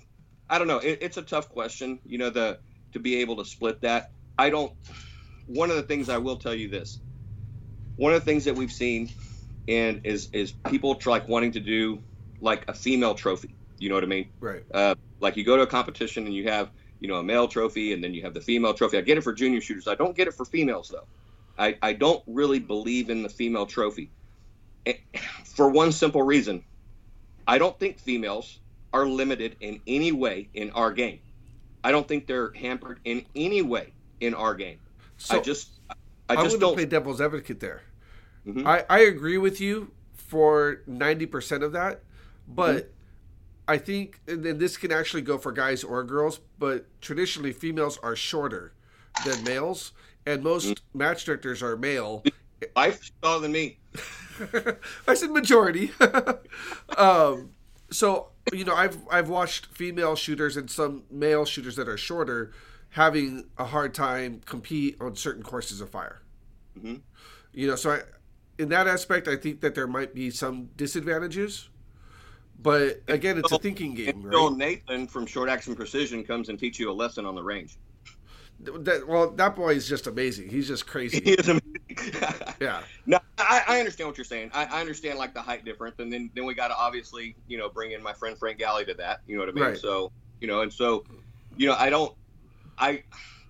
I 0.50 0.60
don't 0.60 0.68
know. 0.68 0.78
It, 0.78 1.00
it's 1.02 1.18
a 1.18 1.24
tough 1.24 1.50
question. 1.50 2.00
You 2.06 2.20
know 2.20 2.30
the 2.30 2.60
to 2.94 3.00
be 3.00 3.18
able 3.22 3.38
to 3.38 3.46
split 3.46 3.82
that. 3.82 4.12
I 4.42 4.50
don't. 4.50 4.74
One 5.46 5.70
of 5.70 5.76
the 5.76 5.84
things 5.84 6.10
I 6.10 6.18
will 6.18 6.38
tell 6.38 6.56
you 6.56 6.68
this. 6.68 7.00
One 7.96 8.12
of 8.12 8.20
the 8.22 8.26
things 8.26 8.46
that 8.46 8.56
we've 8.56 8.72
seen, 8.72 9.12
and 9.68 10.02
is 10.04 10.30
is 10.34 10.52
people 10.68 10.96
tr- 10.96 11.12
like 11.12 11.28
wanting 11.28 11.52
to 11.52 11.60
do 11.60 12.02
like 12.42 12.66
a 12.68 12.74
female 12.74 13.14
trophy. 13.14 13.56
You 13.78 13.90
know 13.90 13.96
what 13.96 14.04
I 14.04 14.08
mean? 14.08 14.30
Right. 14.40 14.64
Uh, 14.74 14.96
like 15.20 15.38
you 15.38 15.46
go 15.46 15.58
to 15.58 15.62
a 15.62 15.68
competition 15.68 16.26
and 16.26 16.34
you 16.34 16.50
have 16.50 16.72
you 17.00 17.08
know 17.08 17.18
a 17.18 17.24
male 17.24 17.48
trophy 17.48 17.94
and 17.94 18.04
then 18.04 18.16
you 18.16 18.24
have 18.24 18.34
the 18.34 18.42
female 18.42 18.74
trophy. 18.74 18.98
I 18.98 19.02
get 19.02 19.20
it 19.20 19.22
for 19.22 19.32
junior 19.32 19.62
shooters. 19.62 19.88
I 19.88 19.94
don't 19.94 20.18
get 20.18 20.28
it 20.28 20.34
for 20.34 20.44
females 20.44 20.90
though. 20.92 21.08
I, 21.56 21.78
I 21.84 21.94
don't 21.94 22.24
really 22.26 22.58
believe 22.58 23.12
in 23.12 23.22
the 23.22 23.30
female 23.30 23.68
trophy. 23.68 24.10
Eh, 24.88 24.94
For 25.46 25.70
one 25.70 25.92
simple 25.92 26.24
reason, 26.24 26.64
I 27.46 27.60
don't 27.60 27.78
think 27.80 28.00
females 28.00 28.60
are 28.92 29.06
limited 29.06 29.58
in 29.60 29.82
any 29.86 30.12
way 30.12 30.50
in 30.56 30.72
our 30.72 30.92
game. 30.92 31.20
I 31.84 31.92
don't 31.92 32.08
think 32.08 32.26
they're 32.26 32.52
hampered 32.56 33.02
in 33.04 33.26
any 33.36 33.62
way 33.62 33.94
in 34.22 34.36
our 34.36 34.56
game. 34.56 34.80
So 35.18 35.36
I 35.36 35.40
just 35.40 35.80
I 36.30 36.36
I 36.36 36.36
just 36.38 36.60
to 36.62 36.66
don't. 36.66 36.74
play 36.74 36.86
devil's 36.86 37.22
advocate 37.22 37.60
there. 37.60 37.84
Mhm. 38.46 38.66
I, 38.66 38.86
I 38.90 39.00
agree 39.02 39.38
with 39.38 39.62
you 39.62 39.92
for 40.14 40.82
90% 40.88 41.64
of 41.64 41.74
that, 41.74 42.04
but 42.48 42.84
Mm-hmm. 42.84 42.92
I 43.68 43.78
think, 43.78 44.22
and 44.28 44.44
then 44.44 44.58
this 44.60 44.78
can 44.78 44.92
actually 44.92 45.22
go 45.24 45.38
for 45.38 45.52
guys 45.52 45.84
or 45.84 46.04
girls, 46.04 46.40
but 46.60 46.88
traditionally 47.02 47.54
females 47.54 47.98
are 48.04 48.16
shorter 48.16 48.74
than 49.24 49.44
males, 49.44 49.94
and 50.26 50.44
most 50.44 50.84
Mm-hmm. 50.94 50.94
match 50.94 51.26
directors 51.26 51.64
are 51.64 51.78
male. 51.78 52.28
Life 52.76 53.12
taller 53.22 53.42
than 53.42 53.52
me. 53.54 53.80
I 55.08 55.14
said 55.14 55.32
majority. 55.32 55.92
um, 56.98 57.52
so 57.90 58.30
you 58.52 58.66
know, 58.66 58.76
I've 58.76 58.98
I've 59.10 59.30
watched 59.30 59.68
female 59.68 60.16
shooters 60.16 60.58
and 60.58 60.70
some 60.70 61.04
male 61.12 61.46
shooters 61.46 61.76
that 61.76 61.88
are 61.88 61.98
shorter 61.98 62.52
having 62.92 63.46
a 63.58 63.66
hard 63.66 63.94
time 63.94 64.42
compete 64.46 64.98
on 65.02 65.16
certain 65.16 65.42
courses 65.44 65.82
of 65.82 65.90
fire. 65.90 66.22
Mhm. 66.78 67.02
You 67.54 67.68
know, 67.68 67.76
so 67.76 67.92
I, 67.92 68.02
in 68.58 68.70
that 68.70 68.88
aspect, 68.88 69.28
I 69.28 69.36
think 69.36 69.62
that 69.62 69.76
there 69.76 69.88
might 69.88 70.14
be 70.14 70.30
some 70.30 70.70
disadvantages. 70.76 71.70
But 72.62 73.02
again, 73.08 73.40
it's 73.40 73.52
a 73.52 73.58
thinking 73.58 73.96
game, 73.96 74.22
Bill 74.30 74.50
right? 74.50 74.58
Nathan 74.58 75.08
from 75.08 75.26
Short 75.26 75.50
Action 75.50 75.76
Precision 75.76 76.24
comes 76.24 76.50
and 76.50 76.60
teach 76.60 76.80
you 76.80 76.92
a 76.92 76.94
lesson 76.94 77.26
on 77.26 77.34
the 77.34 77.42
range. 77.42 77.78
That, 78.60 79.08
well, 79.08 79.32
that 79.32 79.56
boy 79.56 79.74
is 79.74 79.88
just 79.88 80.06
amazing. 80.06 80.50
He's 80.50 80.68
just 80.68 80.86
crazy. 80.86 81.20
He 81.24 81.32
is 81.32 81.48
amazing. 81.48 81.68
Yeah, 82.62 82.84
No, 83.06 83.20
I, 83.38 83.64
I 83.68 83.80
understand 83.80 84.08
what 84.08 84.18
you're 84.18 84.24
saying. 84.24 84.52
I, 84.54 84.66
I 84.66 84.80
understand 84.80 85.18
like 85.18 85.34
the 85.34 85.42
height 85.42 85.66
difference, 85.66 86.00
and 86.00 86.14
then 86.14 86.30
then 86.36 86.46
we 86.46 86.54
got 86.54 86.70
to 86.70 86.78
obviously 86.78 87.36
you 87.48 87.58
know 87.58 87.70
bring 87.70 87.92
in 87.92 88.02
my 88.02 88.14
friend 88.14 88.38
Frank 88.38 88.60
Galli 88.60 88.86
to 88.86 88.94
that. 88.94 89.22
You 89.28 89.36
know 89.36 89.42
what 89.42 89.50
I 89.50 89.52
mean? 89.54 89.64
Right. 89.64 89.78
So 89.78 90.12
you 90.40 90.48
know, 90.48 90.62
and 90.62 90.72
so 90.72 91.04
you 91.58 91.68
know, 91.68 91.76
I 91.76 91.90
don't, 91.90 92.14
I 92.78 93.04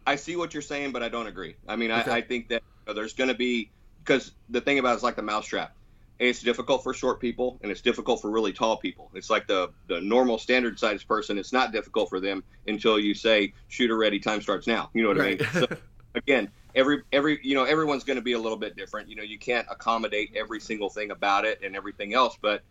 I 0.05 0.15
see 0.15 0.35
what 0.35 0.53
you're 0.53 0.61
saying, 0.61 0.91
but 0.91 1.03
I 1.03 1.09
don't 1.09 1.27
agree. 1.27 1.55
I 1.67 1.75
mean, 1.75 1.91
Okay. 1.91 2.11
I, 2.11 2.17
I 2.17 2.21
think 2.21 2.49
that 2.49 2.63
you 2.87 2.93
know, 2.93 2.95
there's 2.95 3.13
going 3.13 3.29
to 3.29 3.35
be 3.35 3.71
because 4.03 4.31
the 4.49 4.61
thing 4.61 4.79
about 4.79 4.93
it 4.93 4.97
is 4.97 5.03
like 5.03 5.15
the 5.15 5.21
mousetrap. 5.21 5.75
It's 6.19 6.41
difficult 6.41 6.83
for 6.83 6.93
short 6.93 7.19
people, 7.19 7.57
and 7.63 7.71
it's 7.71 7.81
difficult 7.81 8.21
for 8.21 8.29
really 8.29 8.53
tall 8.53 8.77
people. 8.77 9.09
It's 9.15 9.29
like 9.29 9.47
the 9.47 9.69
the 9.87 10.01
normal 10.01 10.37
standard 10.37 10.77
sized 10.77 11.07
person. 11.07 11.37
It's 11.37 11.53
not 11.53 11.71
difficult 11.71 12.09
for 12.09 12.19
them 12.19 12.43
until 12.67 12.99
you 12.99 13.13
say 13.15 13.53
shooter 13.69 13.97
ready, 13.97 14.19
time 14.19 14.41
starts 14.41 14.67
now. 14.67 14.89
You 14.93 15.01
know 15.01 15.09
what 15.09 15.17
right. 15.17 15.41
I 15.41 15.43
mean? 15.43 15.67
So, 15.69 15.77
again 16.15 16.51
every 16.75 17.03
every 17.11 17.39
you 17.43 17.55
know 17.55 17.63
everyone's 17.63 18.03
going 18.03 18.17
to 18.17 18.21
be 18.21 18.33
a 18.33 18.39
little 18.39 18.57
bit 18.57 18.75
different 18.75 19.09
you 19.09 19.15
know 19.15 19.23
you 19.23 19.39
can't 19.39 19.67
accommodate 19.69 20.31
every 20.35 20.59
single 20.59 20.89
thing 20.89 21.11
about 21.11 21.45
it 21.45 21.59
and 21.63 21.75
everything 21.75 22.13
else 22.13 22.37
but 22.41 22.63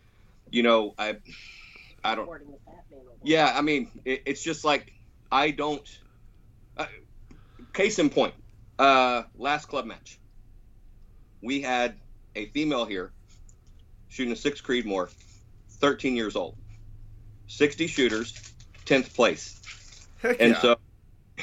you 0.51 0.63
know 0.63 0.95
i 0.99 1.17
i 2.05 2.15
don't 2.15 2.29
yeah 3.23 3.53
i 3.57 3.61
mean 3.61 3.91
it, 4.05 4.23
it's 4.27 4.43
just 4.43 4.65
like 4.65 4.93
i 5.31 5.51
don't 5.51 5.89
uh, 6.81 6.87
case 7.73 7.99
in 7.99 8.11
point 8.11 8.35
uh 8.79 9.23
last 9.37 9.67
club 9.67 9.85
match. 9.85 10.19
We 11.43 11.61
had 11.61 11.97
a 12.37 12.47
female 12.47 12.85
here 12.85 13.13
shooting 14.09 14.33
a 14.33 14.37
six 14.37 14.61
creedmoor 14.61 15.11
13 15.69 16.17
years 16.17 16.37
old. 16.37 16.57
60 17.47 17.87
shooters 17.87 18.35
10th 18.87 19.15
place. 19.15 19.61
Heck 20.23 20.41
and 20.41 20.53
yeah. 20.53 20.61
so 20.61 20.77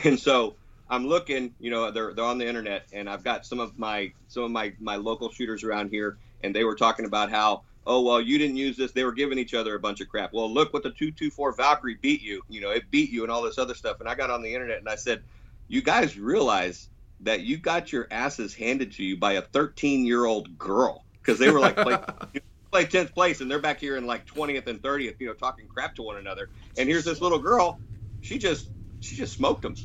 and 0.03 0.19
so 0.19 0.55
I'm 0.89 1.07
looking, 1.07 1.53
you 1.59 1.69
know, 1.69 1.91
they're 1.91 2.13
they're 2.13 2.25
on 2.25 2.37
the 2.37 2.47
internet, 2.47 2.87
and 2.93 3.09
I've 3.09 3.23
got 3.23 3.45
some 3.45 3.59
of 3.59 3.77
my 3.77 4.13
some 4.27 4.43
of 4.43 4.51
my 4.51 4.73
my 4.79 4.95
local 4.95 5.29
shooters 5.31 5.63
around 5.63 5.89
here, 5.89 6.17
and 6.43 6.55
they 6.55 6.63
were 6.63 6.75
talking 6.75 7.05
about 7.05 7.29
how, 7.29 7.63
oh 7.87 8.01
well, 8.01 8.21
you 8.21 8.37
didn't 8.37 8.57
use 8.57 8.77
this. 8.77 8.91
They 8.91 9.03
were 9.03 9.13
giving 9.13 9.39
each 9.39 9.53
other 9.55 9.73
a 9.73 9.79
bunch 9.79 10.01
of 10.01 10.09
crap. 10.09 10.33
Well, 10.33 10.53
look 10.53 10.73
what 10.73 10.83
the 10.83 10.91
two 10.91 11.11
two 11.11 11.31
four 11.31 11.53
Valkyrie 11.53 11.97
beat 12.01 12.21
you. 12.21 12.41
You 12.49 12.61
know, 12.61 12.69
it 12.69 12.91
beat 12.91 13.09
you 13.09 13.23
and 13.23 13.31
all 13.31 13.41
this 13.41 13.57
other 13.57 13.73
stuff. 13.73 13.97
And 13.99 14.07
I 14.07 14.15
got 14.15 14.29
on 14.29 14.43
the 14.43 14.53
internet 14.53 14.77
and 14.77 14.89
I 14.89 14.95
said, 14.95 15.23
you 15.67 15.81
guys 15.81 16.17
realize 16.17 16.89
that 17.21 17.41
you 17.41 17.57
got 17.57 17.91
your 17.91 18.07
asses 18.11 18.53
handed 18.53 18.91
to 18.93 19.03
you 19.03 19.17
by 19.17 19.33
a 19.33 19.41
13 19.41 20.05
year 20.05 20.25
old 20.25 20.57
girl 20.57 21.03
because 21.21 21.39
they 21.39 21.49
were 21.49 21.59
like 21.59 21.75
play, 21.75 21.97
play 22.71 22.85
10th 22.85 23.13
place 23.13 23.41
and 23.41 23.49
they're 23.49 23.59
back 23.59 23.79
here 23.79 23.97
in 23.97 24.05
like 24.05 24.25
20th 24.27 24.67
and 24.67 24.81
30th, 24.81 25.15
you 25.19 25.27
know, 25.27 25.33
talking 25.33 25.67
crap 25.67 25.95
to 25.95 26.03
one 26.03 26.17
another. 26.17 26.49
And 26.77 26.87
here's 26.87 27.05
this 27.05 27.21
little 27.21 27.39
girl, 27.39 27.79
she 28.21 28.37
just 28.37 28.69
she 28.99 29.15
just 29.15 29.35
smoked 29.35 29.61
them, 29.61 29.75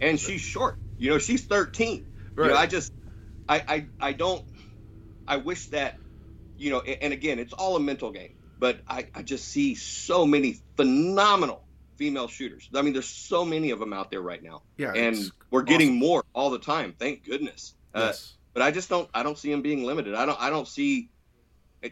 and 0.00 0.18
she's 0.18 0.40
short. 0.40 0.78
You 0.98 1.10
know, 1.10 1.18
she's 1.18 1.44
13. 1.44 2.06
right. 2.36 2.46
You 2.46 2.52
know, 2.52 2.58
I 2.58 2.66
just, 2.66 2.92
I, 3.48 3.64
I, 3.68 3.86
I 4.00 4.12
don't, 4.12 4.42
I 5.26 5.36
wish 5.38 5.66
that, 5.68 5.98
you 6.62 6.70
know, 6.70 6.80
and 6.80 7.12
again, 7.12 7.40
it's 7.40 7.52
all 7.52 7.74
a 7.74 7.80
mental 7.80 8.12
game, 8.12 8.36
but 8.58 8.80
I, 8.86 9.08
I 9.14 9.22
just 9.22 9.48
see 9.48 9.74
so 9.74 10.24
many 10.24 10.60
phenomenal 10.76 11.64
female 11.96 12.28
shooters. 12.28 12.70
I 12.72 12.82
mean, 12.82 12.92
there's 12.92 13.08
so 13.08 13.44
many 13.44 13.72
of 13.72 13.80
them 13.80 13.92
out 13.92 14.12
there 14.12 14.22
right 14.22 14.42
now, 14.42 14.62
yeah, 14.76 14.92
and 14.92 15.18
we're 15.50 15.62
getting 15.62 15.96
more 15.96 16.24
all 16.32 16.50
the 16.50 16.60
time. 16.60 16.94
Thank 16.96 17.24
goodness. 17.24 17.74
Uh, 17.92 18.06
yes. 18.06 18.34
but 18.54 18.62
I 18.62 18.70
just 18.70 18.88
don't, 18.88 19.10
I 19.12 19.24
don't 19.24 19.36
see 19.36 19.50
them 19.50 19.60
being 19.60 19.84
limited. 19.84 20.14
I 20.14 20.24
don't, 20.24 20.40
I 20.40 20.50
don't 20.50 20.68
see. 20.68 21.10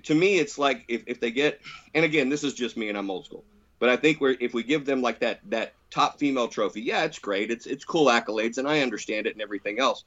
To 0.04 0.14
me, 0.14 0.38
it's 0.38 0.56
like 0.56 0.84
if, 0.86 1.02
if 1.08 1.18
they 1.18 1.32
get, 1.32 1.60
and 1.92 2.04
again, 2.04 2.28
this 2.28 2.44
is 2.44 2.54
just 2.54 2.76
me, 2.76 2.88
and 2.88 2.96
I'm 2.96 3.10
old 3.10 3.26
school. 3.26 3.44
But 3.80 3.88
I 3.88 3.96
think 3.96 4.20
we're 4.20 4.36
if 4.38 4.54
we 4.54 4.62
give 4.62 4.84
them 4.84 5.02
like 5.02 5.18
that 5.20 5.40
that 5.50 5.74
top 5.90 6.20
female 6.20 6.46
trophy, 6.46 6.82
yeah, 6.82 7.04
it's 7.04 7.18
great. 7.18 7.50
It's 7.50 7.66
it's 7.66 7.84
cool 7.84 8.06
accolades, 8.06 8.58
and 8.58 8.68
I 8.68 8.82
understand 8.82 9.26
it 9.26 9.32
and 9.32 9.42
everything 9.42 9.80
else. 9.80 10.04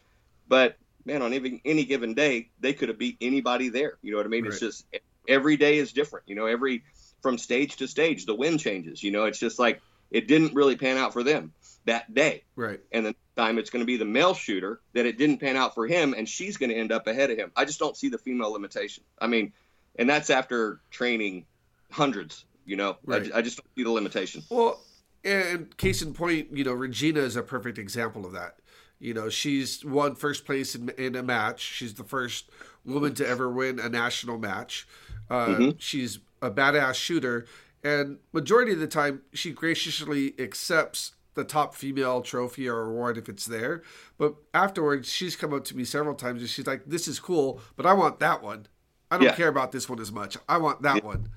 But 0.47 0.77
man, 1.05 1.21
on 1.21 1.33
any 1.33 1.61
any 1.65 1.85
given 1.85 2.13
day, 2.13 2.49
they 2.59 2.73
could 2.73 2.89
have 2.89 2.97
beat 2.97 3.17
anybody 3.21 3.69
there. 3.69 3.97
You 4.01 4.11
know 4.11 4.17
what 4.17 4.25
I 4.25 4.29
mean? 4.29 4.45
It's 4.45 4.59
just 4.59 4.85
every 5.27 5.57
day 5.57 5.77
is 5.77 5.93
different. 5.93 6.27
You 6.27 6.35
know, 6.35 6.45
every 6.45 6.83
from 7.21 7.37
stage 7.37 7.77
to 7.77 7.87
stage, 7.87 8.25
the 8.25 8.35
wind 8.35 8.59
changes. 8.59 9.01
You 9.03 9.11
know, 9.11 9.25
it's 9.25 9.39
just 9.39 9.59
like 9.59 9.81
it 10.11 10.27
didn't 10.27 10.53
really 10.53 10.75
pan 10.75 10.97
out 10.97 11.13
for 11.13 11.23
them 11.23 11.53
that 11.85 12.13
day, 12.13 12.43
Right. 12.55 12.79
and 12.91 13.05
the 13.05 13.15
time 13.35 13.57
it's 13.57 13.69
going 13.69 13.81
to 13.81 13.85
be 13.85 13.97
the 13.97 14.05
male 14.05 14.33
shooter 14.33 14.79
that 14.93 15.05
it 15.05 15.17
didn't 15.17 15.39
pan 15.39 15.57
out 15.57 15.73
for 15.75 15.85
him, 15.87 16.13
and 16.15 16.29
she's 16.29 16.55
going 16.57 16.69
to 16.69 16.75
end 16.75 16.91
up 16.93 17.07
ahead 17.07 17.29
of 17.29 17.37
him. 17.37 17.51
I 17.57 17.65
just 17.65 17.77
don't 17.79 17.97
see 17.97 18.07
the 18.09 18.17
female 18.17 18.51
limitation. 18.53 19.03
I 19.19 19.27
mean, 19.27 19.51
and 19.97 20.09
that's 20.09 20.29
after 20.29 20.79
training 20.91 21.45
hundreds. 21.91 22.45
You 22.65 22.77
know, 22.77 22.91
I 22.91 22.95
Right. 23.03 23.23
ju- 23.25 23.31
I, 23.35 23.41
just 23.41 23.57
don't 23.57 23.67
see 23.75 23.83
the 23.83 23.91
limitation. 23.91 24.43
Well, 24.49 24.81
and 25.25 25.75
case 25.77 26.01
in 26.01 26.13
point, 26.13 26.55
you 26.55 26.63
know, 26.63 26.71
Regina 26.73 27.19
is 27.19 27.35
a 27.35 27.43
perfect 27.43 27.77
example 27.77 28.25
of 28.25 28.31
that. 28.33 28.55
You 29.03 29.13
know, 29.13 29.27
she's 29.29 29.83
won 29.83 30.15
first 30.15 30.45
place 30.45 30.75
in, 30.75 30.89
in 30.97 31.15
a 31.15 31.21
match. 31.23 31.59
She's 31.59 31.93
the 31.95 32.05
first 32.05 32.49
woman 32.85 33.13
to 33.15 33.27
ever 33.27 33.49
win 33.51 33.77
a 33.79 33.89
national 33.89 34.37
match. 34.37 34.87
Uh, 35.29 35.47
Mhm. 35.47 35.75
She's 35.77 36.19
a 36.41 36.49
badass 36.49 36.95
shooter, 36.95 37.45
and 37.83 38.19
majority 38.31 38.71
of 38.71 38.79
the 38.79 38.87
time, 38.87 39.21
she 39.33 39.51
graciously 39.51 40.33
accepts 40.39 41.13
the 41.33 41.43
top 41.43 41.75
female 41.75 42.21
trophy 42.21 42.69
or 42.69 42.81
award 42.83 43.17
if 43.17 43.27
it's 43.27 43.45
there. 43.45 43.81
But 44.17 44.35
afterwards, 44.53 45.09
she's 45.09 45.35
come 45.35 45.53
up 45.53 45.65
to 45.65 45.75
me 45.75 45.83
several 45.83 46.15
times 46.15 46.41
and 46.41 46.49
she's 46.49 46.67
like, 46.67 46.83
"This 46.85 47.07
is 47.07 47.19
cool, 47.19 47.59
but 47.75 47.85
I 47.85 47.93
want 47.93 48.19
that 48.19 48.41
one. 48.41 48.67
I 49.11 49.17
don't 49.17 49.25
Yeah. 49.25 49.35
care 49.35 49.47
about 49.49 49.71
this 49.73 49.89
one 49.89 49.99
as 49.99 50.11
much. 50.11 50.37
I 50.47 50.57
want 50.57 50.81
that 50.83 51.03
one." 51.03 51.29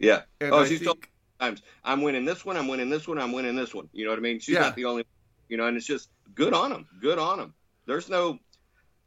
Yeah. 0.00 0.22
And 0.40 0.52
oh, 0.52 0.60
I 0.60 0.68
she's 0.68 0.78
think- 0.78 0.86
told 0.86 0.98
me 1.02 1.06
times 1.38 1.62
I'm 1.84 2.02
winning 2.02 2.24
this 2.24 2.44
one, 2.44 2.56
I'm 2.56 2.66
winning 2.68 2.88
this 2.90 3.06
one, 3.06 3.18
I'm 3.18 3.30
winning 3.32 3.54
this 3.54 3.74
one. 3.74 3.88
You 3.92 4.04
know 4.06 4.10
what 4.10 4.18
I 4.18 4.22
mean? 4.22 4.40
She's 4.40 4.54
Yeah. 4.54 4.60
not 4.62 4.76
the 4.76 4.86
only, 4.86 5.04
you 5.52 5.58
know, 5.58 5.66
and 5.66 5.76
it's 5.76 5.84
just 5.84 6.08
good 6.34 6.54
on 6.54 6.70
them, 6.70 6.86
good 7.02 7.18
on 7.18 7.36
them. 7.36 7.52
There's 7.84 8.08
no, 8.08 8.38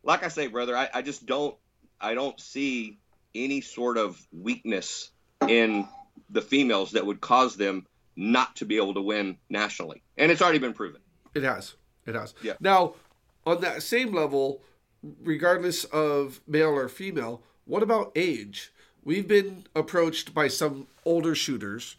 like 0.04 0.24
I 0.24 0.28
say, 0.28 0.46
brother, 0.46 0.78
I, 0.78 0.88
I 0.94 1.02
just 1.02 1.26
don't, 1.26 1.58
I 2.00 2.14
don't 2.14 2.40
see 2.40 3.00
any 3.34 3.62
sort 3.62 3.98
of 3.98 4.24
weakness 4.32 5.10
in 5.48 5.88
the 6.30 6.44
females 6.44 6.92
that 6.92 7.04
would 7.04 7.20
cause 7.20 7.58
them 7.58 7.88
not 8.16 8.56
to 8.58 8.66
be 8.66 8.78
able 8.78 8.94
to 8.94 9.02
win 9.02 9.38
nationally, 9.50 10.04
and 10.20 10.32
it's 10.32 10.40
already 10.40 10.60
been 10.60 10.74
proven. 10.74 11.02
It 11.34 11.42
has. 11.42 11.74
It 12.06 12.14
has. 12.14 12.36
Yeah. 12.44 12.54
Now, 12.60 12.94
on 13.48 13.62
that 13.62 13.82
same 13.82 14.14
level, 14.14 14.62
regardless 15.24 15.84
of 15.86 16.40
male 16.46 16.70
or 16.70 16.88
female, 16.88 17.42
what 17.66 17.82
about 17.82 18.12
age? 18.16 18.72
we've 19.06 19.28
been 19.28 19.66
approached 19.76 20.34
by 20.34 20.50
some 20.50 20.88
older 21.06 21.34
shooters. 21.36 21.96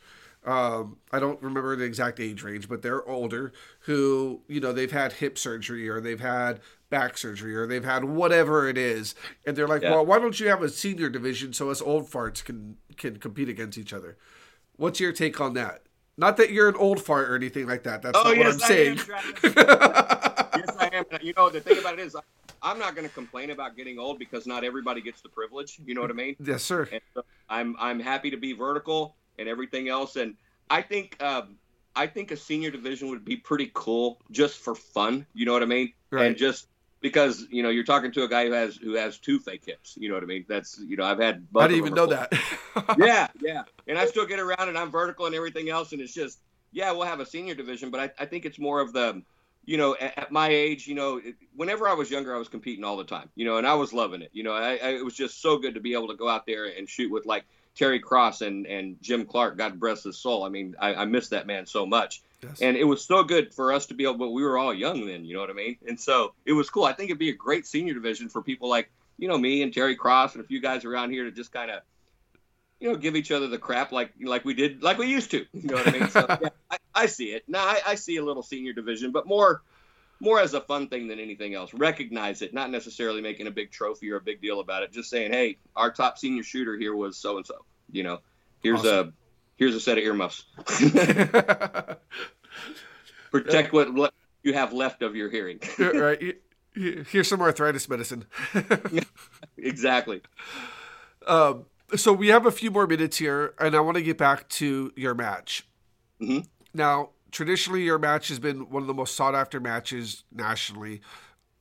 Um, 0.47 0.99
I 1.13 1.19
don't 1.19 1.43
remember 1.43 1.75
the 1.75 1.83
exact 1.85 2.21
age 2.21 2.43
range, 2.45 2.69
but 2.69 2.81
they're 2.81 3.07
older 3.09 3.53
who, 3.81 4.43
you 4.47 4.61
know, 4.61 4.73
they've 4.73 4.93
had 4.93 5.15
hip 5.15 5.37
surgery 5.39 5.89
or 5.89 6.01
they've 6.01 6.21
had 6.21 6.61
back 6.89 7.19
surgery 7.19 7.57
or 7.57 7.67
they've 7.67 7.85
had 7.85 8.05
whatever 8.05 8.69
it 8.69 8.79
is. 8.79 9.17
And 9.45 9.57
they're 9.57 9.67
like, 9.67 9.83
Yeah. 9.83 9.91
well, 9.91 10.07
why 10.07 10.21
don't 10.21 10.39
you 10.39 10.49
have 10.49 10.63
a 10.63 10.69
senior 10.69 11.09
division 11.11 11.53
so 11.53 11.69
us 11.71 11.83
old 11.83 12.09
farts 12.09 12.45
can, 12.45 12.77
can 12.97 13.17
compete 13.17 13.49
against 13.49 13.77
each 13.77 13.93
other? 13.93 14.17
What's 14.77 15.01
your 15.01 15.13
take 15.13 15.41
on 15.41 15.55
that? 15.55 15.83
Not 16.17 16.37
that 16.37 16.51
you're 16.53 16.69
an 16.69 16.77
old 16.77 17.01
fart 17.03 17.29
or 17.29 17.35
anything 17.35 17.67
like 17.67 17.83
that. 17.83 18.03
That's 18.03 18.17
Oh, 18.17 18.23
not 18.23 18.39
what 18.39 18.47
I'm 18.47 18.55
I 18.63 18.67
saying. 18.69 19.01
yes, 19.43 20.77
I 20.79 20.91
am. 20.93 21.05
You 21.23 21.33
know, 21.37 21.51
the 21.51 21.61
thing 21.61 21.79
about 21.79 21.95
it 21.99 22.01
is, 22.07 22.15
I, 22.15 22.21
I'm 22.63 22.79
not 22.79 22.95
going 22.95 23.07
to 23.07 23.13
complain 23.13 23.51
about 23.51 23.77
getting 23.77 23.99
old 23.99 24.19
because 24.19 24.47
not 24.47 24.65
everybody 24.65 25.01
gets 25.01 25.21
the 25.21 25.29
privilege. 25.29 25.79
You 25.85 25.95
know 25.95 26.01
what 26.01 26.11
I 26.11 26.15
mean? 26.15 26.37
yes, 26.43 26.63
sir. 26.63 26.89
So 27.15 27.23
I'm 27.49 27.77
I'm 27.79 28.01
happy 28.01 28.31
to 28.31 28.37
be 28.37 28.53
vertical 28.53 29.17
and 29.39 29.49
everything 29.49 29.89
else. 29.89 30.17
And 30.17 30.37
I 30.71 30.83
think 30.83 31.23
um, 31.23 31.57
I 31.95 32.07
think 32.07 32.31
a 32.31 32.37
senior 32.37 32.71
division 32.71 33.09
would 33.09 33.25
be 33.25 33.37
pretty 33.37 33.71
cool 33.75 34.21
just 34.31 34.59
for 34.59 34.75
fun. 34.75 35.27
You 35.35 35.47
know 35.47 35.53
what 35.53 35.63
I 35.63 35.67
mean? 35.67 35.93
Right. 36.11 36.27
And 36.27 36.37
just 36.37 36.69
because 37.01 37.47
you 37.51 37.63
know 37.63 37.69
you're 37.69 37.85
talking 37.85 38.13
to 38.13 38.25
a 38.25 38.29
guy 38.29 38.47
who 38.47 38.53
has 38.53 38.77
who 38.77 38.95
has 38.95 39.19
two 39.19 39.39
fake 39.39 39.65
hips. 39.65 39.97
You 39.97 40.09
know 40.09 40.15
what 40.15 40.23
I 40.23 40.27
mean? 40.27 40.45
That's 40.49 40.79
you 40.79 40.97
know 40.97 41.05
I've 41.05 41.21
had. 41.21 41.47
I 41.57 41.69
didn't 41.69 41.79
even 41.79 41.95
know 41.95 42.07
that. 42.07 42.33
yeah, 42.99 43.29
yeah. 43.41 43.63
And 43.87 43.99
I 43.99 44.07
still 44.07 44.27
get 44.27 44.39
around 44.39 44.69
and 44.69 44.77
I'm 44.77 44.91
vertical 44.91 45.27
and 45.27 45.35
everything 45.35 45.69
else. 45.71 45.93
And 45.93 46.01
it's 46.01 46.13
just, 46.13 46.41
yeah, 46.73 46.93
we'll 46.93 47.07
have 47.07 47.21
a 47.21 47.27
senior 47.27 47.55
division, 47.55 47.91
but 47.91 48.01
I, 48.01 48.23
I 48.23 48.27
think 48.27 48.45
it's 48.45 48.59
more 48.59 48.81
of 48.81 48.93
the, 48.93 49.23
you 49.65 49.77
know, 49.77 49.97
at, 49.99 50.19
at 50.19 50.33
my 50.33 50.49
age, 50.49 50.87
you 50.87 50.95
know, 50.95 51.21
whenever 51.55 51.89
I 51.89 51.95
was 51.95 52.11
younger, 52.11 52.35
I 52.35 52.39
was 52.39 52.49
competing 52.49 52.85
all 52.85 52.97
the 52.97 53.05
time, 53.05 53.31
you 53.35 53.45
know, 53.45 53.57
and 53.57 53.67
I 53.67 53.75
was 53.75 53.93
loving 53.93 54.23
it. 54.23 54.31
You 54.33 54.43
know, 54.45 54.53
I, 54.53 54.77
I, 54.77 54.89
it 54.95 55.05
was 55.05 55.15
just 55.15 55.41
so 55.41 55.59
good 55.59 55.75
to 55.75 55.81
be 55.81 55.95
able 55.95 56.09
to 56.09 56.17
go 56.17 56.29
out 56.29 56.47
there 56.47 56.67
and 56.67 56.89
shoot 56.89 57.11
with 57.11 57.27
like 57.27 57.45
Terry 57.77 58.01
Cross 58.01 58.41
and, 58.41 58.67
and 58.67 58.97
Jim 59.03 59.27
Clark, 59.27 59.59
God 59.59 59.79
bless 59.79 60.03
his 60.03 60.19
soul. 60.19 60.45
I 60.45 60.49
mean, 60.49 60.75
I, 60.79 60.95
I 60.95 61.05
miss 61.05 61.29
that 61.29 61.47
man 61.47 61.67
so 61.67 61.87
much. 61.87 62.23
Yes. 62.43 62.61
And 62.61 62.77
it 62.77 62.85
was 62.85 63.05
so 63.05 63.23
good 63.23 63.53
for 63.55 63.73
us 63.73 63.87
to 63.87 63.95
be 63.95 64.05
able, 64.05 64.15
but 64.15 64.31
we 64.31 64.43
were 64.43 64.59
all 64.59 64.73
young 64.73 65.07
then, 65.07 65.25
you 65.25 65.35
know 65.35 65.41
what 65.41 65.51
I 65.51 65.55
mean? 65.55 65.77
And 65.87 66.01
so 66.01 66.33
it 66.45 66.53
was 66.53 66.71
cool. 66.71 66.85
I 66.85 66.93
think 66.93 67.11
it'd 67.11 67.19
be 67.19 67.31
a 67.31 67.35
great 67.35 67.67
senior 67.67 67.95
division 67.95 68.29
for 68.29 68.43
people 68.43 68.69
like, 68.69 68.91
you 69.19 69.29
know, 69.29 69.39
me 69.39 69.63
and 69.63 69.73
Terry 69.73 69.95
Cross 69.95 70.35
and 70.35 70.45
a 70.45 70.47
few 70.47 70.61
guys 70.61 70.85
around 70.85 71.11
here 71.11 71.25
to 71.25 71.31
just 71.31 71.53
kind 71.53 71.71
of, 71.71 71.83
you 72.81 72.91
know, 72.91 72.97
give 72.97 73.17
each 73.17 73.31
other 73.31 73.47
the 73.49 73.59
crap 73.59 73.93
like 73.93 74.13
like 74.23 74.45
we 74.45 74.53
did, 74.53 74.83
like 74.83 74.99
we 74.99 75.07
used 75.07 75.31
to. 75.31 75.47
You 75.53 75.69
know 75.69 75.75
what 75.77 75.89
I 75.89 75.91
mean? 75.93 76.09
So 76.11 76.27
yeah, 76.43 76.49
I, 76.71 76.77
I 76.95 77.07
see 77.07 77.33
it. 77.33 77.45
Now 77.49 77.65
I, 77.65 77.81
I 77.87 77.95
see 77.95 78.17
a 78.17 78.25
little 78.25 78.43
senior 78.43 78.75
division, 78.75 79.13
but 79.13 79.27
more 79.27 79.63
more 80.21 80.41
as 80.41 80.55
a 80.55 80.61
fun 80.61 80.89
thing 80.89 81.09
than 81.09 81.19
anything 81.21 81.55
else. 81.55 81.73
Recognize 81.75 82.43
it, 82.43 82.55
not 82.55 82.71
necessarily 82.71 83.21
making 83.21 83.47
a 83.47 83.51
big 83.51 83.71
trophy 83.71 84.11
or 84.11 84.17
a 84.17 84.21
big 84.21 84.41
deal 84.41 84.61
about 84.61 84.83
it. 84.83 84.93
Just 84.93 85.11
saying, 85.11 85.33
hey, 85.33 85.59
our 85.75 85.91
top 85.93 86.19
senior 86.19 86.43
shooter 86.43 86.77
here 86.77 86.95
was 86.97 87.17
so 87.19 87.37
and 87.37 87.47
so. 87.47 87.65
You 87.93 88.03
know, 88.03 88.19
here's 88.63 88.81
Awesome. 88.81 89.09
a 89.09 89.13
here's 89.57 89.75
a 89.75 89.81
set 89.81 89.99
of 89.99 90.05
earmuffs. 90.05 90.45
Protect 93.31 93.73
what 93.73 93.91
le- 93.91 94.11
you 94.43 94.55
have 94.55 94.73
left 94.73 95.03
of 95.03 95.15
your 95.17 95.31
hearing. 95.31 95.61
right. 95.79 96.37
Here's 96.75 97.29
some 97.29 97.41
arthritis 97.41 97.89
medicine. 97.89 98.27
exactly. 99.57 100.21
um, 101.27 101.65
so 101.95 102.13
we 102.13 102.29
have 102.29 102.45
a 102.47 102.51
few 102.51 102.71
more 102.71 102.87
minutes 102.87 103.17
here, 103.17 103.55
and 103.59 103.75
I 103.75 103.81
want 103.81 103.97
to 103.97 104.03
get 104.03 104.19
back 104.19 104.49
to 104.51 104.93
your 104.97 105.15
match. 105.15 105.67
Mhm. 106.21 106.47
Now, 106.75 107.11
traditionally, 107.37 107.83
your 107.83 107.99
match 107.99 108.29
has 108.29 108.39
been 108.39 108.71
one 108.71 108.83
of 108.83 108.87
the 108.87 108.95
most 108.95 109.15
sought 109.15 109.35
after 109.35 109.61
matches 109.61 110.25
nationally. 110.33 111.03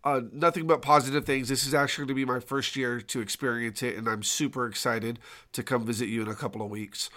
Uh, 0.05 0.21
nothing 0.31 0.65
but 0.67 0.81
positive 0.81 1.25
things. 1.25 1.49
This 1.49 1.67
is 1.67 1.73
actually 1.73 2.03
going 2.03 2.15
to 2.15 2.25
be 2.25 2.25
my 2.25 2.39
first 2.39 2.77
year 2.77 3.01
to 3.01 3.19
experience 3.19 3.83
it, 3.83 3.97
and 3.97 4.07
I'm 4.07 4.23
super 4.23 4.67
excited 4.67 5.19
to 5.51 5.63
come 5.63 5.85
visit 5.85 6.07
you 6.07 6.21
in 6.21 6.29
a 6.29 6.35
couple 6.35 6.61
of 6.61 6.69
weeks. 6.69 7.09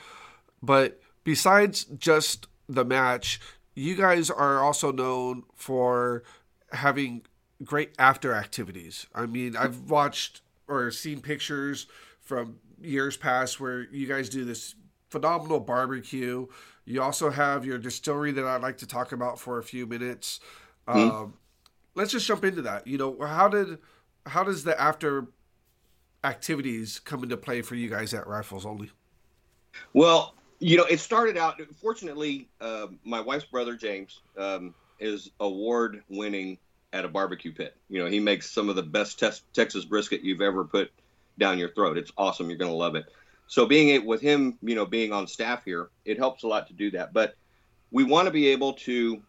But 0.61 1.01
besides 1.23 1.85
just 1.85 2.49
the 2.69 2.85
match, 2.85 3.41
you 3.77 3.95
guys 3.95 4.29
are 4.29 4.59
also 4.59 4.91
known 4.91 5.45
for 5.55 6.25
having 6.73 7.23
great 7.63 7.95
after 7.97 8.35
activities. 8.35 9.07
I 9.15 9.27
mean, 9.27 9.57
I've 9.57 9.89
watched 9.89 10.41
or 10.67 10.91
seen 10.91 11.21
pictures 11.21 11.87
from 12.21 12.57
years 12.81 13.17
past 13.17 13.61
where 13.61 13.83
you 13.83 14.09
guys 14.09 14.29
do 14.29 14.45
this 14.45 14.75
phenomenal 15.11 15.61
barbecue. 15.61 16.49
You 16.89 17.03
also 17.03 17.29
have 17.29 17.67
your 17.67 17.77
distillery 17.77 18.33
that 18.33 18.47
I'd 18.47 18.63
like 18.63 18.79
to 18.79 18.87
talk 18.87 19.13
about 19.13 19.39
for 19.39 19.59
a 19.59 19.63
few 19.63 19.87
minutes. 19.87 20.41
Um, 20.87 21.35
let's 21.95 22.13
just 22.13 22.27
jump 22.27 22.47
into 22.47 22.63
that. 22.63 22.87
You 22.87 22.97
know, 22.97 23.19
how 23.21 23.47
did 23.49 23.77
how 24.25 24.43
does 24.43 24.65
the 24.65 24.81
after 24.81 25.27
activities 26.25 26.99
come 26.99 27.23
into 27.23 27.37
play 27.37 27.61
for 27.61 27.75
you 27.75 27.91
guys 27.91 28.15
at 28.15 28.27
Rifles 28.27 28.65
Only? 28.65 28.91
Well, 29.93 30.35
you 30.61 30.79
know, 30.79 30.85
it 30.85 31.01
started 31.01 31.37
out. 31.37 31.61
Fortunately, 31.81 32.49
uh, 32.59 32.87
my 33.05 33.21
wife's 33.21 33.45
brother 33.45 33.77
James 33.77 34.21
um, 34.39 34.75
is 34.99 35.31
award 35.41 36.03
winning 36.09 36.57
at 36.95 37.05
a 37.05 37.09
barbecue 37.09 37.53
pit. 37.53 37.77
You 37.91 38.03
know, 38.03 38.09
he 38.09 38.19
makes 38.19 38.51
some 38.51 38.71
of 38.71 38.77
the 38.77 38.83
best 38.83 39.19
tes- 39.19 39.43
Texas 39.53 39.85
brisket 39.85 40.23
you've 40.23 40.41
ever 40.41 40.65
put 40.65 40.91
down 41.39 41.59
your 41.59 41.69
throat. 41.69 41.99
It's 41.99 42.13
awesome. 42.17 42.49
You're 42.49 42.59
going 42.59 42.71
to 42.71 42.77
love 42.77 42.95
it. 42.95 43.05
So 43.49 43.67
being 43.67 43.89
it 43.89 44.05
with 44.05 44.21
him, 44.21 44.59
you 44.63 44.75
know, 44.75 44.87
being 44.87 45.13
on 45.13 45.27
staff 45.27 45.65
here, 45.65 45.91
it 46.05 46.19
helps 46.19 46.45
a 46.45 46.47
lot 46.47 46.69
to 46.69 46.75
do 46.75 46.93
that. 46.93 47.13
But 47.13 47.35
we 47.91 48.05
want 48.05 48.27
to 48.27 48.33
be 48.33 48.49
able 48.49 48.75
to. 48.75 49.23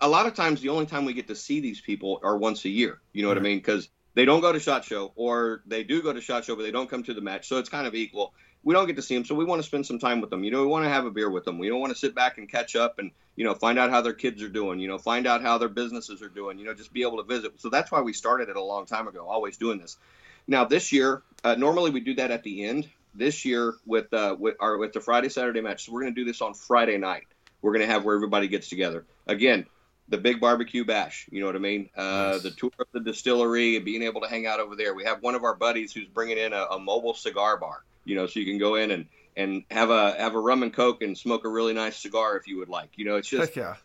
A 0.00 0.08
lot 0.08 0.26
of 0.26 0.34
times, 0.34 0.60
the 0.60 0.68
only 0.68 0.86
time 0.86 1.04
we 1.04 1.14
get 1.14 1.28
to 1.28 1.36
see 1.36 1.60
these 1.60 1.80
people 1.80 2.20
are 2.22 2.36
once 2.36 2.64
a 2.64 2.68
year. 2.68 3.00
You 3.12 3.22
know 3.22 3.28
what 3.28 3.38
I 3.38 3.40
mean? 3.40 3.58
Because 3.58 3.88
they 4.14 4.24
don't 4.24 4.40
go 4.40 4.52
to 4.52 4.60
shot 4.60 4.84
show, 4.84 5.12
or 5.16 5.62
they 5.66 5.82
do 5.82 6.02
go 6.02 6.12
to 6.12 6.20
shot 6.20 6.44
show, 6.44 6.56
but 6.56 6.62
they 6.62 6.70
don't 6.70 6.90
come 6.90 7.02
to 7.04 7.14
the 7.14 7.20
match. 7.20 7.48
So 7.48 7.58
it's 7.58 7.68
kind 7.68 7.86
of 7.86 7.94
equal 7.94 8.34
we 8.64 8.72
don't 8.72 8.86
get 8.86 8.96
to 8.96 9.02
see 9.02 9.14
them, 9.14 9.24
so 9.24 9.34
we 9.34 9.44
want 9.44 9.62
to 9.62 9.66
spend 9.66 9.86
some 9.86 9.98
time 9.98 10.20
with 10.20 10.30
them. 10.30 10.42
You 10.42 10.50
know, 10.50 10.62
we 10.62 10.66
want 10.66 10.84
to 10.84 10.88
have 10.88 11.04
a 11.04 11.10
beer 11.10 11.30
with 11.30 11.44
them. 11.44 11.58
We 11.58 11.68
don't 11.68 11.80
want 11.80 11.92
to 11.92 11.98
sit 11.98 12.14
back 12.14 12.38
and 12.38 12.50
catch 12.50 12.74
up 12.74 12.98
and 12.98 13.10
you 13.36 13.44
know 13.44 13.54
find 13.54 13.78
out 13.78 13.90
how 13.90 14.00
their 14.00 14.14
kids 14.14 14.42
are 14.42 14.48
doing. 14.48 14.80
You 14.80 14.88
know, 14.88 14.98
find 14.98 15.26
out 15.26 15.42
how 15.42 15.58
their 15.58 15.68
businesses 15.68 16.22
are 16.22 16.28
doing. 16.28 16.58
You 16.58 16.64
know, 16.64 16.74
just 16.74 16.92
be 16.92 17.02
able 17.02 17.18
to 17.18 17.24
visit. 17.24 17.60
So 17.60 17.68
that's 17.68 17.92
why 17.92 18.00
we 18.00 18.12
started 18.12 18.48
it 18.48 18.56
a 18.56 18.62
long 18.62 18.86
time 18.86 19.06
ago. 19.06 19.26
Always 19.28 19.58
doing 19.58 19.78
this. 19.78 19.98
Now 20.46 20.64
this 20.64 20.92
year, 20.92 21.22
uh, 21.44 21.54
normally 21.54 21.90
we 21.90 22.00
do 22.00 22.14
that 22.14 22.30
at 22.30 22.42
the 22.42 22.64
end. 22.64 22.88
This 23.14 23.44
year 23.44 23.74
with 23.86 24.12
uh, 24.12 24.36
with 24.38 24.56
our 24.60 24.76
with 24.76 24.92
the 24.92 25.00
Friday 25.00 25.28
Saturday 25.28 25.60
match, 25.60 25.86
so 25.86 25.92
we're 25.92 26.02
going 26.02 26.14
to 26.14 26.20
do 26.20 26.24
this 26.24 26.40
on 26.40 26.54
Friday 26.54 26.98
night. 26.98 27.24
We're 27.62 27.72
going 27.72 27.86
to 27.86 27.92
have 27.92 28.04
where 28.04 28.14
everybody 28.14 28.48
gets 28.48 28.68
together 28.68 29.04
again. 29.26 29.66
The 30.08 30.18
big 30.18 30.38
barbecue 30.38 30.84
bash, 30.84 31.26
you 31.30 31.40
know 31.40 31.46
what 31.46 31.56
I 31.56 31.60
mean? 31.60 31.88
Uh, 31.96 32.32
Nice. 32.32 32.42
The 32.42 32.50
tour 32.50 32.70
of 32.78 32.86
the 32.92 33.00
distillery 33.00 33.76
and 33.76 33.84
being 33.86 34.02
able 34.02 34.20
to 34.20 34.28
hang 34.28 34.46
out 34.46 34.60
over 34.60 34.76
there. 34.76 34.92
We 34.94 35.04
have 35.04 35.22
one 35.22 35.34
of 35.34 35.44
our 35.44 35.54
buddies 35.54 35.94
who's 35.94 36.08
bringing 36.08 36.36
in 36.36 36.52
a, 36.52 36.64
a 36.72 36.78
mobile 36.78 37.14
cigar 37.14 37.56
bar, 37.56 37.84
you 38.04 38.14
know, 38.14 38.26
so 38.26 38.38
you 38.38 38.44
can 38.44 38.58
go 38.58 38.74
in 38.74 38.90
and 38.90 39.06
and 39.36 39.64
have 39.70 39.90
a 39.90 40.12
have 40.18 40.34
a 40.34 40.40
rum 40.40 40.62
and 40.62 40.72
coke 40.72 41.02
and 41.02 41.16
smoke 41.16 41.44
a 41.44 41.48
really 41.48 41.72
nice 41.72 41.96
cigar 41.96 42.36
if 42.36 42.46
you 42.46 42.58
would 42.58 42.68
like. 42.68 42.90
You 42.96 43.04
know, 43.06 43.16
it's 43.16 43.28
just 43.28 43.54
Heck 43.54 43.56
yeah. 43.56 43.76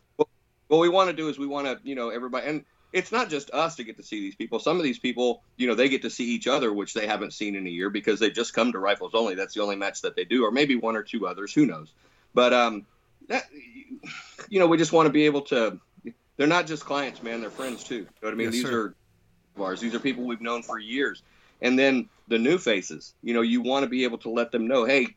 what 0.67 0.80
we 0.80 0.89
want 0.89 1.09
to 1.09 1.15
do 1.15 1.30
is 1.30 1.38
we 1.38 1.47
want 1.47 1.67
to 1.67 1.80
you 1.88 1.95
know 1.95 2.09
everybody 2.09 2.47
and 2.47 2.65
it's 2.91 3.11
not 3.11 3.29
just 3.29 3.51
us 3.51 3.75
to 3.75 3.83
get 3.83 3.97
to 3.97 4.03
see 4.03 4.19
these 4.19 4.35
people. 4.35 4.59
Some 4.59 4.77
of 4.77 4.83
these 4.83 4.99
people 4.99 5.41
you 5.57 5.67
know 5.67 5.75
they 5.75 5.89
get 5.89 6.01
to 6.03 6.09
see 6.09 6.25
each 6.25 6.47
other 6.47 6.73
which 6.73 6.93
they 6.93 7.07
haven't 7.07 7.33
seen 7.33 7.55
in 7.55 7.65
a 7.67 7.69
year 7.69 7.89
because 7.89 8.19
they 8.19 8.29
just 8.29 8.53
come 8.53 8.71
to 8.71 8.79
rifles 8.79 9.13
only. 9.13 9.35
That's 9.35 9.53
the 9.53 9.61
only 9.61 9.75
match 9.75 10.01
that 10.01 10.15
they 10.15 10.25
do 10.25 10.45
or 10.45 10.51
maybe 10.51 10.75
one 10.75 10.95
or 10.95 11.03
two 11.03 11.27
others. 11.27 11.53
Who 11.53 11.65
knows? 11.65 11.91
But 12.33 12.53
um 12.53 12.85
that 13.27 13.45
you 14.49 14.59
know 14.59 14.67
we 14.67 14.77
just 14.77 14.93
want 14.93 15.07
to 15.07 15.13
be 15.13 15.25
able 15.25 15.41
to 15.43 15.79
they're 16.37 16.47
not 16.47 16.67
just 16.67 16.85
clients 16.85 17.21
man. 17.21 17.41
They're 17.41 17.49
friends 17.49 17.83
too. 17.83 17.95
You 17.95 18.01
know 18.01 18.07
what 18.21 18.33
i 18.33 18.37
mean? 18.37 18.45
Yes, 18.45 18.53
these 18.53 18.63
sir. 18.63 18.95
are 19.57 19.63
ours. 19.63 19.81
These 19.81 19.93
are 19.93 19.99
people 19.99 20.23
we've 20.23 20.41
known 20.41 20.63
for 20.63 20.79
years. 20.79 21.21
And 21.61 21.77
then 21.77 22.07
the 22.29 22.39
new 22.39 22.57
faces 22.57 23.13
you 23.21 23.33
know 23.33 23.41
you 23.41 23.61
want 23.61 23.83
to 23.83 23.89
be 23.89 24.03
able 24.03 24.19
to 24.19 24.29
let 24.29 24.51
them 24.51 24.67
know 24.67 24.85
hey 24.85 25.07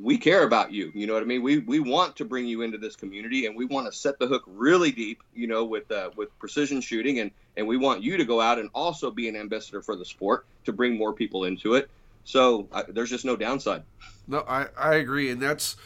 we 0.00 0.18
care 0.18 0.44
about 0.44 0.72
you. 0.72 0.90
You 0.94 1.06
know 1.06 1.14
what 1.14 1.22
I 1.22 1.26
mean? 1.26 1.42
We 1.42 1.58
we 1.58 1.80
want 1.80 2.16
to 2.16 2.24
bring 2.24 2.46
you 2.46 2.62
into 2.62 2.78
this 2.78 2.96
community, 2.96 3.46
and 3.46 3.56
we 3.56 3.64
want 3.64 3.86
to 3.86 3.92
set 3.92 4.18
the 4.18 4.26
hook 4.26 4.42
really 4.46 4.92
deep. 4.92 5.22
You 5.34 5.46
know, 5.46 5.64
with 5.64 5.90
uh, 5.90 6.10
with 6.16 6.36
precision 6.38 6.80
shooting, 6.80 7.20
and 7.20 7.30
and 7.56 7.66
we 7.66 7.76
want 7.76 8.02
you 8.02 8.16
to 8.16 8.24
go 8.24 8.40
out 8.40 8.58
and 8.58 8.70
also 8.74 9.10
be 9.10 9.28
an 9.28 9.36
ambassador 9.36 9.82
for 9.82 9.96
the 9.96 10.04
sport 10.04 10.46
to 10.64 10.72
bring 10.72 10.96
more 10.96 11.12
people 11.12 11.44
into 11.44 11.74
it. 11.74 11.90
So 12.24 12.68
uh, 12.72 12.84
there's 12.88 13.10
just 13.10 13.24
no 13.24 13.36
downside. 13.36 13.82
No, 14.26 14.44
I, 14.48 14.66
I 14.78 14.94
agree, 14.94 15.30
and 15.30 15.40
that's 15.40 15.76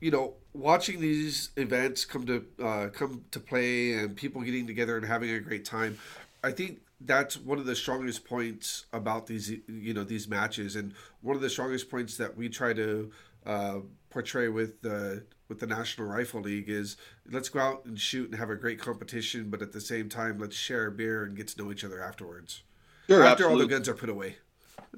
you 0.00 0.10
know 0.10 0.34
watching 0.52 1.00
these 1.00 1.50
events 1.56 2.04
come 2.04 2.26
to 2.26 2.44
uh, 2.62 2.88
come 2.88 3.24
to 3.30 3.40
play 3.40 3.94
and 3.94 4.16
people 4.16 4.42
getting 4.42 4.66
together 4.66 4.96
and 4.96 5.06
having 5.06 5.30
a 5.30 5.40
great 5.40 5.64
time. 5.64 5.98
I 6.42 6.52
think 6.52 6.80
that's 7.00 7.36
one 7.36 7.58
of 7.58 7.66
the 7.66 7.76
strongest 7.76 8.24
points 8.24 8.86
about 8.92 9.26
these 9.26 9.50
you 9.68 9.94
know 9.94 10.04
these 10.04 10.28
matches, 10.28 10.76
and 10.76 10.94
one 11.22 11.36
of 11.36 11.42
the 11.42 11.50
strongest 11.50 11.90
points 11.90 12.16
that 12.16 12.36
we 12.36 12.48
try 12.48 12.72
to 12.72 13.10
uh, 13.46 13.80
portray 14.10 14.48
with 14.48 14.82
the 14.82 15.24
with 15.48 15.60
the 15.60 15.66
National 15.66 16.08
Rifle 16.08 16.40
League 16.40 16.68
is 16.68 16.96
let's 17.30 17.48
go 17.48 17.60
out 17.60 17.84
and 17.84 17.98
shoot 17.98 18.30
and 18.30 18.38
have 18.38 18.50
a 18.50 18.56
great 18.56 18.80
competition, 18.80 19.48
but 19.48 19.62
at 19.62 19.72
the 19.72 19.80
same 19.80 20.08
time 20.08 20.38
let's 20.38 20.56
share 20.56 20.86
a 20.86 20.90
beer 20.90 21.24
and 21.24 21.36
get 21.36 21.48
to 21.48 21.62
know 21.62 21.70
each 21.70 21.84
other 21.84 22.02
afterwards. 22.02 22.62
Sure, 23.08 23.22
After 23.22 23.48
all 23.48 23.56
the 23.56 23.66
guns 23.66 23.88
are 23.88 23.94
put 23.94 24.08
away. 24.08 24.36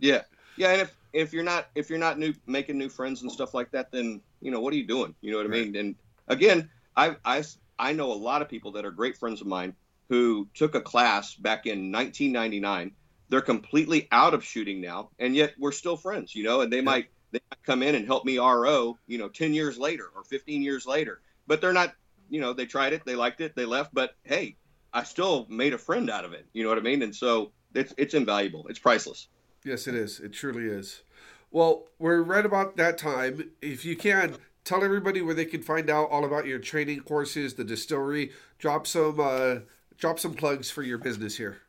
Yeah, 0.01 0.23
yeah, 0.57 0.73
and 0.73 0.83
if 0.83 0.97
if 1.13 1.33
you're 1.33 1.45
not 1.45 1.69
if 1.75 1.91
you're 1.91 1.99
not 1.99 2.19
new 2.19 2.33
making 2.47 2.79
new 2.79 2.89
friends 2.89 3.23
and 3.23 3.31
stuff 3.31 3.55
like 3.55 3.71
that, 3.73 3.91
then 3.93 4.21
you 4.41 4.51
know 4.51 4.61
what 4.61 4.73
are 4.73 4.77
you 4.77 4.87
doing? 4.87 5.15
You 5.21 5.33
know 5.33 5.39
what 5.39 5.47
I 5.47 5.51
mean? 5.51 5.77
And 5.77 5.95
again, 6.27 6.71
I 6.97 7.17
I 7.25 7.45
I 7.79 7.93
know 7.93 8.13
a 8.13 8.15
lot 8.15 8.41
of 8.41 8.49
people 8.49 8.73
that 8.73 8.85
are 8.85 8.91
great 8.91 9.17
friends 9.19 9.41
of 9.41 9.47
mine 9.47 9.75
who 10.09 10.49
took 10.55 10.75
a 10.75 10.81
class 10.81 11.35
back 11.35 11.67
in 11.67 11.93
1999. 11.93 12.93
They're 13.29 13.43
completely 13.43 14.09
out 14.11 14.33
of 14.33 14.43
shooting 14.43 14.81
now, 14.81 15.11
and 15.19 15.37
yet 15.37 15.55
we're 15.59 15.73
still 15.73 15.99
friends. 15.99 16.35
You 16.35 16.45
know, 16.45 16.63
and 16.63 16.73
they 16.73 16.81
might 16.81 17.09
they 17.31 17.41
might 17.51 17.63
come 17.65 17.83
in 17.83 17.95
and 17.95 18.07
help 18.07 18.25
me 18.25 18.39
RO, 18.39 18.99
you 19.07 19.19
know, 19.19 19.29
10 19.29 19.55
years 19.55 19.79
later 19.79 20.11
or 20.15 20.25
15 20.25 20.63
years 20.63 20.87
later. 20.87 21.21
But 21.47 21.61
they're 21.61 21.73
not, 21.73 21.95
you 22.29 22.41
know, 22.41 22.53
they 22.53 22.67
tried 22.67 22.93
it, 22.93 23.05
they 23.05 23.15
liked 23.15 23.41
it, 23.41 23.55
they 23.55 23.65
left. 23.65 23.95
But 23.95 24.17
hey, 24.25 24.57
I 24.93 25.03
still 25.03 25.47
made 25.49 25.75
a 25.75 25.79
friend 25.79 26.11
out 26.11 26.25
of 26.25 26.33
it. 26.33 26.47
You 26.53 26.63
know 26.63 26.69
what 26.69 26.79
I 26.79 26.83
mean? 26.83 27.03
And 27.03 27.15
so 27.15 27.53
it's 27.75 27.95
it's 27.97 28.15
invaluable. 28.15 28.67
It's 28.69 28.79
priceless. 28.79 29.29
Yes, 29.65 29.87
it 29.87 29.95
is. 29.95 30.21
It 30.21 30.33
truly 30.33 30.67
is. 30.67 31.03
Well, 31.51 31.87
we're 31.99 32.23
right 32.23 32.45
about 32.45 32.77
that 32.77 32.99
time. 32.99 33.51
If 33.63 33.85
you 33.85 33.97
can, 33.97 34.37
tell 34.65 34.85
everybody 34.85 35.23
where 35.23 35.35
they 35.35 35.47
can 35.47 35.63
find 35.63 35.89
out 35.89 36.11
all 36.11 36.25
about 36.25 36.47
your 36.47 36.59
training 36.59 37.01
courses, 37.01 37.55
the 37.55 37.65
distillery. 37.65 38.33
Drop 38.59 38.87
some 38.87 39.19
uh, 39.19 39.57
drop 39.97 40.19
some 40.19 40.35
plugs 40.35 40.71
for 40.71 40.83
your 40.83 40.99
business 40.99 41.37
here. 41.37 41.63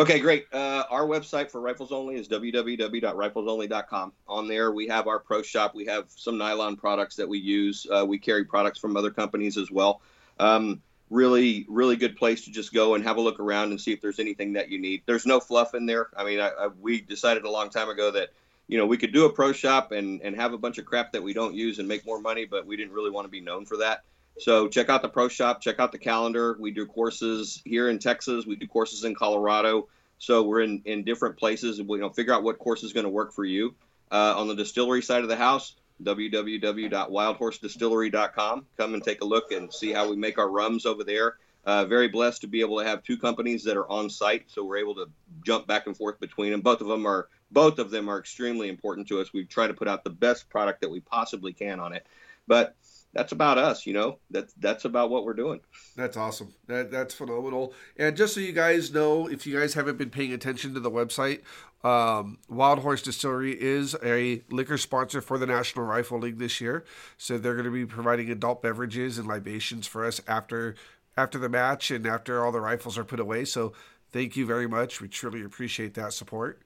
Okay, 0.00 0.18
great. 0.18 0.46
Uh, 0.50 0.84
our 0.88 1.02
website 1.02 1.50
for 1.50 1.60
Rifles 1.60 1.92
Only 1.92 2.14
is 2.14 2.26
www.riflesonly.com. 2.26 4.12
On 4.28 4.48
there, 4.48 4.72
we 4.72 4.88
have 4.88 5.06
our 5.06 5.18
pro 5.18 5.42
shop. 5.42 5.74
We 5.74 5.84
have 5.84 6.06
some 6.08 6.38
nylon 6.38 6.76
products 6.76 7.16
that 7.16 7.28
we 7.28 7.38
use. 7.38 7.86
Uh, 7.86 8.06
we 8.08 8.18
carry 8.18 8.46
products 8.46 8.78
from 8.78 8.96
other 8.96 9.10
companies 9.10 9.58
as 9.58 9.70
well. 9.70 10.00
Um, 10.38 10.80
really, 11.10 11.66
really 11.68 11.96
good 11.96 12.16
place 12.16 12.46
to 12.46 12.50
just 12.50 12.72
go 12.72 12.94
and 12.94 13.04
have 13.04 13.18
a 13.18 13.20
look 13.20 13.40
around 13.40 13.72
and 13.72 13.78
see 13.80 13.92
if 13.92 14.00
there's 14.00 14.18
anything 14.18 14.54
that 14.54 14.70
you 14.70 14.78
need. 14.80 15.02
There's 15.04 15.26
no 15.26 15.38
fluff 15.38 15.74
in 15.74 15.84
there. 15.84 16.08
I 16.16 16.24
mean, 16.24 16.40
I, 16.40 16.48
I, 16.48 16.68
we 16.68 17.02
decided 17.02 17.44
a 17.44 17.50
long 17.50 17.68
time 17.68 17.90
ago 17.90 18.10
that 18.12 18.30
you 18.68 18.78
know 18.78 18.86
we 18.86 18.96
could 18.96 19.12
do 19.12 19.26
a 19.26 19.30
pro 19.30 19.52
shop 19.52 19.92
and 19.92 20.22
and 20.22 20.34
have 20.34 20.54
a 20.54 20.58
bunch 20.58 20.78
of 20.78 20.86
crap 20.86 21.12
that 21.12 21.22
we 21.22 21.34
don't 21.34 21.52
use 21.54 21.78
and 21.78 21.86
make 21.86 22.06
more 22.06 22.22
money, 22.22 22.46
but 22.46 22.64
we 22.64 22.78
didn't 22.78 22.94
really 22.94 23.10
want 23.10 23.26
to 23.26 23.30
be 23.30 23.42
known 23.42 23.66
for 23.66 23.76
that. 23.76 24.04
So 24.38 24.68
check 24.68 24.88
out 24.88 25.02
the 25.02 25.08
pro 25.08 25.26
shop, 25.28 25.60
check 25.60 25.80
out 25.80 25.92
the 25.92 25.98
calendar. 25.98 26.56
We 26.58 26.70
do 26.70 26.86
courses 26.86 27.60
here 27.64 27.90
in 27.90 27.98
Texas. 27.98 28.46
We 28.46 28.56
do 28.56 28.66
courses 28.66 29.04
in 29.04 29.14
Colorado. 29.14 29.88
So 30.18 30.42
we're 30.42 30.60
in, 30.60 30.82
in 30.84 31.04
different 31.04 31.36
places. 31.36 31.82
We 31.82 31.98
you 31.98 32.02
know 32.02 32.10
figure 32.10 32.34
out 32.34 32.42
what 32.42 32.58
course 32.58 32.82
is 32.82 32.92
going 32.92 33.04
to 33.04 33.10
work 33.10 33.32
for 33.32 33.44
you. 33.44 33.74
Uh, 34.10 34.34
on 34.36 34.48
the 34.48 34.56
distillery 34.56 35.02
side 35.02 35.22
of 35.22 35.28
the 35.28 35.36
house, 35.36 35.76
www.wildhorsedistillery.com. 36.02 38.66
Come 38.76 38.94
and 38.94 39.04
take 39.04 39.20
a 39.20 39.24
look 39.24 39.52
and 39.52 39.72
see 39.72 39.92
how 39.92 40.10
we 40.10 40.16
make 40.16 40.38
our 40.38 40.48
rums 40.48 40.86
over 40.86 41.04
there. 41.04 41.36
Uh, 41.64 41.84
very 41.84 42.08
blessed 42.08 42.40
to 42.40 42.46
be 42.46 42.62
able 42.62 42.78
to 42.78 42.86
have 42.86 43.02
two 43.02 43.18
companies 43.18 43.64
that 43.64 43.76
are 43.76 43.88
on 43.90 44.08
site, 44.08 44.44
so 44.46 44.64
we're 44.64 44.78
able 44.78 44.94
to 44.94 45.10
jump 45.44 45.66
back 45.66 45.86
and 45.86 45.96
forth 45.96 46.18
between 46.18 46.52
them. 46.52 46.62
Both 46.62 46.80
of 46.80 46.88
them 46.88 47.06
are 47.06 47.28
both 47.50 47.78
of 47.78 47.90
them 47.90 48.08
are 48.08 48.18
extremely 48.18 48.68
important 48.68 49.08
to 49.08 49.20
us. 49.20 49.32
We 49.32 49.44
try 49.44 49.66
to 49.66 49.74
put 49.74 49.88
out 49.88 50.02
the 50.02 50.10
best 50.10 50.48
product 50.48 50.80
that 50.80 50.90
we 50.90 51.00
possibly 51.00 51.52
can 51.52 51.78
on 51.78 51.92
it, 51.92 52.06
but 52.46 52.76
that's 53.12 53.32
about 53.32 53.58
us, 53.58 53.86
you 53.86 53.92
know. 53.92 54.18
That's 54.30 54.52
that's 54.54 54.84
about 54.84 55.10
what 55.10 55.24
we're 55.24 55.34
doing. 55.34 55.60
That's 55.96 56.16
awesome. 56.16 56.54
That 56.68 56.90
that's 56.90 57.14
phenomenal. 57.14 57.74
And 57.96 58.16
just 58.16 58.34
so 58.34 58.40
you 58.40 58.52
guys 58.52 58.92
know, 58.92 59.26
if 59.26 59.46
you 59.46 59.58
guys 59.58 59.74
haven't 59.74 59.98
been 59.98 60.10
paying 60.10 60.32
attention 60.32 60.74
to 60.74 60.80
the 60.80 60.90
website, 60.90 61.40
um, 61.82 62.38
Wild 62.48 62.80
Horse 62.80 63.02
Distillery 63.02 63.60
is 63.60 63.96
a 64.02 64.42
liquor 64.50 64.78
sponsor 64.78 65.20
for 65.20 65.38
the 65.38 65.46
National 65.46 65.84
Rifle 65.86 66.18
League 66.20 66.38
this 66.38 66.60
year. 66.60 66.84
So 67.16 67.36
they're 67.36 67.54
going 67.54 67.64
to 67.64 67.70
be 67.70 67.86
providing 67.86 68.30
adult 68.30 68.62
beverages 68.62 69.18
and 69.18 69.26
libations 69.26 69.86
for 69.86 70.04
us 70.04 70.20
after 70.28 70.76
after 71.16 71.38
the 71.38 71.48
match 71.48 71.90
and 71.90 72.06
after 72.06 72.44
all 72.44 72.52
the 72.52 72.60
rifles 72.60 72.96
are 72.96 73.04
put 73.04 73.18
away. 73.18 73.44
So 73.44 73.72
thank 74.12 74.36
you 74.36 74.46
very 74.46 74.68
much. 74.68 75.00
We 75.00 75.08
truly 75.08 75.42
appreciate 75.42 75.94
that 75.94 76.12
support. 76.12 76.62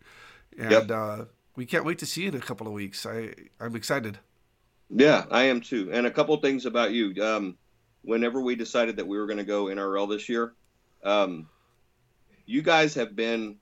And 0.58 0.70
yep. 0.70 0.90
uh, 0.90 1.24
we 1.56 1.64
can't 1.64 1.84
wait 1.84 1.98
to 2.00 2.06
see 2.06 2.22
you 2.22 2.28
in 2.28 2.34
a 2.34 2.40
couple 2.40 2.66
of 2.66 2.72
weeks. 2.74 3.06
I 3.06 3.34
I'm 3.58 3.74
excited. 3.74 4.18
Yeah, 4.90 5.24
I 5.30 5.44
am 5.44 5.60
too. 5.60 5.90
And 5.92 6.06
a 6.06 6.10
couple 6.10 6.36
things 6.36 6.66
about 6.66 6.92
you. 6.92 7.22
Um, 7.22 7.56
whenever 8.02 8.40
we 8.40 8.54
decided 8.54 8.96
that 8.96 9.06
we 9.06 9.18
were 9.18 9.26
going 9.26 9.38
to 9.38 9.44
go 9.44 9.66
NRL 9.66 10.08
this 10.08 10.28
year, 10.28 10.54
um, 11.02 11.48
you 12.46 12.62
guys 12.62 12.94
have 12.94 13.16
been, 13.16 13.56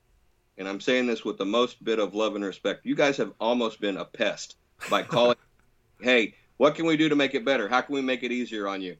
and 0.58 0.68
I'm 0.68 0.80
saying 0.80 1.06
this 1.06 1.24
with 1.24 1.38
the 1.38 1.44
most 1.44 1.82
bit 1.82 1.98
of 1.98 2.14
love 2.14 2.34
and 2.34 2.44
respect, 2.44 2.84
you 2.84 2.94
guys 2.94 3.16
have 3.18 3.32
almost 3.40 3.80
been 3.80 3.96
a 3.96 4.04
pest 4.04 4.56
by 4.90 5.02
calling, 5.02 5.36
hey, 6.00 6.34
what 6.56 6.74
can 6.74 6.86
we 6.86 6.96
do 6.96 7.08
to 7.08 7.16
make 7.16 7.34
it 7.34 7.44
better? 7.44 7.68
How 7.68 7.80
can 7.80 7.94
we 7.94 8.02
make 8.02 8.22
it 8.22 8.32
easier 8.32 8.68
on 8.68 8.82
you? 8.82 8.96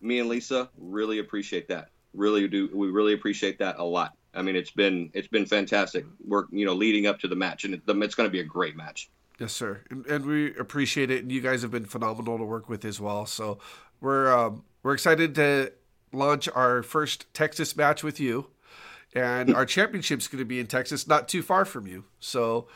Me 0.00 0.18
and 0.18 0.28
Lisa 0.28 0.68
really 0.76 1.18
appreciate 1.18 1.68
that. 1.68 1.88
Really 2.14 2.46
do. 2.48 2.68
We 2.72 2.88
really 2.88 3.14
appreciate 3.14 3.58
that 3.60 3.78
a 3.78 3.84
lot. 3.84 4.14
I 4.34 4.42
mean, 4.42 4.56
it's 4.56 4.70
been 4.70 5.10
it's 5.14 5.28
been 5.28 5.46
fantastic. 5.46 6.04
We're 6.26 6.44
you 6.50 6.64
know 6.66 6.74
leading 6.74 7.06
up 7.06 7.20
to 7.20 7.28
the 7.28 7.36
match, 7.36 7.64
and 7.64 7.74
it, 7.74 7.82
it's 7.86 8.14
going 8.14 8.28
to 8.28 8.32
be 8.32 8.40
a 8.40 8.44
great 8.44 8.76
match. 8.76 9.10
Yes, 9.38 9.52
sir, 9.52 9.80
and, 9.90 10.06
and, 10.06 10.26
we 10.26 10.54
appreciate 10.56 11.10
it. 11.10 11.22
And 11.22 11.32
you 11.32 11.40
guys 11.40 11.62
have 11.62 11.70
been 11.70 11.86
phenomenal 11.86 12.38
to 12.38 12.44
work 12.44 12.68
with 12.68 12.84
as 12.84 13.00
well. 13.00 13.26
So 13.26 13.58
we're 14.00 14.32
um, 14.32 14.64
we're 14.82 14.94
excited 14.94 15.34
to 15.36 15.72
launch 16.12 16.48
our 16.54 16.82
first 16.82 17.32
Texas 17.34 17.76
match 17.76 18.04
with 18.04 18.20
you, 18.20 18.48
and 19.14 19.54
our 19.54 19.66
championship's 19.66 20.28
going 20.28 20.38
to 20.40 20.44
be 20.44 20.60
in 20.60 20.66
Texas, 20.66 21.08
not 21.08 21.28
too 21.28 21.42
far 21.42 21.64
from 21.64 21.86
you. 21.86 22.04
So. 22.20 22.68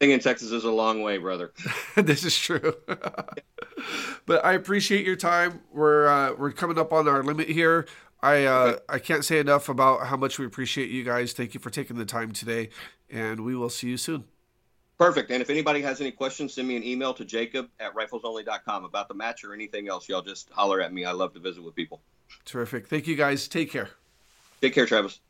Being 0.00 0.10
in 0.10 0.20
Texas 0.20 0.50
is 0.50 0.64
a 0.64 0.70
long 0.70 1.02
way, 1.02 1.18
brother. 1.18 1.52
this 1.94 2.24
is 2.24 2.36
true. 2.36 2.74
but 4.26 4.44
I 4.44 4.54
appreciate 4.54 5.06
your 5.06 5.16
time. 5.16 5.60
We're 5.72 6.08
uh, 6.08 6.34
we're 6.34 6.52
coming 6.52 6.78
up 6.78 6.92
on 6.92 7.06
our 7.06 7.22
limit 7.22 7.48
here. 7.48 7.86
I 8.20 8.44
uh, 8.44 8.78
I 8.88 8.98
can't 8.98 9.24
say 9.24 9.38
enough 9.38 9.68
about 9.68 10.06
how 10.06 10.16
much 10.16 10.38
we 10.38 10.46
appreciate 10.46 10.90
you 10.90 11.04
guys. 11.04 11.32
Thank 11.32 11.54
you 11.54 11.60
for 11.60 11.70
taking 11.70 11.96
the 11.96 12.06
time 12.06 12.32
today, 12.32 12.70
and 13.10 13.44
we 13.44 13.54
will 13.54 13.70
see 13.70 13.88
you 13.88 13.96
soon. 13.96 14.24
Perfect. 14.98 15.30
And 15.30 15.42
if 15.42 15.50
anybody 15.50 15.82
has 15.82 16.00
any 16.00 16.12
questions, 16.12 16.54
send 16.54 16.68
me 16.68 16.76
an 16.76 16.84
email 16.84 17.12
to 17.14 17.24
jacob 17.24 17.68
at 17.80 17.94
riflesonly.com 17.94 18.84
about 18.84 19.08
the 19.08 19.14
match 19.14 19.44
or 19.44 19.52
anything 19.52 19.88
else. 19.88 20.08
Y'all 20.08 20.22
just 20.22 20.50
holler 20.50 20.80
at 20.80 20.92
me. 20.92 21.04
I 21.04 21.12
love 21.12 21.34
to 21.34 21.40
visit 21.40 21.62
with 21.64 21.74
people. 21.74 22.00
Terrific. 22.44 22.86
Thank 22.86 23.06
you 23.06 23.16
guys. 23.16 23.48
Take 23.48 23.70
care. 23.70 23.90
Take 24.60 24.74
care, 24.74 24.86
Travis. 24.86 25.20